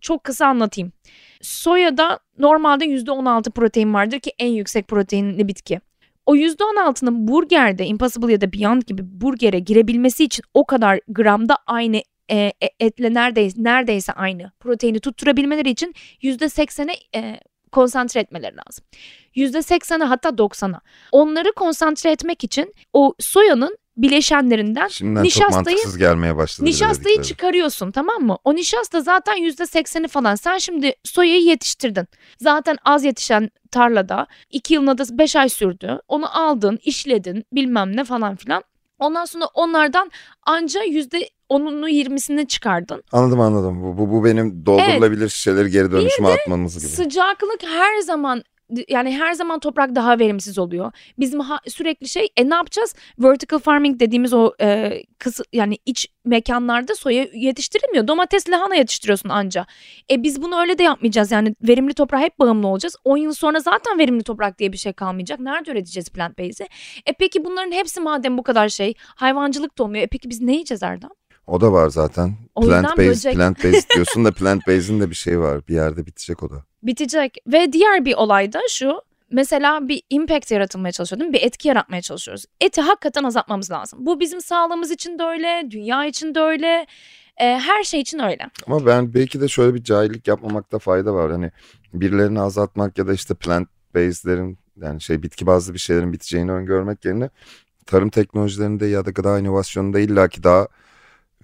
çok 0.00 0.24
kısa 0.24 0.46
anlatayım. 0.46 0.92
Soyada 1.42 2.18
normalde 2.38 2.84
%16 2.84 3.50
protein 3.50 3.94
vardır 3.94 4.20
ki 4.20 4.32
en 4.38 4.52
yüksek 4.52 4.88
proteinli 4.88 5.48
bitki. 5.48 5.80
O 6.26 6.36
%16'nın 6.36 7.28
burgerde 7.28 7.86
Impossible 7.86 8.32
ya 8.32 8.40
da 8.40 8.52
Beyond 8.52 8.82
gibi 8.82 9.02
burgere 9.04 9.58
girebilmesi 9.58 10.24
için 10.24 10.44
o 10.54 10.64
kadar 10.66 11.00
gramda 11.08 11.56
aynı 11.66 12.02
e, 12.28 12.36
e, 12.36 12.70
etle 12.80 13.14
neredeyse 13.14 13.62
neredeyse 13.62 14.12
aynı 14.12 14.50
proteini 14.60 15.00
tutturabilmeleri 15.00 15.70
için 15.70 15.94
%80'e 16.22 17.18
e, 17.18 17.40
konsantre 17.74 18.20
etmeleri 18.20 18.56
lazım. 18.56 18.84
%80'e 19.36 20.04
hatta 20.04 20.28
90'a. 20.28 20.80
Onları 21.12 21.52
konsantre 21.52 22.10
etmek 22.10 22.44
için 22.44 22.74
o 22.92 23.14
soyanın 23.20 23.78
bileşenlerinden 23.96 24.88
Şimdiden 24.88 25.22
çok 25.22 25.24
Nişastayı- 25.24 25.54
mantıksız 25.54 25.98
gelmeye 25.98 26.36
başladı. 26.36 26.66
Nişastayı 26.68 27.04
dedikleri. 27.16 27.26
çıkarıyorsun 27.26 27.90
tamam 27.90 28.22
mı? 28.22 28.38
O 28.44 28.54
nişasta 28.54 29.00
zaten 29.00 29.34
yüzde 29.36 29.66
sekseni 29.66 30.08
falan. 30.08 30.34
Sen 30.34 30.58
şimdi 30.58 30.92
soyayı 31.04 31.42
yetiştirdin. 31.42 32.06
Zaten 32.40 32.76
az 32.84 33.04
yetişen 33.04 33.50
tarlada 33.70 34.26
iki 34.50 34.74
yılına 34.74 34.98
da 34.98 35.04
beş 35.18 35.36
ay 35.36 35.48
sürdü. 35.48 36.00
Onu 36.08 36.38
aldın, 36.38 36.78
işledin 36.84 37.44
bilmem 37.52 37.96
ne 37.96 38.04
falan 38.04 38.36
filan. 38.36 38.62
Ondan 38.98 39.24
sonra 39.24 39.44
onlardan 39.54 40.10
anca 40.46 40.82
yüzde 40.84 41.28
onunu 41.48 41.88
yirmisini 41.88 42.48
çıkardın. 42.48 43.02
Anladım 43.12 43.40
anladım. 43.40 43.82
Bu, 43.82 43.98
bu, 43.98 44.12
bu 44.12 44.24
benim 44.24 44.66
doldurulabilir 44.66 45.28
şişeleri 45.28 45.70
geri 45.70 45.92
dönüşüme 45.92 46.28
atmamız 46.28 46.78
gibi. 46.78 46.88
Sıcaklık 46.88 47.62
her 47.62 48.00
zaman 48.00 48.42
yani 48.88 49.18
her 49.18 49.32
zaman 49.32 49.58
toprak 49.58 49.94
daha 49.94 50.18
verimsiz 50.18 50.58
oluyor. 50.58 50.92
Bizim 51.18 51.40
ha- 51.40 51.60
sürekli 51.68 52.08
şey 52.08 52.28
e 52.36 52.50
ne 52.50 52.54
yapacağız? 52.54 52.94
Vertical 53.18 53.58
farming 53.58 54.00
dediğimiz 54.00 54.32
o 54.32 54.52
e, 54.60 55.02
kısı, 55.18 55.44
yani 55.52 55.78
iç 55.86 56.06
mekanlarda 56.24 56.94
soya 56.94 57.26
yetiştirilmiyor. 57.34 58.08
Domates 58.08 58.48
lahana 58.50 58.74
yetiştiriyorsun 58.74 59.28
anca. 59.28 59.66
E 60.10 60.22
biz 60.22 60.42
bunu 60.42 60.60
öyle 60.60 60.78
de 60.78 60.82
yapmayacağız. 60.82 61.32
Yani 61.32 61.54
verimli 61.62 61.94
toprağa 61.94 62.20
hep 62.20 62.38
bağımlı 62.38 62.66
olacağız. 62.66 62.96
10 63.04 63.16
yıl 63.16 63.32
sonra 63.32 63.60
zaten 63.60 63.98
verimli 63.98 64.22
toprak 64.22 64.58
diye 64.58 64.72
bir 64.72 64.78
şey 64.78 64.92
kalmayacak. 64.92 65.40
Nerede 65.40 65.70
üreteceğiz 65.70 66.10
plant 66.10 66.38
based'i? 66.38 66.68
E 67.06 67.12
peki 67.18 67.44
bunların 67.44 67.72
hepsi 67.72 68.00
madem 68.00 68.38
bu 68.38 68.42
kadar 68.42 68.68
şey 68.68 68.94
hayvancılık 69.16 69.78
da 69.78 69.84
olmuyor. 69.84 70.04
E 70.04 70.06
peki 70.06 70.30
biz 70.30 70.40
ne 70.40 70.52
yiyeceğiz 70.52 70.82
Erdem? 70.82 71.10
O 71.46 71.60
da 71.60 71.72
var 71.72 71.88
zaten. 71.88 72.34
Plant 72.60 72.98
based, 72.98 73.10
böcek- 73.10 73.34
plant 73.34 73.64
based 73.64 73.90
diyorsun 73.94 74.24
da 74.24 74.32
plant 74.32 74.66
based'in 74.66 75.00
de 75.00 75.10
bir 75.10 75.14
şey 75.14 75.40
var. 75.40 75.68
Bir 75.68 75.74
yerde 75.74 76.06
bitecek 76.06 76.42
o 76.42 76.50
da. 76.50 76.64
bitecek. 76.82 77.36
Ve 77.46 77.72
diğer 77.72 78.04
bir 78.04 78.14
olay 78.14 78.52
da 78.52 78.60
şu. 78.70 79.02
Mesela 79.30 79.88
bir 79.88 80.02
impact 80.10 80.50
yaratılmaya 80.50 80.92
çalışıyor 80.92 81.20
değil 81.20 81.30
mi? 81.30 81.34
Bir 81.34 81.42
etki 81.42 81.68
yaratmaya 81.68 82.02
çalışıyoruz. 82.02 82.44
Eti 82.60 82.80
hakikaten 82.80 83.24
azaltmamız 83.24 83.70
lazım. 83.70 83.98
Bu 84.06 84.20
bizim 84.20 84.40
sağlığımız 84.40 84.90
için 84.90 85.18
de 85.18 85.22
öyle, 85.22 85.66
dünya 85.70 86.06
için 86.06 86.34
de 86.34 86.40
öyle, 86.40 86.86
e, 87.36 87.44
her 87.44 87.82
şey 87.84 88.00
için 88.00 88.18
öyle. 88.18 88.50
Ama 88.66 88.86
ben 88.86 89.14
belki 89.14 89.40
de 89.40 89.48
şöyle 89.48 89.74
bir 89.74 89.84
cahillik 89.84 90.28
yapmamakta 90.28 90.78
fayda 90.78 91.14
var. 91.14 91.30
Hani 91.30 91.50
birilerini 91.94 92.40
azaltmak 92.40 92.98
ya 92.98 93.06
da 93.06 93.12
işte 93.12 93.34
plant 93.34 93.68
based'lerin 93.94 94.58
yani 94.82 95.00
şey 95.00 95.22
bitki 95.22 95.46
bazlı 95.46 95.74
bir 95.74 95.78
şeylerin 95.78 96.12
biteceğini 96.12 96.52
öngörmek 96.52 97.04
yerine 97.04 97.30
tarım 97.86 98.10
teknolojilerinde 98.10 98.86
ya 98.86 99.04
da 99.06 99.10
gıda 99.10 99.38
inovasyonunda 99.38 100.00
illaki 100.00 100.42
daha 100.42 100.68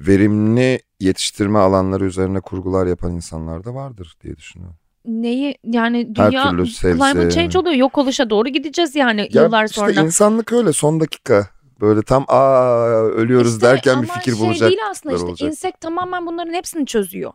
verimli 0.00 0.80
yetiştirme 1.00 1.58
alanları 1.58 2.04
üzerine 2.04 2.40
kurgular 2.40 2.86
yapan 2.86 3.12
insanlar 3.14 3.64
da 3.64 3.74
vardır 3.74 4.14
diye 4.22 4.36
düşünüyorum. 4.36 4.76
Neyi 5.04 5.54
yani 5.64 6.08
Her 6.16 6.30
dünya 6.30 6.50
türlü 6.50 6.66
sebze 6.66 6.92
climate 6.98 7.30
change 7.30 7.58
oluyor. 7.58 7.74
Yok 7.74 7.98
oluşa 7.98 8.30
doğru 8.30 8.48
gideceğiz 8.48 8.96
yani 8.96 9.28
Ya 9.32 9.42
yıllar 9.44 9.64
işte 9.64 9.80
sonra. 9.80 9.92
insanlık 9.92 10.52
öyle 10.52 10.72
son 10.72 11.00
dakika 11.00 11.46
böyle 11.80 12.02
tam 12.02 12.24
aa 12.28 13.00
ölüyoruz 13.02 13.52
İşte 13.54 13.66
derken 13.66 14.02
bir 14.02 14.08
ama 14.08 14.18
fikir 14.18 14.36
şey 14.36 14.46
bulacak. 14.46 14.68
değil 14.68 14.80
aslında 14.90 15.14
işte 15.14 15.26
olacak. 15.28 15.48
insek 15.50 15.80
tamamen 15.80 16.26
bunların 16.26 16.52
hepsini 16.52 16.86
çözüyor. 16.86 17.32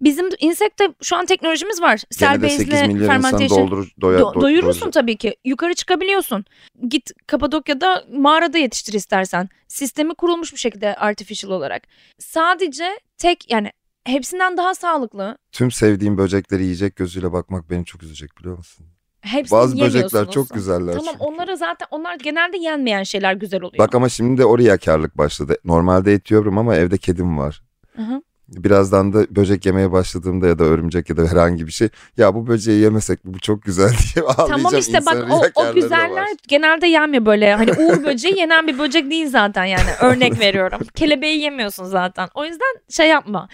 Bizim 0.00 0.28
insekte 0.38 0.88
şu 1.02 1.16
an 1.16 1.26
teknolojimiz 1.26 1.82
var. 1.82 2.02
Gene 2.18 2.42
de 2.42 2.48
8 2.48 2.68
Serbezle 2.68 2.86
milyar 2.94 3.16
insan 3.16 3.22
fermentation. 3.30 3.70
doldur, 3.70 3.90
doya, 4.00 4.18
Do- 4.18 4.34
do- 4.34 4.40
doyurursun 4.40 4.90
tabii 4.90 5.16
ki. 5.16 5.36
Yukarı 5.44 5.74
çıkabiliyorsun. 5.74 6.44
Git 6.88 7.10
Kapadokya'da 7.26 8.04
mağarada 8.12 8.58
yetiştir 8.58 8.92
istersen. 8.92 9.48
Sistemi 9.68 10.14
kurulmuş 10.14 10.52
bir 10.52 10.58
şekilde 10.58 10.96
artificial 10.96 11.50
olarak. 11.52 11.82
Sadece 12.18 13.00
tek 13.18 13.50
yani 13.50 13.70
hepsinden 14.04 14.56
daha 14.56 14.74
sağlıklı. 14.74 15.38
Tüm 15.52 15.70
sevdiğim 15.70 16.18
böcekleri 16.18 16.62
yiyecek 16.62 16.96
gözüyle 16.96 17.32
bakmak 17.32 17.70
beni 17.70 17.84
çok 17.84 18.02
üzecek 18.02 18.38
biliyor 18.38 18.56
musun? 18.56 18.86
Hepsini 19.20 19.58
Bazı 19.58 19.80
böcekler 19.80 20.30
çok 20.30 20.50
güzeller. 20.50 20.92
Tamam 20.94 21.12
çünkü. 21.12 21.24
onlara 21.24 21.56
zaten 21.56 21.86
onlar 21.90 22.14
genelde 22.18 22.58
yenmeyen 22.58 23.02
şeyler 23.02 23.34
güzel 23.34 23.62
oluyor. 23.62 23.78
Bak 23.78 23.94
ama 23.94 24.08
şimdi 24.08 24.40
de 24.40 24.44
oraya 24.44 24.78
karlık 24.78 25.18
başladı. 25.18 25.56
Normalde 25.64 26.12
et 26.12 26.30
yiyorum 26.30 26.58
ama 26.58 26.76
evde 26.76 26.98
kedim 26.98 27.38
var. 27.38 27.62
Hı 27.96 28.02
hı. 28.02 28.22
Birazdan 28.48 29.12
da 29.12 29.36
böcek 29.36 29.66
yemeye 29.66 29.92
başladığımda 29.92 30.46
ya 30.46 30.58
da 30.58 30.64
örümcek 30.64 31.10
ya 31.10 31.16
da 31.16 31.22
herhangi 31.22 31.66
bir 31.66 31.72
şey. 31.72 31.88
Ya 32.16 32.34
bu 32.34 32.46
böceği 32.46 32.80
yemesek 32.80 33.24
mi 33.24 33.34
bu 33.34 33.38
çok 33.38 33.62
güzel 33.62 33.88
diye 34.14 34.24
ağlayacağım. 34.24 34.62
Tamam 34.62 34.78
işte 34.78 35.06
bak 35.06 35.26
o, 35.30 35.62
o 35.62 35.74
güzeller 35.74 36.10
var. 36.10 36.28
genelde 36.48 36.86
yenmiyor 36.86 37.26
böyle. 37.26 37.54
Hani 37.54 37.72
uğur 37.72 38.04
böceği 38.04 38.38
yenen 38.38 38.66
bir 38.66 38.78
böcek 38.78 39.10
değil 39.10 39.28
zaten 39.28 39.64
yani. 39.64 39.90
Örnek 40.00 40.40
veriyorum. 40.40 40.80
Kelebeği 40.94 41.40
yemiyorsun 41.40 41.84
zaten. 41.84 42.28
O 42.34 42.44
yüzden 42.44 42.74
şey 42.90 43.08
yapma. 43.08 43.48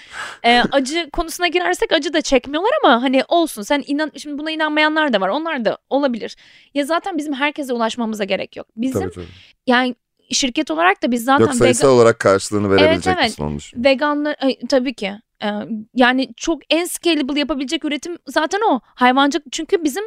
Ee, 0.45 0.63
acı 0.73 1.11
konusuna 1.13 1.49
girersek 1.49 1.93
acı 1.93 2.13
da 2.13 2.21
çekmiyorlar 2.21 2.73
ama 2.85 3.03
hani 3.03 3.23
olsun. 3.29 3.63
Sen 3.63 3.83
inan 3.87 4.13
şimdi 4.17 4.39
buna 4.39 4.51
inanmayanlar 4.51 5.13
da 5.13 5.21
var. 5.21 5.29
Onlar 5.29 5.65
da 5.65 5.79
olabilir. 5.91 6.37
Ya 6.75 6.85
zaten 6.85 7.19
bizim 7.19 7.33
herkese 7.33 7.73
ulaşmamıza 7.73 8.25
gerek 8.25 8.57
yok. 8.57 8.67
Bizim 8.77 9.01
Tabii, 9.01 9.15
tabii. 9.15 9.27
yani 9.67 9.95
şirket 10.31 10.71
olarak 10.71 11.03
da 11.03 11.11
biz 11.11 11.25
zaten 11.25 11.45
Yok 11.45 11.55
sayısal 11.55 11.89
olarak 11.89 12.19
karşılığını 12.19 12.71
verebilecek 12.71 13.17
evet. 13.21 13.41
onu 13.41 13.57
düşün. 13.57 13.85
veganlar 13.85 14.37
ay, 14.41 14.59
tabii 14.69 14.95
ki. 14.95 15.13
Ee, 15.43 15.49
yani 15.95 16.29
çok 16.37 16.63
en 16.71 16.85
scalable 16.85 17.39
yapabilecek 17.41 17.85
üretim 17.85 18.19
zaten 18.27 18.61
o. 18.71 18.81
Hayvancılık 18.85 19.47
çünkü 19.53 19.85
bizim 19.85 20.05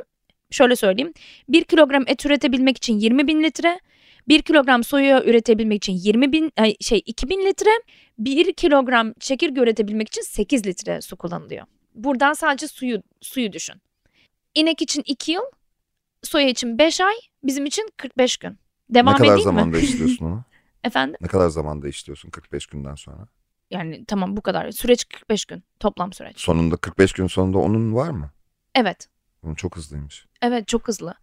şöyle 0.51 0.75
söyleyeyim. 0.75 1.13
1 1.49 1.63
kilogram 1.63 2.03
et 2.07 2.25
üretebilmek 2.25 2.77
için 2.77 2.99
20 2.99 3.27
bin 3.27 3.43
litre. 3.43 3.79
1 4.27 4.41
kilogram 4.41 4.83
soya 4.83 5.23
üretebilmek 5.23 5.77
için 5.77 5.93
20 5.93 6.31
bin 6.31 6.51
ay, 6.57 6.75
şey 6.81 7.01
2 7.05 7.29
bin 7.29 7.45
litre. 7.45 7.69
1 8.19 8.53
kilogram 8.53 9.13
çekirge 9.19 9.61
üretebilmek 9.61 10.07
için 10.07 10.21
8 10.21 10.67
litre 10.67 11.01
su 11.01 11.15
kullanılıyor. 11.15 11.65
Buradan 11.95 12.33
sadece 12.33 12.67
suyu 12.67 13.03
suyu 13.21 13.53
düşün. 13.53 13.75
İnek 14.55 14.81
için 14.81 15.03
2 15.05 15.31
yıl, 15.31 15.43
soya 16.23 16.47
için 16.49 16.77
5 16.77 17.01
ay, 17.01 17.13
bizim 17.43 17.65
için 17.65 17.89
45 17.97 18.37
gün. 18.37 18.57
Devam 18.89 19.13
ne 19.13 19.17
kadar 19.17 19.33
edeyim 19.33 19.37
mi? 19.37 19.43
zamanda 19.43 19.77
işliyorsun 19.85 20.25
onu? 20.25 20.43
Efendim? 20.83 21.17
Ne 21.21 21.27
kadar 21.27 21.49
zamanda 21.49 21.87
işliyorsun 21.87 22.29
45 22.29 22.65
günden 22.65 22.95
sonra? 22.95 23.27
Yani 23.71 24.05
tamam 24.05 24.37
bu 24.37 24.41
kadar. 24.41 24.71
Süreç 24.71 25.09
45 25.09 25.45
gün. 25.45 25.63
Toplam 25.79 26.13
süreç. 26.13 26.39
Sonunda 26.39 26.77
45 26.77 27.13
gün 27.13 27.27
sonunda 27.27 27.57
onun 27.57 27.95
var 27.95 28.09
mı? 28.09 28.31
Evet. 28.75 29.07
Onun 29.43 29.55
çok 29.55 29.77
hızlıymış. 29.77 30.25
Evet 30.41 30.67
çok 30.67 30.87
hızlı. 30.87 31.13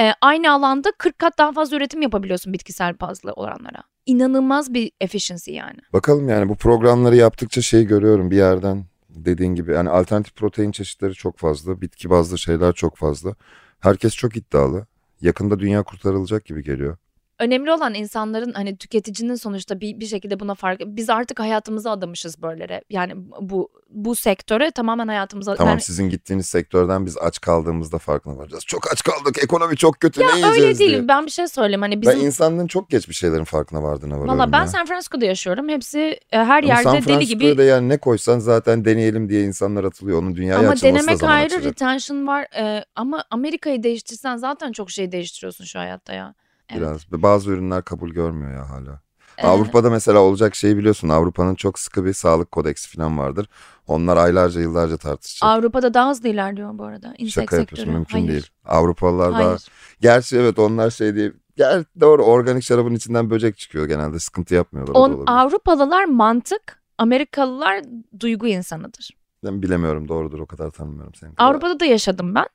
Ee, 0.00 0.12
aynı 0.20 0.52
alanda 0.52 0.92
40 0.98 1.18
kat 1.18 1.38
daha 1.38 1.52
fazla 1.52 1.76
üretim 1.76 2.02
yapabiliyorsun 2.02 2.52
bitkisel 2.52 3.00
bazlı 3.00 3.32
oranlara. 3.32 3.82
İnanılmaz 4.06 4.74
bir 4.74 4.92
efficiency 5.00 5.52
yani. 5.52 5.78
Bakalım 5.92 6.28
yani 6.28 6.48
bu 6.48 6.56
programları 6.56 7.16
yaptıkça 7.16 7.62
şey 7.62 7.84
görüyorum 7.84 8.30
bir 8.30 8.36
yerden 8.36 8.84
dediğin 9.10 9.54
gibi 9.54 9.72
yani 9.72 9.90
alternatif 9.90 10.34
protein 10.34 10.72
çeşitleri 10.72 11.14
çok 11.14 11.38
fazla, 11.38 11.80
bitki 11.80 12.10
bazlı 12.10 12.38
şeyler 12.38 12.72
çok 12.72 12.96
fazla. 12.96 13.34
Herkes 13.80 14.14
çok 14.14 14.36
iddialı. 14.36 14.86
Yakında 15.22 15.60
dünya 15.60 15.82
kurtarılacak 15.82 16.44
gibi 16.44 16.64
geliyor. 16.64 16.96
Önemli 17.42 17.72
olan 17.72 17.94
insanların 17.94 18.52
hani 18.52 18.76
tüketicinin 18.76 19.34
sonuçta 19.34 19.80
bir, 19.80 20.00
bir 20.00 20.06
şekilde 20.06 20.40
buna 20.40 20.54
fark 20.54 20.80
biz 20.86 21.10
artık 21.10 21.40
hayatımızı 21.40 21.90
adamışız 21.90 22.42
böylere. 22.42 22.82
Yani 22.90 23.12
bu 23.40 23.68
bu 23.90 24.16
sektöre 24.16 24.70
tamamen 24.70 25.08
hayatımıza 25.08 25.54
Tamam 25.54 25.70
yani, 25.70 25.80
sizin 25.80 26.08
gittiğiniz 26.08 26.46
sektörden 26.46 27.06
biz 27.06 27.18
aç 27.18 27.40
kaldığımızda 27.40 27.98
farkına 27.98 28.36
varacağız. 28.36 28.64
Çok 28.66 28.92
aç 28.92 29.02
kaldık 29.02 29.44
ekonomi 29.44 29.76
çok 29.76 30.00
kötü 30.00 30.20
ne 30.20 30.24
ya 30.24 30.30
yiyeceğiz 30.30 30.64
öyle 30.64 30.78
değil. 30.78 30.90
diye. 30.90 31.08
Ben 31.08 31.26
bir 31.26 31.30
şey 31.30 31.48
söyleyeyim 31.48 31.82
hani 31.82 31.94
Ben 31.94 32.00
bizim 32.00 32.26
insanlığın 32.26 32.66
çok 32.66 32.90
geç 32.90 33.08
bir 33.08 33.14
şeylerin 33.14 33.44
farkına 33.44 33.82
vardığına 33.82 34.14
varıyorum 34.14 34.38
Valla 34.38 34.52
ben 34.52 34.60
ya. 34.60 34.66
San 34.66 34.86
Francisco'da 34.86 35.24
yaşıyorum. 35.24 35.68
Hepsi 35.68 36.20
e, 36.32 36.38
her 36.38 36.62
Ama 36.62 36.82
San 36.82 36.94
yerde 36.94 37.08
deli 37.08 37.26
gibi 37.26 37.38
Francisco'da 37.38 37.62
yani 37.62 37.88
ne 37.88 37.98
koysan 37.98 38.38
zaten 38.38 38.84
deneyelim 38.84 39.28
diye 39.28 39.42
insanlar 39.42 39.84
atılıyor. 39.84 40.22
Onun 40.22 40.36
dünyaya 40.36 40.58
Ama 40.58 40.68
açılması 40.68 41.06
da 41.06 41.06
denemek 41.06 41.22
ayrı, 41.22 41.46
açacak. 41.46 41.64
retention 41.64 42.26
var. 42.26 42.46
Ee, 42.56 42.84
ama 42.96 43.24
Amerika'yı 43.30 43.82
değiştirsen 43.82 44.36
zaten 44.36 44.72
çok 44.72 44.90
şey 44.90 45.12
değiştiriyorsun 45.12 45.64
şu 45.64 45.78
hayatta 45.78 46.12
ya. 46.12 46.34
Evet. 46.72 46.80
Biraz. 47.10 47.22
Bazı 47.22 47.50
ürünler 47.50 47.82
kabul 47.82 48.10
görmüyor 48.10 48.54
ya 48.54 48.70
hala. 48.70 49.00
Ee, 49.38 49.46
Avrupa'da 49.46 49.90
mesela 49.90 50.18
olacak 50.18 50.54
şeyi 50.54 50.76
biliyorsun. 50.76 51.08
Avrupa'nın 51.08 51.54
çok 51.54 51.78
sıkı 51.78 52.04
bir 52.04 52.12
sağlık 52.12 52.52
kodeksi 52.52 52.96
falan 52.96 53.18
vardır. 53.18 53.48
Onlar 53.86 54.16
aylarca 54.16 54.60
yıllarca 54.60 54.96
tartışacak. 54.96 55.50
Avrupa'da 55.50 55.94
daha 55.94 56.10
hızlı 56.10 56.28
ilerliyor 56.28 56.78
bu 56.78 56.84
arada. 56.84 57.14
İnsek 57.18 57.32
Şaka 57.32 57.56
yapıyorsun 57.56 57.76
sektörü. 57.76 57.96
mümkün 57.96 58.18
Hayır. 58.18 58.28
değil. 58.28 58.46
Avrupalılar 58.64 59.32
daha... 59.32 59.48
Hayır. 59.48 59.68
Gerçi 60.00 60.36
evet 60.36 60.58
onlar 60.58 60.90
şey 60.90 61.14
diye... 61.14 61.32
Ger 61.56 61.84
doğru 62.00 62.22
organik 62.22 62.62
şarabın 62.62 62.94
içinden 62.94 63.30
böcek 63.30 63.58
çıkıyor 63.58 63.86
genelde. 63.86 64.18
Sıkıntı 64.18 64.54
yapmıyorlar. 64.54 64.94
On. 64.94 65.26
Avrupalılar 65.26 66.04
mantık, 66.04 66.82
Amerikalılar 66.98 67.82
duygu 68.20 68.46
insanıdır. 68.46 69.10
Ben 69.44 69.62
bilemiyorum 69.62 70.08
doğrudur 70.08 70.38
o 70.38 70.46
kadar 70.46 70.70
tanımıyorum 70.70 71.14
seni. 71.14 71.30
Avrupa'da 71.38 71.80
da 71.80 71.84
yaşadım 71.84 72.34
ben. 72.34 72.46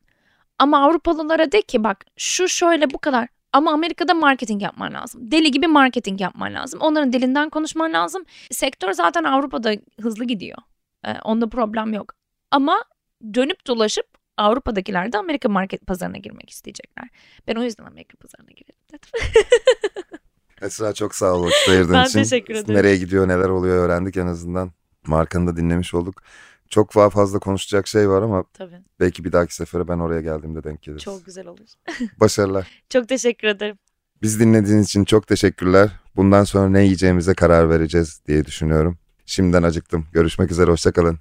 Ama 0.59 0.86
Avrupalılara 0.86 1.51
de 1.51 1.61
ki 1.61 1.84
bak 1.84 2.05
şu 2.18 2.47
şöyle 2.47 2.89
bu 2.89 2.97
kadar. 2.97 3.28
Ama 3.57 3.71
Amerika'da 3.71 4.13
marketing 4.13 4.63
yapman 4.63 4.93
lazım. 4.93 5.31
Deli 5.31 5.51
gibi 5.51 5.67
marketing 5.67 6.21
yapman 6.21 6.53
lazım. 6.53 6.79
Onların 6.81 7.13
dilinden 7.13 7.49
konuşman 7.49 7.93
lazım. 7.93 8.23
Sektör 8.51 8.93
zaten 8.93 9.23
Avrupa'da 9.23 9.73
hızlı 10.01 10.25
gidiyor. 10.25 10.57
Ee, 11.05 11.13
onda 11.23 11.49
problem 11.49 11.93
yok. 11.93 12.13
Ama 12.51 12.83
dönüp 13.33 13.67
dolaşıp 13.67 14.05
Avrupa'dakiler 14.37 15.11
de 15.11 15.17
Amerika 15.17 15.49
market 15.49 15.87
pazarına 15.87 16.17
girmek 16.17 16.49
isteyecekler. 16.49 17.09
Ben 17.47 17.55
o 17.55 17.63
yüzden 17.63 17.85
Amerika 17.85 18.17
pazarına 18.17 18.51
girelim 18.51 18.81
dedim. 18.93 19.09
Esra 20.61 20.93
çok 20.93 21.15
sağ 21.15 21.33
ol 21.33 21.43
vakit 21.43 21.69
ayırdığın 21.69 21.93
Ben 21.93 22.05
için. 22.05 22.23
teşekkür 22.23 22.53
ederim. 22.55 22.75
Nereye 22.75 22.97
gidiyor 22.97 23.27
neler 23.27 23.49
oluyor 23.49 23.85
öğrendik 23.85 24.17
en 24.17 24.27
azından. 24.27 24.71
Markanı 25.07 25.47
da 25.47 25.57
dinlemiş 25.57 25.93
olduk. 25.93 26.21
Çok 26.70 26.95
daha 26.95 27.09
fazla 27.09 27.39
konuşacak 27.39 27.88
şey 27.88 28.09
var 28.09 28.22
ama 28.22 28.43
Tabii. 28.53 28.82
belki 28.99 29.24
bir 29.24 29.32
dahaki 29.32 29.55
sefere 29.55 29.88
ben 29.88 29.99
oraya 29.99 30.22
geldiğimde 30.22 30.63
denk 30.63 30.82
geliriz. 30.82 31.03
Çok 31.03 31.26
güzel 31.26 31.47
olur. 31.47 31.68
Başarılar. 32.20 32.84
Çok 32.89 33.09
teşekkür 33.09 33.47
ederim. 33.47 33.78
Biz 34.22 34.39
dinlediğiniz 34.39 34.86
için 34.86 35.05
çok 35.05 35.28
teşekkürler. 35.28 35.89
Bundan 36.15 36.43
sonra 36.43 36.70
ne 36.70 36.84
yiyeceğimize 36.84 37.34
karar 37.34 37.70
vereceğiz 37.70 38.22
diye 38.28 38.45
düşünüyorum. 38.45 38.97
Şimdiden 39.26 39.63
acıktım. 39.63 40.05
Görüşmek 40.13 40.51
üzere, 40.51 40.72
hoşçakalın. 40.72 41.20